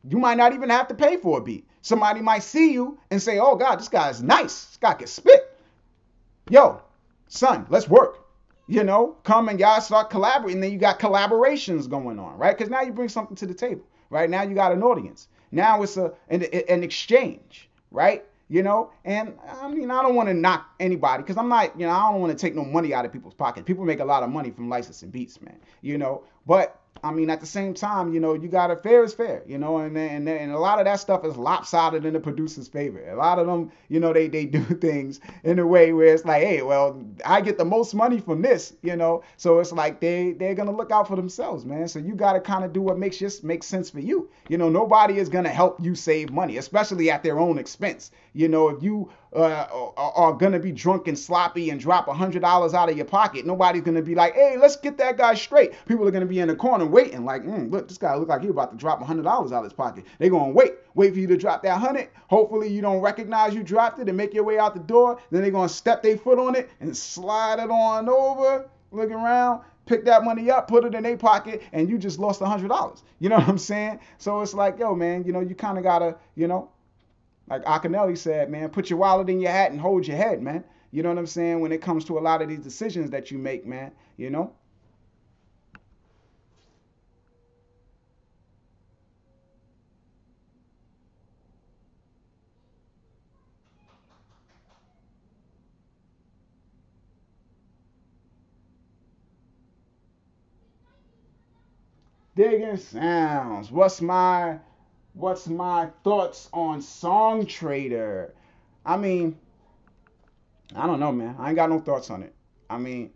you 0.09 0.19
might 0.19 0.37
not 0.37 0.53
even 0.55 0.71
have 0.71 0.89
to 0.89 0.95
pay 0.95 1.17
for 1.17 1.39
a 1.39 1.43
beat. 1.43 1.67
Somebody 1.81 2.21
might 2.21 2.45
see 2.45 2.73
you 2.73 2.99
and 3.11 3.21
say, 3.21 3.41
"Oh 3.41 3.57
God, 3.57 3.81
this 3.81 3.89
guy 3.89 4.09
is 4.09 4.23
nice. 4.23 4.67
This 4.67 4.77
guy 4.77 4.95
can 4.95 5.09
spit." 5.09 5.59
Yo, 6.49 6.81
son, 7.27 7.67
let's 7.71 7.89
work 7.89 8.22
you 8.67 8.85
know, 8.85 9.17
come 9.25 9.49
and 9.49 9.59
y'all 9.59 9.81
start 9.81 10.11
collaborating. 10.11 10.61
Then 10.61 10.73
you 10.73 10.79
got 10.79 10.99
collaborations 10.99 11.89
going 11.89 12.19
on, 12.19 12.39
right? 12.39 12.57
Because 12.57 12.71
now 12.71 12.83
you 12.83 12.93
bring 12.93 13.09
something 13.09 13.37
to 13.37 13.47
the 13.47 13.55
table, 13.55 13.85
right? 14.11 14.29
Now 14.29 14.43
you 14.43 14.55
got 14.55 14.73
an 14.73 14.83
audience. 14.83 15.29
Now 15.51 15.83
it's 15.83 15.97
a 15.97 16.13
an, 16.29 16.43
an 16.45 16.83
exchange, 16.83 17.69
right? 17.91 18.25
You 18.49 18.63
know, 18.63 18.91
and 19.05 19.35
I 19.61 19.69
mean, 19.69 19.91
I 19.91 20.03
don't 20.03 20.15
want 20.15 20.29
to 20.29 20.35
knock 20.35 20.67
anybody 20.79 21.23
because 21.23 21.39
I'm 21.39 21.49
not, 21.49 21.79
you 21.79 21.87
know, 21.87 21.93
I 21.93 22.11
don't 22.13 22.21
want 22.21 22.37
to 22.37 22.39
take 22.39 22.55
no 22.55 22.65
money 22.65 22.93
out 22.93 23.07
of 23.07 23.13
people's 23.13 23.33
pocket. 23.33 23.65
People 23.65 23.85
make 23.87 24.01
a 24.01 24.05
lot 24.05 24.23
of 24.23 24.29
money 24.29 24.51
from 24.51 24.69
licensing 24.69 25.09
beats, 25.09 25.41
man. 25.41 25.59
You 25.81 25.97
know, 25.97 26.25
but 26.47 26.82
I 27.05 27.11
mean, 27.11 27.31
at 27.31 27.41
the 27.41 27.47
same 27.47 27.75
time, 27.75 28.15
you 28.15 28.21
know, 28.21 28.35
you 28.35 28.49
got 28.49 28.69
to 28.69 28.77
fair 28.77 29.03
is 29.03 29.13
fair, 29.13 29.43
you 29.47 29.59
know, 29.59 29.79
and 29.79 29.97
and 29.99 30.29
and 30.29 30.53
a 30.53 30.59
lot 30.59 30.79
of 30.79 30.85
that 30.85 31.01
stuff 31.01 31.25
is 31.25 31.37
lopsided 31.37 32.05
in 32.05 32.13
the 32.13 32.21
producer's 32.21 32.69
favor. 32.69 33.03
A 33.11 33.17
lot 33.17 33.41
of 33.41 33.47
them, 33.47 33.73
you 33.89 33.99
know, 33.99 34.13
they 34.13 34.29
they 34.29 34.45
do 34.59 34.63
things 34.63 35.19
in 35.43 35.59
a 35.59 35.67
way 35.67 35.93
where 35.93 36.15
it's 36.15 36.25
like, 36.25 36.43
hey, 36.43 36.63
well, 36.63 37.03
I 37.25 37.41
get 37.41 37.59
the 37.59 37.65
most 37.65 37.93
money 37.95 38.21
from 38.21 38.41
this, 38.43 38.75
you 38.83 38.95
know, 38.95 39.25
so 39.37 39.59
it's 39.59 39.73
like 39.73 40.01
they 40.01 40.33
they're 40.33 40.55
gonna 40.55 40.77
look 40.77 40.93
out 40.93 41.09
for 41.09 41.17
themselves, 41.17 41.65
man. 41.65 41.89
So 41.89 41.99
you 41.99 42.15
got 42.15 42.35
to 42.35 42.41
kind 42.41 42.65
of 42.65 42.73
do 42.73 42.81
what 42.81 42.99
makes 42.99 43.17
just 43.17 43.43
makes 43.43 43.67
sense 43.67 43.91
for 43.91 44.01
you. 44.01 44.31
You 44.49 44.59
know, 44.59 44.69
nobody 44.69 45.19
is 45.19 45.29
gonna 45.29 45.49
help 45.49 45.81
you 45.83 45.97
save 45.97 46.31
money, 46.31 46.57
especially 46.57 47.11
at 47.11 47.25
their 47.25 47.39
own 47.39 47.59
expense. 47.59 48.13
You 48.35 48.49
know, 48.49 48.69
if 48.69 48.83
you 48.83 49.11
uh, 49.35 49.67
are, 49.97 50.13
are 50.13 50.33
gonna 50.33 50.59
be 50.59 50.73
drunk 50.73 51.09
and 51.09 51.19
sloppy 51.19 51.71
and 51.71 51.81
drop 51.81 52.09
a 52.09 52.15
hundred 52.15 52.43
dollars 52.43 52.75
out 52.75 52.89
of 52.89 52.97
your 52.97 53.07
pocket, 53.07 53.47
nobody's 53.47 53.83
gonna 53.83 54.03
be 54.03 54.15
like, 54.15 54.35
hey, 54.35 54.57
let's 54.59 54.77
get 54.77 54.97
that 54.99 55.19
guy 55.19 55.35
straight. 55.35 55.73
People 55.87 56.07
are 56.09 56.11
gonna 56.11 56.27
be 56.27 56.41
in 56.41 56.49
the 56.49 56.57
corner 56.57 56.87
waiting, 56.87 57.25
like, 57.25 57.45
mm, 57.45 57.71
look, 57.71 57.89
this 57.89 57.99
guy 57.99 58.15
look 58.15 58.29
like 58.29 58.43
he 58.43 58.49
about 58.49 58.71
to 58.73 58.77
drop 58.77 59.01
a 59.01 59.05
hundred 59.05 59.25
dollars 59.25 59.53
out 59.53 59.59
of 59.59 59.65
his 59.65 59.73
pocket. 59.73 60.05
They're 60.19 60.31
gonna 60.31 60.53
wait, 60.53 60.73
wait 60.95 61.13
for 61.13 61.19
you 61.19 61.27
to 61.27 61.37
drop 61.37 61.63
that 61.63 61.79
hundred. 61.79 62.09
Hopefully 62.29 62.69
you 62.69 62.81
don't 62.81 63.01
recognize 63.01 63.55
you 63.55 63.63
dropped 63.63 63.99
it 63.99 64.09
and 64.09 64.17
make 64.17 64.33
your 64.33 64.45
way 64.45 64.59
out 64.59 64.75
the 64.75 64.81
door. 64.81 65.19
Then 65.31 65.43
they're 65.43 65.51
gonna 65.51 65.69
step 65.69 66.03
their 66.03 66.17
foot 66.17 66.39
on 66.39 66.55
it 66.55 66.71
and 66.81 66.97
slide 66.97 67.59
it 67.59 67.71
on 67.71 68.09
over, 68.09 68.69
look 68.91 69.11
around, 69.11 69.63
pick 69.87 70.05
that 70.07 70.25
money 70.25 70.51
up, 70.51 70.69
put 70.69 70.85
it 70.85 70.95
in 70.95 71.03
their 71.03 71.17
pocket, 71.17 71.63
and 71.73 71.89
you 71.89 71.99
just 71.99 72.19
lost 72.19 72.41
a 72.41 72.47
hundred 72.47 72.69
dollars. 72.69 73.03
You 73.19 73.29
know 73.29 73.37
what 73.37 73.49
I'm 73.49 73.59
saying? 73.59 74.01
So 74.19 74.41
it's 74.41 74.55
like, 74.55 74.79
yo, 74.79 74.95
man, 74.95 75.25
you 75.25 75.33
know, 75.33 75.41
you 75.41 75.55
kind 75.55 75.77
of 75.79 75.85
gotta, 75.85 76.17
you 76.35 76.49
know, 76.49 76.71
like 77.49 77.65
Akinyele 77.65 78.17
said, 78.19 78.51
man, 78.51 78.71
put 78.71 78.91
your 78.91 78.99
wallet 78.99 79.29
in 79.31 79.41
your 79.41 79.51
hat 79.53 79.71
and 79.73 79.81
hold 79.81 80.07
your 80.07 80.17
head, 80.17 80.43
man. 80.43 80.65
You 80.91 81.03
know 81.03 81.09
what 81.11 81.19
I'm 81.19 81.27
saying? 81.27 81.61
When 81.61 81.73
it 81.73 81.83
comes 81.83 82.05
to 82.07 82.19
a 82.19 82.21
lot 82.21 82.43
of 82.43 82.49
these 82.49 82.61
decisions 82.61 83.11
that 83.11 83.31
you 83.31 83.39
make, 83.39 83.67
man, 83.67 83.93
you 84.17 84.31
know? 84.31 84.53
Digging 102.35 102.77
sounds. 102.77 103.71
What's 103.71 104.01
my 104.03 104.59
what's 105.15 105.47
my 105.47 105.89
thoughts 106.05 106.49
on 106.53 106.81
Songtradr? 106.81 108.31
I 108.85 108.97
mean, 108.97 109.39
I 110.75 110.87
don't 110.87 111.01
know, 111.01 111.13
man. 111.13 111.37
I 111.39 111.49
ain't 111.49 111.57
got 111.57 111.71
no 111.71 111.79
thoughts 111.79 112.11
on 112.11 112.23
it. 112.23 112.35
I 112.71 112.79
mean, 112.79 113.11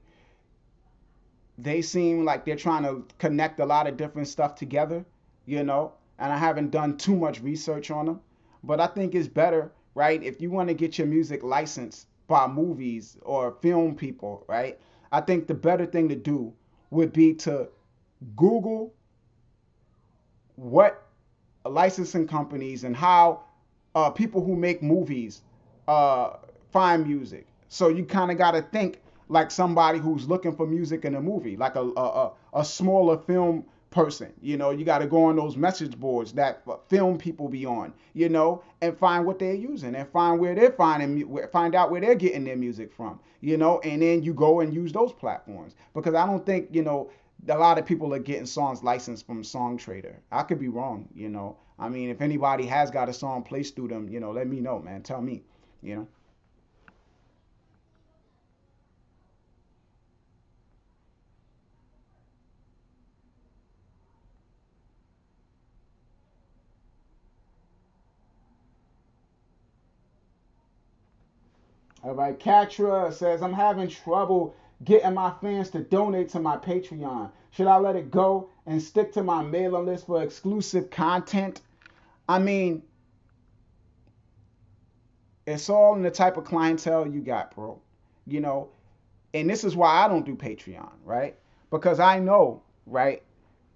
they 1.59 1.81
seem 1.83 2.25
like 2.25 2.45
they're 2.45 2.57
trying 2.57 2.83
to 2.83 3.07
connect 3.19 3.61
a 3.61 3.67
lot 3.67 3.87
of 3.87 3.97
different 3.97 4.29
stuff 4.29 4.55
together, 4.55 5.05
you 5.47 5.65
know, 5.65 5.95
and 6.19 6.33
I 6.33 6.37
haven't 6.37 6.71
done 6.71 6.99
too 6.99 7.17
much 7.17 7.41
research 7.41 7.91
on 7.91 8.07
them. 8.07 8.21
But 8.63 8.81
I 8.81 8.87
think 8.87 9.15
it's 9.15 9.29
better, 9.29 9.73
right? 9.95 10.23
If 10.23 10.41
you 10.41 10.51
want 10.51 10.69
to 10.69 10.75
get 10.75 10.99
your 10.99 11.07
music 11.07 11.43
licensed 11.43 12.09
by 12.27 12.47
movies 12.47 13.17
or 13.23 13.57
film 13.63 13.95
people, 13.95 14.45
right? 14.49 14.79
I 15.13 15.21
think 15.21 15.47
the 15.47 15.55
better 15.55 15.87
thing 15.87 16.09
to 16.09 16.17
do 16.17 16.53
would 16.91 17.13
be 17.13 17.35
to 17.35 17.69
Google 18.35 18.93
what 20.57 21.06
licensing 21.69 22.27
companies 22.27 22.85
and 22.85 22.97
how 22.97 23.43
uh, 23.95 24.11
people 24.11 24.45
who 24.45 24.57
make 24.57 24.83
movies 24.83 25.43
uh, 25.89 26.35
find 26.73 27.07
music. 27.07 27.47
So 27.69 27.89
you 27.89 28.05
kind 28.05 28.31
of 28.31 28.39
got 28.39 28.53
to 28.53 28.63
think 28.63 29.01
like 29.29 29.51
somebody 29.51 29.99
who's 29.99 30.29
looking 30.29 30.55
for 30.55 30.67
music 30.67 31.05
in 31.05 31.15
a 31.15 31.21
movie, 31.21 31.57
like 31.57 31.75
a 31.77 31.83
a, 31.97 32.33
a 32.55 32.65
smaller 32.65 33.19
film 33.19 33.65
person. 33.91 34.33
You 34.43 34.57
know, 34.57 34.71
you 34.71 34.85
got 34.85 34.99
to 34.99 35.07
go 35.07 35.25
on 35.25 35.37
those 35.37 35.57
message 35.57 35.99
boards 35.99 36.33
that 36.35 36.63
film 36.89 37.19
people 37.19 37.49
be 37.49 37.65
on. 37.65 37.93
You 38.13 38.29
know, 38.29 38.63
and 38.81 38.97
find 38.97 39.25
what 39.27 39.39
they're 39.39 39.55
using 39.55 39.95
and 39.95 40.09
find 40.09 40.39
where 40.39 40.55
they're 40.55 40.73
finding 40.73 41.39
find 41.53 41.75
out 41.75 41.91
where 41.91 42.01
they're 42.01 42.15
getting 42.15 42.45
their 42.45 42.57
music 42.57 42.93
from. 42.93 43.19
You 43.41 43.57
know, 43.57 43.81
and 43.81 44.03
then 44.03 44.23
you 44.23 44.35
go 44.35 44.61
and 44.61 44.73
use 44.73 44.93
those 44.93 45.13
platforms 45.13 45.75
because 45.95 46.15
I 46.15 46.27
don't 46.27 46.45
think 46.45 46.69
you 46.71 46.83
know 46.83 47.11
a 47.49 47.59
lot 47.59 47.79
of 47.79 47.87
people 47.87 48.13
are 48.15 48.19
getting 48.19 48.47
songs 48.47 48.83
licensed 48.83 49.27
from 49.27 49.43
Songtradr. 49.43 50.17
I 50.33 50.43
could 50.43 50.59
be 50.59 50.69
wrong, 50.69 51.09
you 51.15 51.29
know. 51.29 51.57
I 51.79 51.89
mean, 51.89 52.11
if 52.11 52.21
anybody 52.21 52.67
has 52.67 52.91
got 52.91 53.09
a 53.09 53.13
song 53.13 53.43
placed 53.43 53.77
through 53.77 53.89
them, 53.89 54.09
you 54.09 54.21
know, 54.21 54.33
let 54.33 54.47
me 54.49 54.61
know, 54.61 54.81
man. 54.81 55.03
Tell 55.03 55.21
me, 55.21 55.43
you 55.83 55.97
know. 55.97 56.09
All 72.05 72.15
right, 72.15 72.39
Katra 72.39 73.13
says, 73.13 73.43
I'm 73.43 73.53
having 73.53 73.89
trouble 73.89 74.55
getting 74.85 75.15
my 75.15 75.33
fans 75.41 75.71
to 75.71 75.81
donate 75.81 76.29
to 76.31 76.41
my 76.41 76.57
Patreon. 76.57 77.31
Should 77.51 77.67
I 77.67 77.79
let 77.79 77.97
it 77.97 78.11
go 78.11 78.51
and 78.67 78.83
stick 78.83 79.13
to 79.13 79.23
my 79.23 79.43
mailing 79.43 79.87
list 79.87 80.07
for 80.07 80.23
exclusive 80.23 80.91
content? 80.91 81.63
I 82.29 82.39
mean, 82.39 82.83
it's 85.47 85.71
all 85.71 85.95
in 85.95 86.03
the 86.03 86.11
type 86.11 86.37
of 86.37 86.45
clientele 86.45 87.07
you 87.07 87.21
got, 87.21 87.55
bro. 87.55 87.81
You 88.27 88.41
know, 88.41 88.69
and 89.33 89.49
this 89.49 89.65
is 89.65 89.77
why 89.77 90.05
I 90.05 90.09
don't 90.09 90.27
do 90.27 90.35
Patreon, 90.35 90.91
right? 91.05 91.37
Because 91.71 92.01
I 92.01 92.19
know, 92.19 92.63
right? 92.87 93.23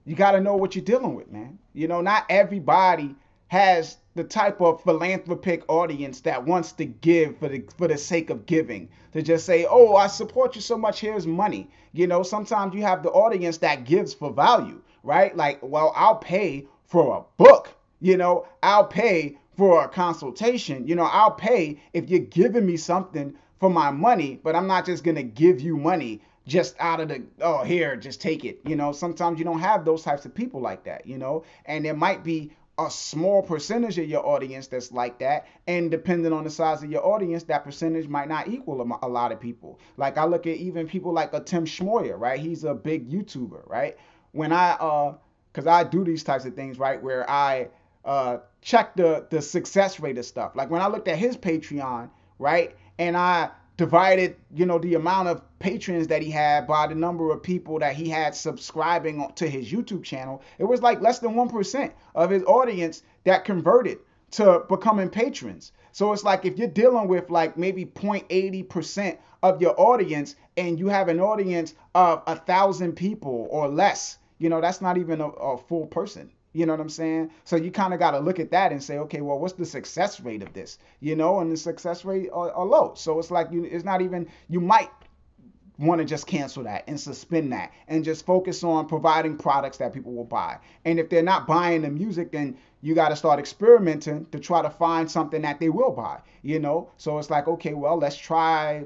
You 0.04 0.14
got 0.16 0.32
to 0.32 0.40
know 0.40 0.56
what 0.56 0.74
you're 0.74 0.84
dealing 0.84 1.14
with, 1.14 1.30
man. 1.30 1.58
You 1.72 1.86
know, 1.86 2.00
not 2.00 2.26
everybody 2.28 3.14
has 3.48 3.98
the 4.16 4.24
type 4.24 4.60
of 4.60 4.82
philanthropic 4.82 5.62
audience 5.68 6.20
that 6.22 6.44
wants 6.44 6.72
to 6.72 6.84
give 6.84 7.38
for 7.38 7.48
the 7.48 7.64
for 7.78 7.86
the 7.86 7.96
sake 7.96 8.28
of 8.30 8.44
giving. 8.46 8.88
To 9.12 9.22
just 9.22 9.46
say 9.46 9.66
oh 9.68 9.94
i 9.94 10.06
support 10.08 10.54
you 10.54 10.60
so 10.60 10.76
much 10.76 11.00
here's 11.00 11.26
money. 11.26 11.70
You 11.92 12.06
know 12.06 12.22
sometimes 12.22 12.74
you 12.74 12.82
have 12.82 13.02
the 13.02 13.10
audience 13.10 13.58
that 13.58 13.84
gives 13.84 14.12
for 14.14 14.32
value 14.32 14.80
right? 15.02 15.36
Like 15.36 15.60
well 15.62 15.92
i'll 15.96 16.16
pay 16.16 16.66
for 16.86 17.18
a 17.18 17.42
book 17.42 17.74
you 18.00 18.16
know? 18.16 18.46
I'll 18.62 18.86
pay 18.86 19.38
for 19.56 19.84
a 19.84 19.88
consultation 19.88 20.88
you 20.88 20.96
know? 20.96 21.04
I'll 21.04 21.32
pay 21.32 21.80
if 21.92 22.10
you're 22.10 22.20
giving 22.20 22.66
me 22.66 22.76
something 22.76 23.34
for 23.60 23.70
my 23.70 23.90
money 23.90 24.40
but 24.42 24.56
i'm 24.56 24.66
not 24.66 24.86
just 24.86 25.04
to 25.04 25.22
give 25.22 25.60
you 25.60 25.76
money 25.76 26.20
just 26.46 26.74
out 26.80 26.98
of 26.98 27.08
the 27.08 27.22
oh 27.42 27.62
here 27.62 27.94
just 27.94 28.20
take 28.20 28.44
it. 28.44 28.58
You 28.66 28.74
know 28.74 28.90
sometimes 28.90 29.38
you 29.38 29.44
don't 29.44 29.60
have 29.60 29.84
those 29.84 30.02
types 30.02 30.24
of 30.24 30.34
people 30.34 30.60
like 30.60 30.82
that 30.84 31.06
you 31.06 31.16
know? 31.16 31.44
And 31.66 31.84
there 31.84 31.94
might 31.94 32.24
be 32.24 32.50
a 32.78 32.90
small 32.90 33.42
percentage 33.42 33.98
of 33.98 34.08
your 34.08 34.26
audience 34.26 34.66
that's 34.66 34.92
like 34.92 35.18
that. 35.18 35.46
And 35.66 35.90
depending 35.90 36.32
on 36.32 36.44
the 36.44 36.50
size 36.50 36.82
of 36.82 36.90
your 36.90 37.04
audience 37.06 37.42
that 37.44 37.64
percentage 37.64 38.08
might 38.08 38.28
not 38.28 38.48
equal 38.48 38.80
a, 38.80 39.06
a 39.06 39.08
lot 39.08 39.32
of 39.32 39.40
people. 39.40 39.78
Like 39.96 40.16
i 40.18 40.24
look 40.24 40.46
at 40.46 40.56
even 40.56 40.86
people 40.88 41.12
like 41.12 41.32
a 41.34 41.40
tim 41.40 41.64
schmoyer 41.66 42.18
right? 42.18 42.40
He's 42.40 42.64
a 42.64 42.74
big 42.74 43.10
youtuber 43.10 43.68
right? 43.68 43.96
When 44.32 44.52
i 44.52 44.70
uh 44.72 45.14
because 45.52 45.66
i 45.66 45.84
do 45.84 46.04
these 46.04 46.22
types 46.22 46.44
of 46.44 46.54
things 46.54 46.78
right 46.78 47.02
where 47.02 47.28
i 47.28 47.68
uh 48.04 48.38
check 48.62 48.94
the 48.96 49.26
the 49.30 49.42
success 49.42 50.00
rate 50.00 50.18
of 50.18 50.24
stuff. 50.24 50.52
Like 50.54 50.70
when 50.70 50.80
i 50.80 50.86
looked 50.86 51.08
at 51.08 51.18
his 51.18 51.36
patreon 51.36 52.10
right 52.38 52.76
and 52.98 53.16
i 53.16 53.50
divided, 53.80 54.36
you 54.54 54.66
know, 54.66 54.78
the 54.78 54.92
amount 54.92 55.26
of 55.26 55.40
patrons 55.58 56.06
that 56.08 56.20
he 56.20 56.30
had 56.30 56.66
by 56.66 56.86
the 56.86 56.94
number 56.94 57.30
of 57.30 57.42
people 57.42 57.78
that 57.78 57.96
he 57.96 58.10
had 58.10 58.34
subscribing 58.34 59.26
to 59.36 59.48
his 59.48 59.72
YouTube 59.72 60.04
channel, 60.04 60.42
it 60.58 60.64
was 60.64 60.82
like 60.82 61.00
less 61.00 61.20
than 61.20 61.32
1% 61.32 61.90
of 62.14 62.28
his 62.28 62.42
audience 62.42 63.02
that 63.24 63.46
converted 63.46 63.96
to 64.32 64.62
becoming 64.68 65.08
patrons. 65.08 65.72
So 65.92 66.12
it's 66.12 66.24
like 66.24 66.44
if 66.44 66.58
you're 66.58 66.68
dealing 66.68 67.08
with 67.08 67.30
like 67.30 67.56
maybe 67.56 67.86
0.80% 67.86 69.16
of 69.42 69.62
your 69.62 69.74
audience 69.80 70.36
and 70.58 70.78
you 70.78 70.88
have 70.88 71.08
an 71.08 71.18
audience 71.18 71.72
of 71.94 72.22
a 72.26 72.36
thousand 72.36 72.96
people 72.96 73.48
or 73.50 73.66
less, 73.66 74.18
you 74.36 74.50
know, 74.50 74.60
that's 74.60 74.82
not 74.82 74.98
even 74.98 75.22
a, 75.22 75.28
a 75.28 75.56
full 75.56 75.86
person. 75.86 76.30
You 76.52 76.66
know 76.66 76.72
what 76.72 76.80
I'm 76.80 76.88
saying? 76.88 77.30
So 77.44 77.56
you 77.56 77.70
kind 77.70 77.94
of 77.94 78.00
got 78.00 78.10
to 78.12 78.18
look 78.18 78.40
at 78.40 78.50
that 78.50 78.72
and 78.72 78.82
say, 78.82 78.98
okay, 78.98 79.20
well, 79.20 79.38
what's 79.38 79.54
the 79.54 79.64
success 79.64 80.20
rate 80.20 80.42
of 80.42 80.52
this? 80.52 80.78
You 81.00 81.14
know, 81.14 81.40
and 81.40 81.50
the 81.50 81.56
success 81.56 82.04
rate 82.04 82.28
are, 82.32 82.50
are 82.50 82.66
low. 82.66 82.94
So 82.96 83.18
it's 83.18 83.30
like 83.30 83.52
you, 83.52 83.64
it's 83.64 83.84
not 83.84 84.02
even. 84.02 84.28
You 84.48 84.60
might 84.60 84.90
want 85.78 85.98
to 85.98 86.04
just 86.04 86.26
cancel 86.26 86.64
that 86.64 86.84
and 86.86 87.00
suspend 87.00 87.52
that 87.52 87.72
and 87.88 88.04
just 88.04 88.26
focus 88.26 88.62
on 88.62 88.86
providing 88.86 89.36
products 89.36 89.78
that 89.78 89.94
people 89.94 90.12
will 90.12 90.24
buy. 90.24 90.58
And 90.84 90.98
if 90.98 91.08
they're 91.08 91.22
not 91.22 91.46
buying 91.46 91.82
the 91.82 91.90
music, 91.90 92.32
then 92.32 92.58
you 92.82 92.94
got 92.94 93.08
to 93.10 93.16
start 93.16 93.38
experimenting 93.38 94.26
to 94.26 94.38
try 94.38 94.60
to 94.60 94.70
find 94.70 95.10
something 95.10 95.40
that 95.42 95.58
they 95.58 95.70
will 95.70 95.92
buy. 95.92 96.20
You 96.42 96.58
know, 96.58 96.90
so 96.96 97.18
it's 97.18 97.30
like, 97.30 97.48
okay, 97.48 97.74
well, 97.74 97.96
let's 97.96 98.16
try 98.16 98.84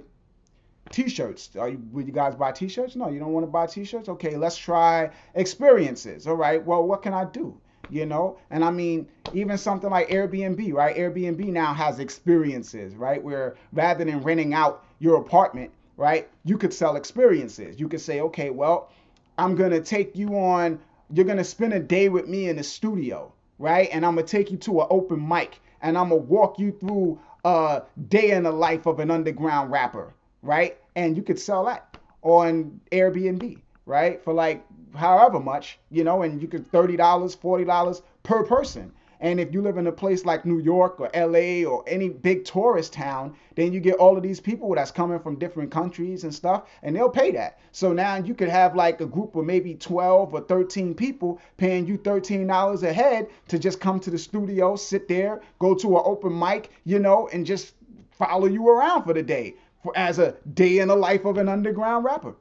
t-shirts. 0.91 1.51
Are 1.57 1.69
you 1.69 1.83
would 1.93 2.07
you 2.07 2.13
guys 2.13 2.35
buy 2.35 2.53
t-shirts? 2.53 2.97
No 2.97 3.09
you 3.09 3.19
don't 3.19 3.33
want 3.33 3.45
to 3.45 3.51
buy 3.51 3.67
t-shirts? 3.67 4.09
Okay 4.09 4.37
let's 4.37 4.57
try 4.57 5.11
experiences 5.35 6.27
all 6.27 6.35
right? 6.35 6.65
Well 6.65 6.85
what 6.85 7.03
can 7.03 7.15
i 7.15 7.25
do 7.25 7.59
you 7.91 8.07
know? 8.07 8.39
And 8.51 8.65
i 8.65 8.71
mean 8.71 9.09
even 9.33 9.59
something 9.59 9.91
like 9.91 10.09
airbnb 10.09 10.73
right? 10.73 10.97
Airbnb 10.97 11.47
now 11.47 11.73
has 11.75 11.99
experiences 11.99 12.95
right? 12.95 13.23
Where 13.23 13.57
rather 13.73 14.05
than 14.05 14.23
renting 14.23 14.55
out 14.55 14.85
your 14.99 15.17
apartment 15.17 15.71
right 15.97 16.29
you 16.45 16.59
could 16.59 16.73
sell 16.73 16.97
experiences. 16.97 17.81
You 17.81 17.89
could 17.89 18.01
say 18.01 18.21
okay 18.21 18.51
well 18.51 18.91
i'm 19.39 19.55
gonna 19.55 19.81
take 19.81 20.17
you 20.17 20.37
on 20.39 20.79
you're 21.13 21.27
gonna 21.27 21.45
spend 21.45 21.73
a 21.73 21.81
day 21.81 22.09
with 22.09 22.29
me 22.29 22.49
in 22.49 22.57
the 22.57 22.65
studio 22.65 23.33
right? 23.59 23.89
And 23.93 24.05
i'm 24.05 24.15
gonna 24.15 24.27
take 24.27 24.51
you 24.51 24.59
to 24.59 24.83
an 24.83 24.87
open 24.91 25.27
mic 25.27 25.61
and 25.81 25.97
i'm 25.97 26.11
gonna 26.11 26.21
walk 26.21 26.59
you 26.59 26.73
through 26.73 27.19
a 27.45 27.83
day 28.09 28.31
in 28.31 28.43
the 28.43 28.53
life 28.53 28.87
of 28.87 29.01
an 29.01 29.11
underground 29.11 29.71
rapper 29.71 30.15
right? 30.45 30.77
And 30.95 31.17
you 31.17 31.23
could 31.23 31.39
sell 31.39 31.65
that 31.65 31.97
on 32.23 32.81
Airbnb, 32.93 33.61
right? 33.87 34.23
For 34.23 34.33
like 34.33 34.65
however 34.95 35.41
much, 35.41 35.79
you 35.91 36.05
know, 36.05 36.23
and 36.23 36.41
you 36.41 36.47
could 36.47 36.71
$30, 36.71 36.97
$40 36.97 38.03
per 38.23 38.45
person. 38.45 38.93
And 39.21 39.41
if 39.41 39.55
you 39.55 39.63
live 39.63 39.79
in 39.79 39.87
a 39.87 39.93
place 39.93 40.27
like 40.27 40.45
New 40.45 40.59
York 40.59 41.01
or 41.01 41.09
LA 41.15 41.67
or 41.67 41.83
any 41.87 42.11
big 42.11 42.45
tourist 42.45 42.93
town, 42.93 43.35
then 43.55 43.73
you 43.73 43.81
get 43.81 43.95
all 43.95 44.19
of 44.19 44.23
these 44.23 44.39
people 44.39 44.75
that's 44.75 44.91
coming 44.91 45.19
from 45.19 45.39
different 45.39 45.71
countries 45.71 46.25
and 46.25 46.35
stuff, 46.35 46.69
and 46.83 46.95
they'll 46.95 47.09
pay 47.09 47.31
that. 47.31 47.59
So 47.73 47.95
now 47.95 48.17
you 48.17 48.35
could 48.35 48.51
have 48.51 48.77
like 48.77 49.01
a 49.01 49.07
group 49.07 49.35
of 49.35 49.47
maybe 49.47 49.77
12 49.77 50.35
or 50.35 50.41
13 50.43 50.95
people 50.95 51.41
paying 51.57 51.87
you 51.87 51.97
$13 51.97 52.83
a 52.83 52.93
head 52.93 53.29
to 53.49 53.59
just 53.59 53.81
come 53.81 53.99
to 54.01 54.11
the 54.11 54.19
studio, 54.19 54.77
sit 54.77 55.09
there, 55.09 55.41
go 55.59 55.75
to 55.75 55.97
an 55.97 56.03
open 56.05 56.39
mic, 56.39 56.71
you 56.85 56.99
know, 56.99 57.29
and 57.33 57.47
just 57.47 57.73
follow 58.11 58.47
you 58.47 58.69
around 58.69 59.05
for 59.05 59.15
the 59.15 59.23
day 59.23 59.55
for 59.85 59.97
as 59.97 60.19
a 60.19 60.35
day 60.55 60.79
in 60.79 60.89
the 60.89 60.97
life 60.97 61.27
of 61.27 61.37
an 61.37 61.47
underground 61.47 62.07
rapper. 62.07 62.35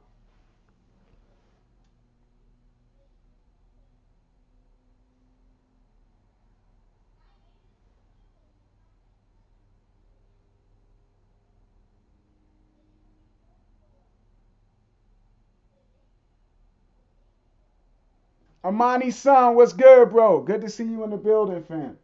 Amani 18.64 19.10
son, 19.10 19.54
what's 19.54 19.74
good, 19.74 20.08
bro? 20.08 20.40
Good 20.40 20.62
to 20.62 20.70
see 20.70 20.84
you 20.84 21.04
in 21.04 21.10
the 21.10 21.18
building, 21.18 21.62
fam. 21.64 21.98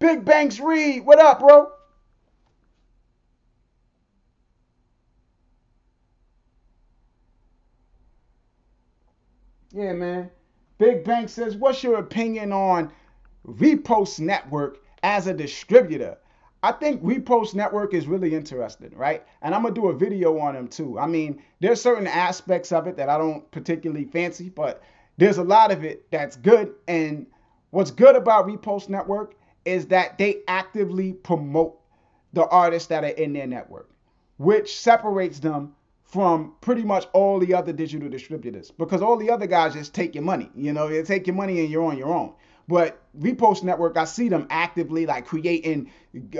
Big 0.00 0.24
Banks 0.24 0.58
Reed, 0.58 1.06
what 1.06 1.20
up, 1.20 1.38
bro? 1.38 1.70
Yeah, 9.74 9.92
man. 9.92 10.30
Big 10.78 11.04
Bank 11.04 11.28
says, 11.28 11.56
what's 11.56 11.82
your 11.82 11.98
opinion 11.98 12.52
on 12.52 12.92
Repost 13.46 14.20
Network 14.20 14.78
as 15.02 15.26
a 15.26 15.34
distributor? 15.34 16.16
I 16.62 16.72
think 16.72 17.02
Repost 17.02 17.54
Network 17.54 17.92
is 17.92 18.06
really 18.06 18.34
interesting, 18.34 18.92
right? 18.94 19.26
And 19.42 19.54
I'm 19.54 19.62
gonna 19.62 19.74
do 19.74 19.88
a 19.88 19.92
video 19.92 20.38
on 20.38 20.54
them 20.54 20.68
too. 20.68 20.98
I 20.98 21.06
mean, 21.06 21.42
there's 21.60 21.82
certain 21.82 22.06
aspects 22.06 22.72
of 22.72 22.86
it 22.86 22.96
that 22.96 23.08
I 23.08 23.18
don't 23.18 23.50
particularly 23.50 24.04
fancy, 24.04 24.48
but 24.48 24.82
there's 25.16 25.38
a 25.38 25.44
lot 25.44 25.72
of 25.72 25.84
it 25.84 26.08
that's 26.10 26.36
good. 26.36 26.72
And 26.86 27.26
what's 27.70 27.90
good 27.90 28.14
about 28.16 28.46
Repost 28.46 28.88
Network 28.88 29.34
is 29.64 29.86
that 29.88 30.18
they 30.18 30.42
actively 30.46 31.12
promote 31.12 31.80
the 32.32 32.46
artists 32.46 32.88
that 32.88 33.04
are 33.04 33.08
in 33.08 33.32
their 33.32 33.46
network, 33.46 33.90
which 34.38 34.78
separates 34.78 35.40
them 35.40 35.74
from 36.14 36.52
pretty 36.60 36.84
much 36.84 37.08
all 37.12 37.40
the 37.40 37.52
other 37.52 37.72
digital 37.72 38.08
distributors 38.08 38.70
because 38.70 39.02
all 39.02 39.16
the 39.16 39.28
other 39.28 39.48
guys 39.48 39.72
just 39.72 39.92
take 39.92 40.14
your 40.14 40.22
money. 40.22 40.48
You 40.54 40.72
know, 40.72 40.88
they 40.88 41.02
take 41.02 41.26
your 41.26 41.34
money 41.34 41.58
and 41.58 41.68
you're 41.68 41.82
on 41.84 41.98
your 41.98 42.14
own. 42.14 42.34
But 42.68 43.02
Repost 43.18 43.64
Network, 43.64 43.96
I 43.96 44.04
see 44.04 44.28
them 44.28 44.46
actively 44.48 45.06
like 45.06 45.26
creating 45.26 45.90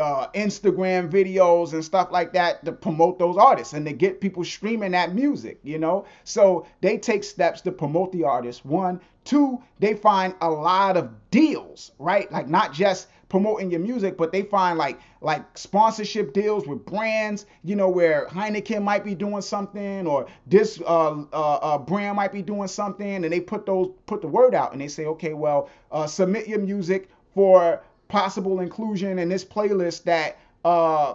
uh, 0.01 0.29
Instagram 0.29 1.11
videos 1.11 1.73
and 1.73 1.85
stuff 1.85 2.13
like 2.13 2.33
that 2.35 2.65
to 2.65 2.73
promote 2.73 3.19
those 3.19 3.37
artists 3.37 3.75
and 3.75 3.85
to 3.87 3.93
get 3.93 4.21
people 4.21 4.45
streaming 4.45 4.93
that 4.93 5.13
music, 5.13 5.59
you 5.65 5.81
know? 5.81 6.07
So 6.23 6.67
they 6.81 6.97
take 6.97 7.25
steps 7.25 7.61
to 7.63 7.73
promote 7.73 8.13
the 8.13 8.23
artists. 8.23 8.65
One, 8.65 9.01
two, 9.25 9.63
they 9.79 9.95
find 9.95 10.35
a 10.41 10.51
lot 10.51 10.97
of 10.97 11.11
deals, 11.31 11.93
right? 11.99 12.31
Like 12.31 12.49
not 12.49 12.73
just 12.73 13.09
promoting 13.29 13.71
your 13.71 13.81
music, 13.81 14.17
but 14.17 14.31
they 14.31 14.43
find 14.43 14.79
like 14.79 15.01
like 15.21 15.59
sponsorship 15.59 16.33
deals 16.33 16.67
with 16.67 16.85
brands, 16.87 17.47
you 17.65 17.75
know, 17.75 17.89
where 17.89 18.29
Heineken 18.29 18.83
might 18.83 19.05
be 19.05 19.15
doing 19.15 19.43
something 19.43 20.07
or 20.07 20.27
this 20.47 20.81
uh, 20.87 21.25
uh, 21.33 21.55
uh, 21.55 21.79
brand 21.79 22.17
might 22.17 22.33
be 22.33 22.43
doing 22.43 22.69
something, 22.69 23.25
and 23.25 23.33
they 23.33 23.41
put 23.41 23.67
those 23.67 23.91
put 24.07 24.21
the 24.21 24.29
word 24.29 24.55
out 24.55 24.73
and 24.73 24.81
they 24.81 24.89
say, 24.89 25.07
okay, 25.07 25.35
well, 25.35 25.69
uh, 25.91 26.07
submit 26.07 26.47
your 26.47 26.61
music 26.61 27.09
for 27.35 27.83
possible 28.09 28.61
inclusion 28.61 29.19
in 29.19 29.29
this 29.29 29.45
playlist 29.45 30.05
that 30.05 30.39
uh 30.65 31.15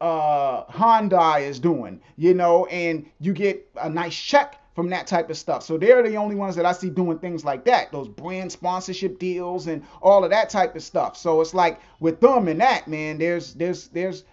uh 0.00 0.64
Hyundai 0.66 1.42
is 1.42 1.58
doing, 1.58 2.00
you 2.16 2.34
know, 2.34 2.66
and 2.66 3.06
you 3.20 3.32
get 3.32 3.68
a 3.80 3.90
nice 3.90 4.16
check 4.18 4.59
from 4.74 4.88
that 4.90 5.06
type 5.06 5.30
of 5.30 5.36
stuff. 5.36 5.62
So 5.62 5.76
they're 5.76 6.02
the 6.02 6.16
only 6.16 6.36
ones 6.36 6.56
that 6.56 6.66
I 6.66 6.72
see 6.72 6.90
doing 6.90 7.18
things 7.18 7.44
like 7.44 7.64
that, 7.64 7.92
those 7.92 8.08
brand 8.08 8.52
sponsorship 8.52 9.18
deals 9.18 9.66
and 9.66 9.84
all 10.00 10.24
of 10.24 10.30
that 10.30 10.50
type 10.50 10.76
of 10.76 10.82
stuff. 10.82 11.16
So 11.16 11.40
it's 11.40 11.54
like 11.54 11.80
with 11.98 12.20
them 12.20 12.48
and 12.48 12.60
that, 12.60 12.86
man, 12.86 13.18
there's 13.18 13.54
there's 13.54 13.88
there's 13.88 14.24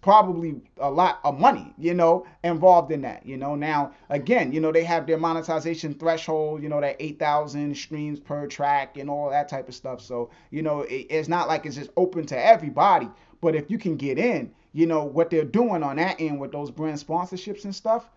probably 0.00 0.60
a 0.78 0.90
lot 0.90 1.20
of 1.24 1.38
money, 1.38 1.74
you 1.78 1.94
know, 1.94 2.26
involved 2.44 2.92
in 2.92 3.02
that, 3.02 3.24
you 3.26 3.36
know. 3.36 3.54
Now, 3.54 3.92
again, 4.08 4.52
you 4.52 4.60
know, 4.60 4.72
they 4.72 4.84
have 4.84 5.06
their 5.06 5.18
monetization 5.18 5.94
threshold, 5.94 6.62
you 6.62 6.68
know, 6.68 6.80
that 6.80 6.96
8,000 6.98 7.76
streams 7.76 8.20
per 8.20 8.46
track 8.46 8.96
and 8.96 9.10
all 9.10 9.30
that 9.30 9.48
type 9.48 9.68
of 9.68 9.74
stuff. 9.74 10.00
So, 10.00 10.30
you 10.50 10.62
know, 10.62 10.82
it, 10.82 11.06
it's 11.10 11.28
not 11.28 11.48
like 11.48 11.66
it's 11.66 11.76
just 11.76 11.90
open 11.96 12.26
to 12.26 12.42
everybody, 12.46 13.08
but 13.40 13.54
if 13.54 13.70
you 13.70 13.78
can 13.78 13.96
get 13.96 14.18
in, 14.18 14.52
you 14.72 14.86
know, 14.86 15.04
what 15.04 15.30
they're 15.30 15.44
doing 15.44 15.82
on 15.82 15.96
that 15.96 16.20
end 16.20 16.40
with 16.40 16.52
those 16.52 16.70
brand 16.70 16.98
sponsorships 16.98 17.64
and 17.64 17.74
stuff, 17.74 18.08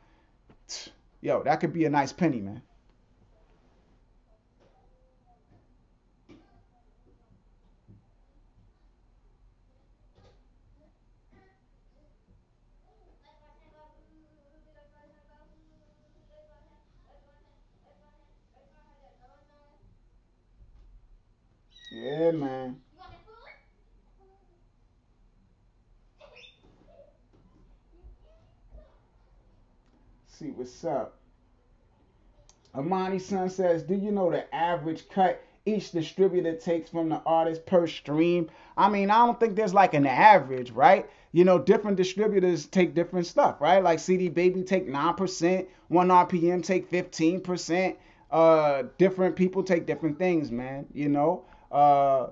yo, 1.21 1.43
that 1.43 1.57
could 1.59 1.73
be 1.73 1.85
a 1.85 1.89
nice 1.89 2.11
penny, 2.13 2.41
man. 2.41 2.61
Yeah, 21.91 22.31
man. 22.31 22.81
See 30.41 30.49
what's 30.49 30.83
up. 30.83 31.17
Amani 32.73 33.19
Sun 33.19 33.49
says, 33.49 33.83
Do 33.83 33.93
you 33.93 34.11
know 34.11 34.31
the 34.31 34.53
average 34.53 35.07
cut 35.09 35.43
each 35.65 35.91
distributor 35.91 36.55
takes 36.55 36.89
from 36.89 37.09
the 37.09 37.21
artist 37.25 37.65
per 37.67 37.85
stream? 37.85 38.49
I 38.75 38.89
mean, 38.89 39.11
I 39.11 39.25
don't 39.25 39.39
think 39.39 39.55
there's 39.55 39.73
like 39.73 39.93
an 39.93 40.07
average, 40.07 40.71
right? 40.71 41.07
You 41.31 41.45
know, 41.45 41.59
different 41.59 41.97
distributors 41.97 42.65
take 42.65 42.95
different 42.95 43.27
stuff, 43.27 43.61
right? 43.61 43.83
Like 43.83 43.99
CD 43.99 44.29
Baby 44.29 44.63
take 44.63 44.87
9%, 44.87 45.67
1RPM 45.91 46.63
take 46.63 46.89
15%. 46.89 47.95
Uh, 48.31 48.83
different 48.97 49.35
people 49.35 49.61
take 49.61 49.85
different 49.85 50.17
things, 50.17 50.49
man. 50.51 50.87
You 50.93 51.09
know, 51.09 51.45
uh, 51.71 52.27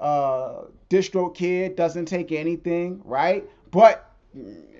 uh, 0.00 0.64
DistroKid 0.90 1.76
doesn't 1.76 2.06
take 2.06 2.30
anything, 2.30 3.00
right? 3.04 3.48
But 3.70 4.13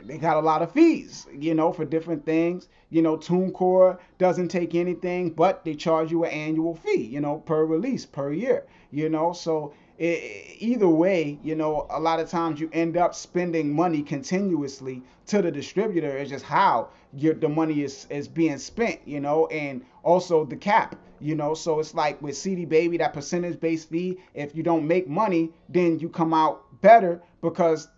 they 0.05 0.19
got 0.19 0.37
a 0.37 0.41
lot 0.41 0.63
of 0.63 0.73
fees, 0.73 1.27
you 1.33 1.55
know, 1.55 1.73
for 1.73 1.85
different 1.85 2.27
things. 2.27 2.69
You 2.91 3.03
know, 3.03 3.17
TuneCore 3.17 3.99
doesn't 4.19 4.49
take 4.49 4.75
anything, 4.75 5.31
but 5.31 5.65
they 5.65 5.75
charge 5.75 6.11
you 6.11 6.25
an 6.25 6.31
annual 6.31 6.75
fee, 6.75 7.03
you 7.03 7.21
know, 7.21 7.39
per 7.39 7.65
release, 7.65 8.05
per 8.05 8.33
year, 8.33 8.67
you 8.91 9.09
know. 9.09 9.33
So 9.33 9.73
it, 9.99 10.57
either 10.59 10.89
way, 10.89 11.39
you 11.43 11.55
know, 11.55 11.87
a 11.91 12.01
lot 12.01 12.21
of 12.21 12.29
times 12.29 12.61
you 12.61 12.69
end 12.73 12.97
up 12.97 13.15
spending 13.15 13.73
money 13.73 14.03
continuously 14.03 15.03
to 15.27 15.41
the 15.41 15.51
distributor. 15.51 16.17
It's 16.17 16.31
just 16.31 16.45
how 16.45 16.89
your 17.17 17.35
the 17.35 17.49
money 17.49 17.83
is 17.83 18.07
is 18.11 18.27
being 18.27 18.59
spent, 18.59 19.01
you 19.07 19.21
know, 19.21 19.47
and 19.47 19.85
also 20.03 20.45
the 20.45 20.57
cap, 20.57 20.97
you 21.21 21.37
know. 21.37 21.55
So 21.55 21.79
it's 21.79 21.95
like 21.95 22.21
with 22.21 22.37
CD 22.37 22.65
Baby, 22.65 22.97
that 22.99 23.13
percentage 23.15 23.61
based 23.61 23.89
fee. 23.89 24.19
If 24.35 24.55
you 24.57 24.63
don't 24.65 24.87
make 24.87 25.09
money, 25.09 25.53
then 25.69 26.01
you 26.01 26.09
come 26.09 26.35
out 26.35 26.81
better 26.83 27.23
because 27.41 27.89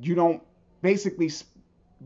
you 0.00 0.14
don't 0.14 0.42
basically 0.84 1.30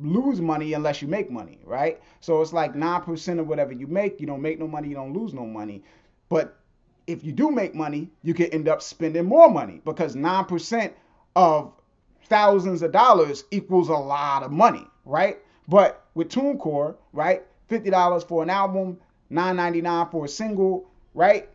lose 0.01 0.41
money 0.41 0.73
unless 0.73 1.03
you 1.03 1.09
make 1.09 1.31
money, 1.33 1.59
right? 1.65 2.01
So 2.21 2.41
it's 2.41 2.53
like 2.53 2.75
9% 2.75 3.41
of 3.41 3.49
whatever 3.49 3.73
you 3.73 3.89
make, 3.89 4.21
you 4.21 4.27
don't 4.29 4.41
make 4.41 4.61
no 4.61 4.69
money, 4.69 4.89
you 4.89 4.95
don't 4.95 5.13
lose 5.13 5.35
no 5.35 5.45
money. 5.45 5.83
But 6.29 6.57
if 7.09 7.25
you 7.25 7.33
do 7.33 7.51
make 7.51 7.75
money, 7.75 8.13
you 8.23 8.35
can 8.35 8.47
end 8.47 8.69
up 8.69 8.81
spending 8.81 9.25
more 9.25 9.51
money 9.51 9.81
because 9.85 10.15
9% 10.15 10.93
of 11.35 11.73
thousands 12.27 12.83
of 12.83 12.93
dollars 12.93 13.45
equals 13.51 13.89
a 13.89 13.95
lot 13.95 14.45
of 14.45 14.53
money, 14.53 14.87
right? 15.05 15.39
But 15.67 16.07
with 16.15 16.29
TuneCore, 16.29 16.95
right, 17.13 17.43
$50 17.69 18.29
for 18.29 18.45
an 18.45 18.51
album, 18.51 18.99
$9.99 19.33 20.13
for 20.13 20.27
a 20.27 20.29
single, 20.29 20.89
right? 21.15 21.49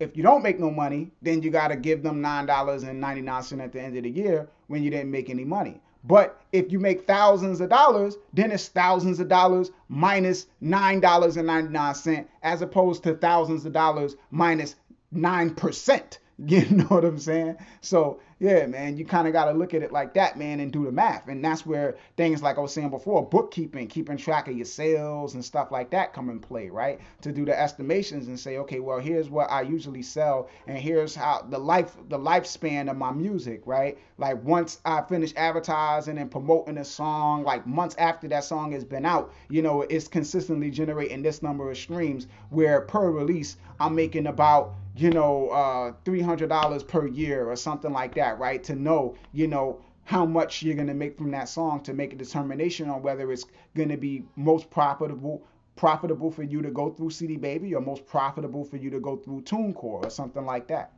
If 0.00 0.16
you 0.16 0.22
don't 0.22 0.42
make 0.42 0.58
no 0.58 0.70
money, 0.70 1.10
then 1.20 1.42
you 1.42 1.50
got 1.50 1.68
to 1.68 1.76
give 1.76 2.02
them 2.02 2.22
$9.99 2.22 3.62
at 3.62 3.72
the 3.72 3.80
end 3.80 3.96
of 3.98 4.04
the 4.04 4.10
year 4.10 4.48
when 4.68 4.82
you 4.82 4.90
didn't 4.90 5.10
make 5.10 5.28
any 5.28 5.44
money. 5.44 5.82
But 6.06 6.40
if 6.52 6.70
you 6.70 6.78
make 6.78 7.06
thousands 7.06 7.60
of 7.60 7.68
dollars, 7.68 8.16
then 8.32 8.52
it's 8.52 8.68
thousands 8.68 9.18
of 9.18 9.28
dollars 9.28 9.70
minus 9.88 10.46
$9.99 10.62 12.26
as 12.42 12.62
opposed 12.62 13.02
to 13.02 13.14
thousands 13.14 13.66
of 13.66 13.72
dollars 13.72 14.16
minus 14.30 14.76
9%. 15.14 16.18
You 16.38 16.66
know 16.68 16.84
what 16.84 17.06
I'm 17.06 17.18
saying? 17.18 17.56
So 17.80 18.20
yeah, 18.38 18.66
man, 18.66 18.98
you 18.98 19.06
kind 19.06 19.26
of 19.26 19.32
got 19.32 19.46
to 19.46 19.52
look 19.52 19.72
at 19.72 19.82
it 19.82 19.92
like 19.92 20.12
that, 20.12 20.36
man, 20.36 20.60
and 20.60 20.70
do 20.70 20.84
the 20.84 20.92
math. 20.92 21.26
And 21.26 21.42
that's 21.42 21.64
where 21.64 21.96
things 22.18 22.42
like 22.42 22.58
I 22.58 22.60
was 22.60 22.72
saying 22.72 22.90
before, 22.90 23.26
bookkeeping, 23.26 23.88
keeping 23.88 24.18
track 24.18 24.46
of 24.48 24.54
your 24.54 24.66
sales 24.66 25.32
and 25.32 25.42
stuff 25.42 25.70
like 25.70 25.88
that 25.90 26.12
come 26.12 26.28
in 26.28 26.38
play, 26.38 26.68
right? 26.68 27.00
To 27.22 27.32
do 27.32 27.46
the 27.46 27.58
estimations 27.58 28.28
and 28.28 28.38
say, 28.38 28.58
okay, 28.58 28.80
well, 28.80 28.98
here's 28.98 29.30
what 29.30 29.50
I 29.50 29.62
usually 29.62 30.02
sell, 30.02 30.50
and 30.66 30.76
here's 30.76 31.14
how 31.14 31.46
the 31.48 31.58
life, 31.58 31.96
the 32.10 32.18
lifespan 32.18 32.90
of 32.90 32.98
my 32.98 33.10
music, 33.10 33.62
right? 33.64 33.96
Like 34.18 34.44
once 34.44 34.80
I 34.84 35.00
finish 35.00 35.32
advertising 35.34 36.18
and 36.18 36.30
promoting 36.30 36.76
a 36.76 36.84
song, 36.84 37.42
like 37.42 37.66
months 37.66 37.96
after 37.96 38.28
that 38.28 38.44
song 38.44 38.72
has 38.72 38.84
been 38.84 39.06
out, 39.06 39.32
you 39.48 39.62
know, 39.62 39.80
it's 39.82 40.08
consistently 40.08 40.70
generating 40.70 41.22
this 41.22 41.42
number 41.42 41.70
of 41.70 41.78
streams. 41.78 42.26
Where 42.50 42.82
per 42.82 43.10
release, 43.10 43.56
I'm 43.80 43.94
making 43.94 44.26
about 44.26 44.74
you 44.96 45.10
know, 45.10 45.50
uh, 45.50 45.92
$300 46.04 46.88
per 46.88 47.06
year 47.06 47.50
or 47.50 47.56
something 47.56 47.92
like 47.92 48.14
that, 48.26 48.38
right? 48.38 48.62
To 48.64 48.74
know, 48.74 49.14
you 49.32 49.46
know, 49.46 49.80
how 50.04 50.26
much 50.26 50.62
you're 50.62 50.74
going 50.74 50.88
to 50.88 50.94
make 50.94 51.16
from 51.16 51.30
that 51.32 51.48
song 51.48 51.82
to 51.84 51.92
make 51.92 52.12
a 52.12 52.16
determination 52.16 52.90
on 52.90 53.02
whether 53.02 53.30
it's 53.32 53.46
going 53.74 53.88
to 53.88 53.96
be 53.96 54.24
most 54.36 54.70
profitable 54.70 55.44
profitable 55.76 56.30
for 56.30 56.42
you 56.42 56.62
to 56.62 56.70
go 56.70 56.88
through 56.90 57.10
CD 57.10 57.36
Baby 57.36 57.74
or 57.74 57.82
most 57.82 58.06
profitable 58.06 58.64
for 58.64 58.78
you 58.78 58.88
to 58.90 58.98
go 58.98 59.16
through 59.16 59.42
TuneCore 59.42 60.06
or 60.06 60.10
something 60.10 60.46
like 60.46 60.68
that. 60.68 60.92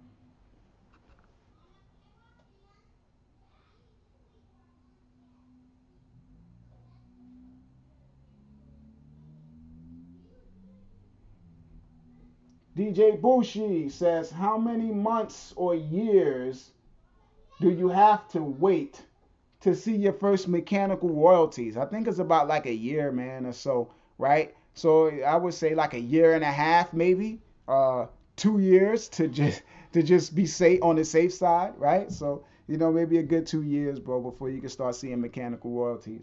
DJ 12.76 13.20
Bushi 13.20 13.88
says, 13.88 14.30
How 14.30 14.56
many 14.56 14.92
months 14.92 15.52
or 15.56 15.74
years 15.74 16.70
do 17.60 17.70
you 17.70 17.88
have 17.88 18.28
to 18.28 18.42
wait 18.42 19.02
to 19.60 19.74
see 19.74 19.96
your 19.96 20.12
first 20.12 20.48
mechanical 20.48 21.08
royalties? 21.10 21.76
I 21.76 21.86
think 21.86 22.08
it's 22.08 22.18
about 22.18 22.48
like 22.48 22.66
a 22.66 22.74
year, 22.74 23.12
man, 23.12 23.46
or 23.46 23.52
so, 23.52 23.90
right? 24.18 24.54
So 24.74 25.08
I 25.22 25.36
would 25.36 25.54
say 25.54 25.74
like 25.74 25.94
a 25.94 26.00
year 26.00 26.34
and 26.34 26.44
a 26.44 26.52
half, 26.52 26.92
maybe, 26.92 27.40
uh, 27.68 28.06
two 28.36 28.60
years 28.60 29.08
to 29.10 29.28
just 29.28 29.62
to 29.92 30.02
just 30.02 30.34
be 30.34 30.46
safe 30.46 30.82
on 30.82 30.96
the 30.96 31.04
safe 31.04 31.32
side, 31.34 31.74
right? 31.78 32.10
So 32.12 32.44
you 32.68 32.76
know 32.78 32.92
maybe 32.92 33.18
a 33.18 33.22
good 33.22 33.46
two 33.46 33.62
years, 33.62 33.98
bro, 34.00 34.20
before 34.20 34.50
you 34.50 34.60
can 34.60 34.70
start 34.70 34.94
seeing 34.96 35.20
mechanical 35.20 35.70
royalties. 35.72 36.22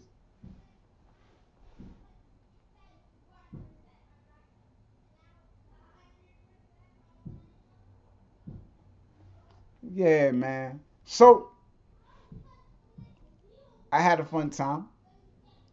Yeah, 9.82 10.32
man. 10.32 10.80
So 11.06 11.50
I 13.92 14.00
had 14.00 14.20
a 14.20 14.24
fun 14.24 14.50
time. 14.50 14.88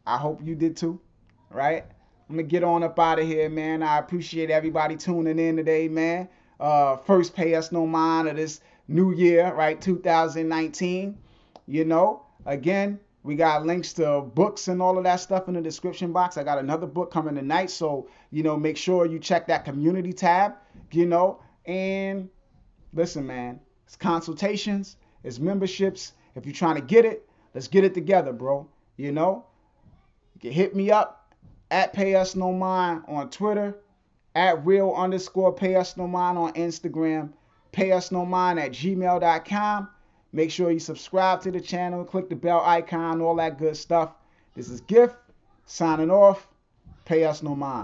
I 0.05 0.17
hope 0.17 0.41
you 0.45 0.55
did 0.55 0.77
too. 0.77 1.01
Right? 1.49 1.83
I'm 2.29 2.35
gonna 2.35 2.43
get 2.47 2.63
on 2.63 2.83
up 2.83 2.97
out 2.97 3.19
of 3.19 3.27
here, 3.27 3.49
man. 3.49 3.83
I 3.83 3.97
appreciate 3.97 4.49
everybody 4.49 4.95
tuning 4.95 5.39
in 5.39 5.57
today, 5.57 5.87
man. 5.87 6.29
Uh, 6.59 6.95
first 6.97 7.35
pay 7.35 7.55
us 7.55 7.71
no 7.71 7.85
mind 7.85 8.29
of 8.29 8.37
this 8.37 8.61
new 8.87 9.11
year, 9.11 9.53
right? 9.53 9.81
2019. 9.81 11.17
You 11.65 11.85
know, 11.85 12.25
again, 12.45 12.99
we 13.23 13.35
got 13.35 13.65
links 13.65 13.93
to 13.93 14.21
books 14.21 14.67
and 14.67 14.81
all 14.81 14.97
of 14.97 15.03
that 15.05 15.19
stuff 15.19 15.47
in 15.47 15.55
the 15.55 15.61
description 15.61 16.13
box. 16.13 16.37
I 16.37 16.43
got 16.43 16.59
another 16.59 16.87
book 16.87 17.11
coming 17.11 17.35
tonight, 17.35 17.71
so 17.71 18.07
you 18.31 18.43
know, 18.43 18.55
make 18.55 18.77
sure 18.77 19.05
you 19.05 19.17
check 19.19 19.47
that 19.47 19.65
community 19.65 20.13
tab. 20.13 20.53
You 20.91 21.07
know, 21.07 21.41
and 21.65 22.29
listen, 22.93 23.25
man. 23.25 23.59
It's 23.85 23.95
consultations, 23.95 24.97
it's 25.23 25.39
memberships. 25.39 26.13
If 26.35 26.45
you're 26.45 26.53
trying 26.53 26.75
to 26.75 26.81
get 26.81 27.05
it, 27.05 27.27
let's 27.53 27.67
get 27.67 27.83
it 27.83 27.93
together, 27.93 28.33
bro. 28.33 28.67
You 28.97 29.11
know, 29.11 29.45
you 30.35 30.41
can 30.41 30.51
hit 30.51 30.75
me 30.75 30.91
up 30.91 31.33
at 31.71 31.93
Pay 31.93 32.15
Us 32.15 32.35
No 32.35 32.51
Mind 32.51 33.03
on 33.07 33.29
Twitter, 33.29 33.75
at 34.35 34.65
real 34.65 34.93
underscore 34.95 35.53
Pay 35.53 35.75
Us 35.75 35.97
No 35.97 36.07
Mind 36.07 36.37
on 36.37 36.53
Instagram, 36.53 37.33
Pay 37.71 37.91
Us 37.91 38.11
No 38.11 38.25
Mind 38.25 38.59
at 38.59 38.71
gmail.com. 38.71 39.89
Make 40.31 40.51
sure 40.51 40.71
you 40.71 40.79
subscribe 40.79 41.41
to 41.41 41.51
the 41.51 41.61
channel, 41.61 42.03
click 42.03 42.29
the 42.29 42.35
bell 42.35 42.61
icon, 42.65 43.21
all 43.21 43.35
that 43.35 43.59
good 43.59 43.77
stuff. 43.77 44.13
This 44.55 44.69
is 44.69 44.81
Gift 44.81 45.15
signing 45.65 46.11
off. 46.11 46.47
Pay 47.05 47.25
Us 47.25 47.43
No 47.43 47.55
Mind. 47.55 47.81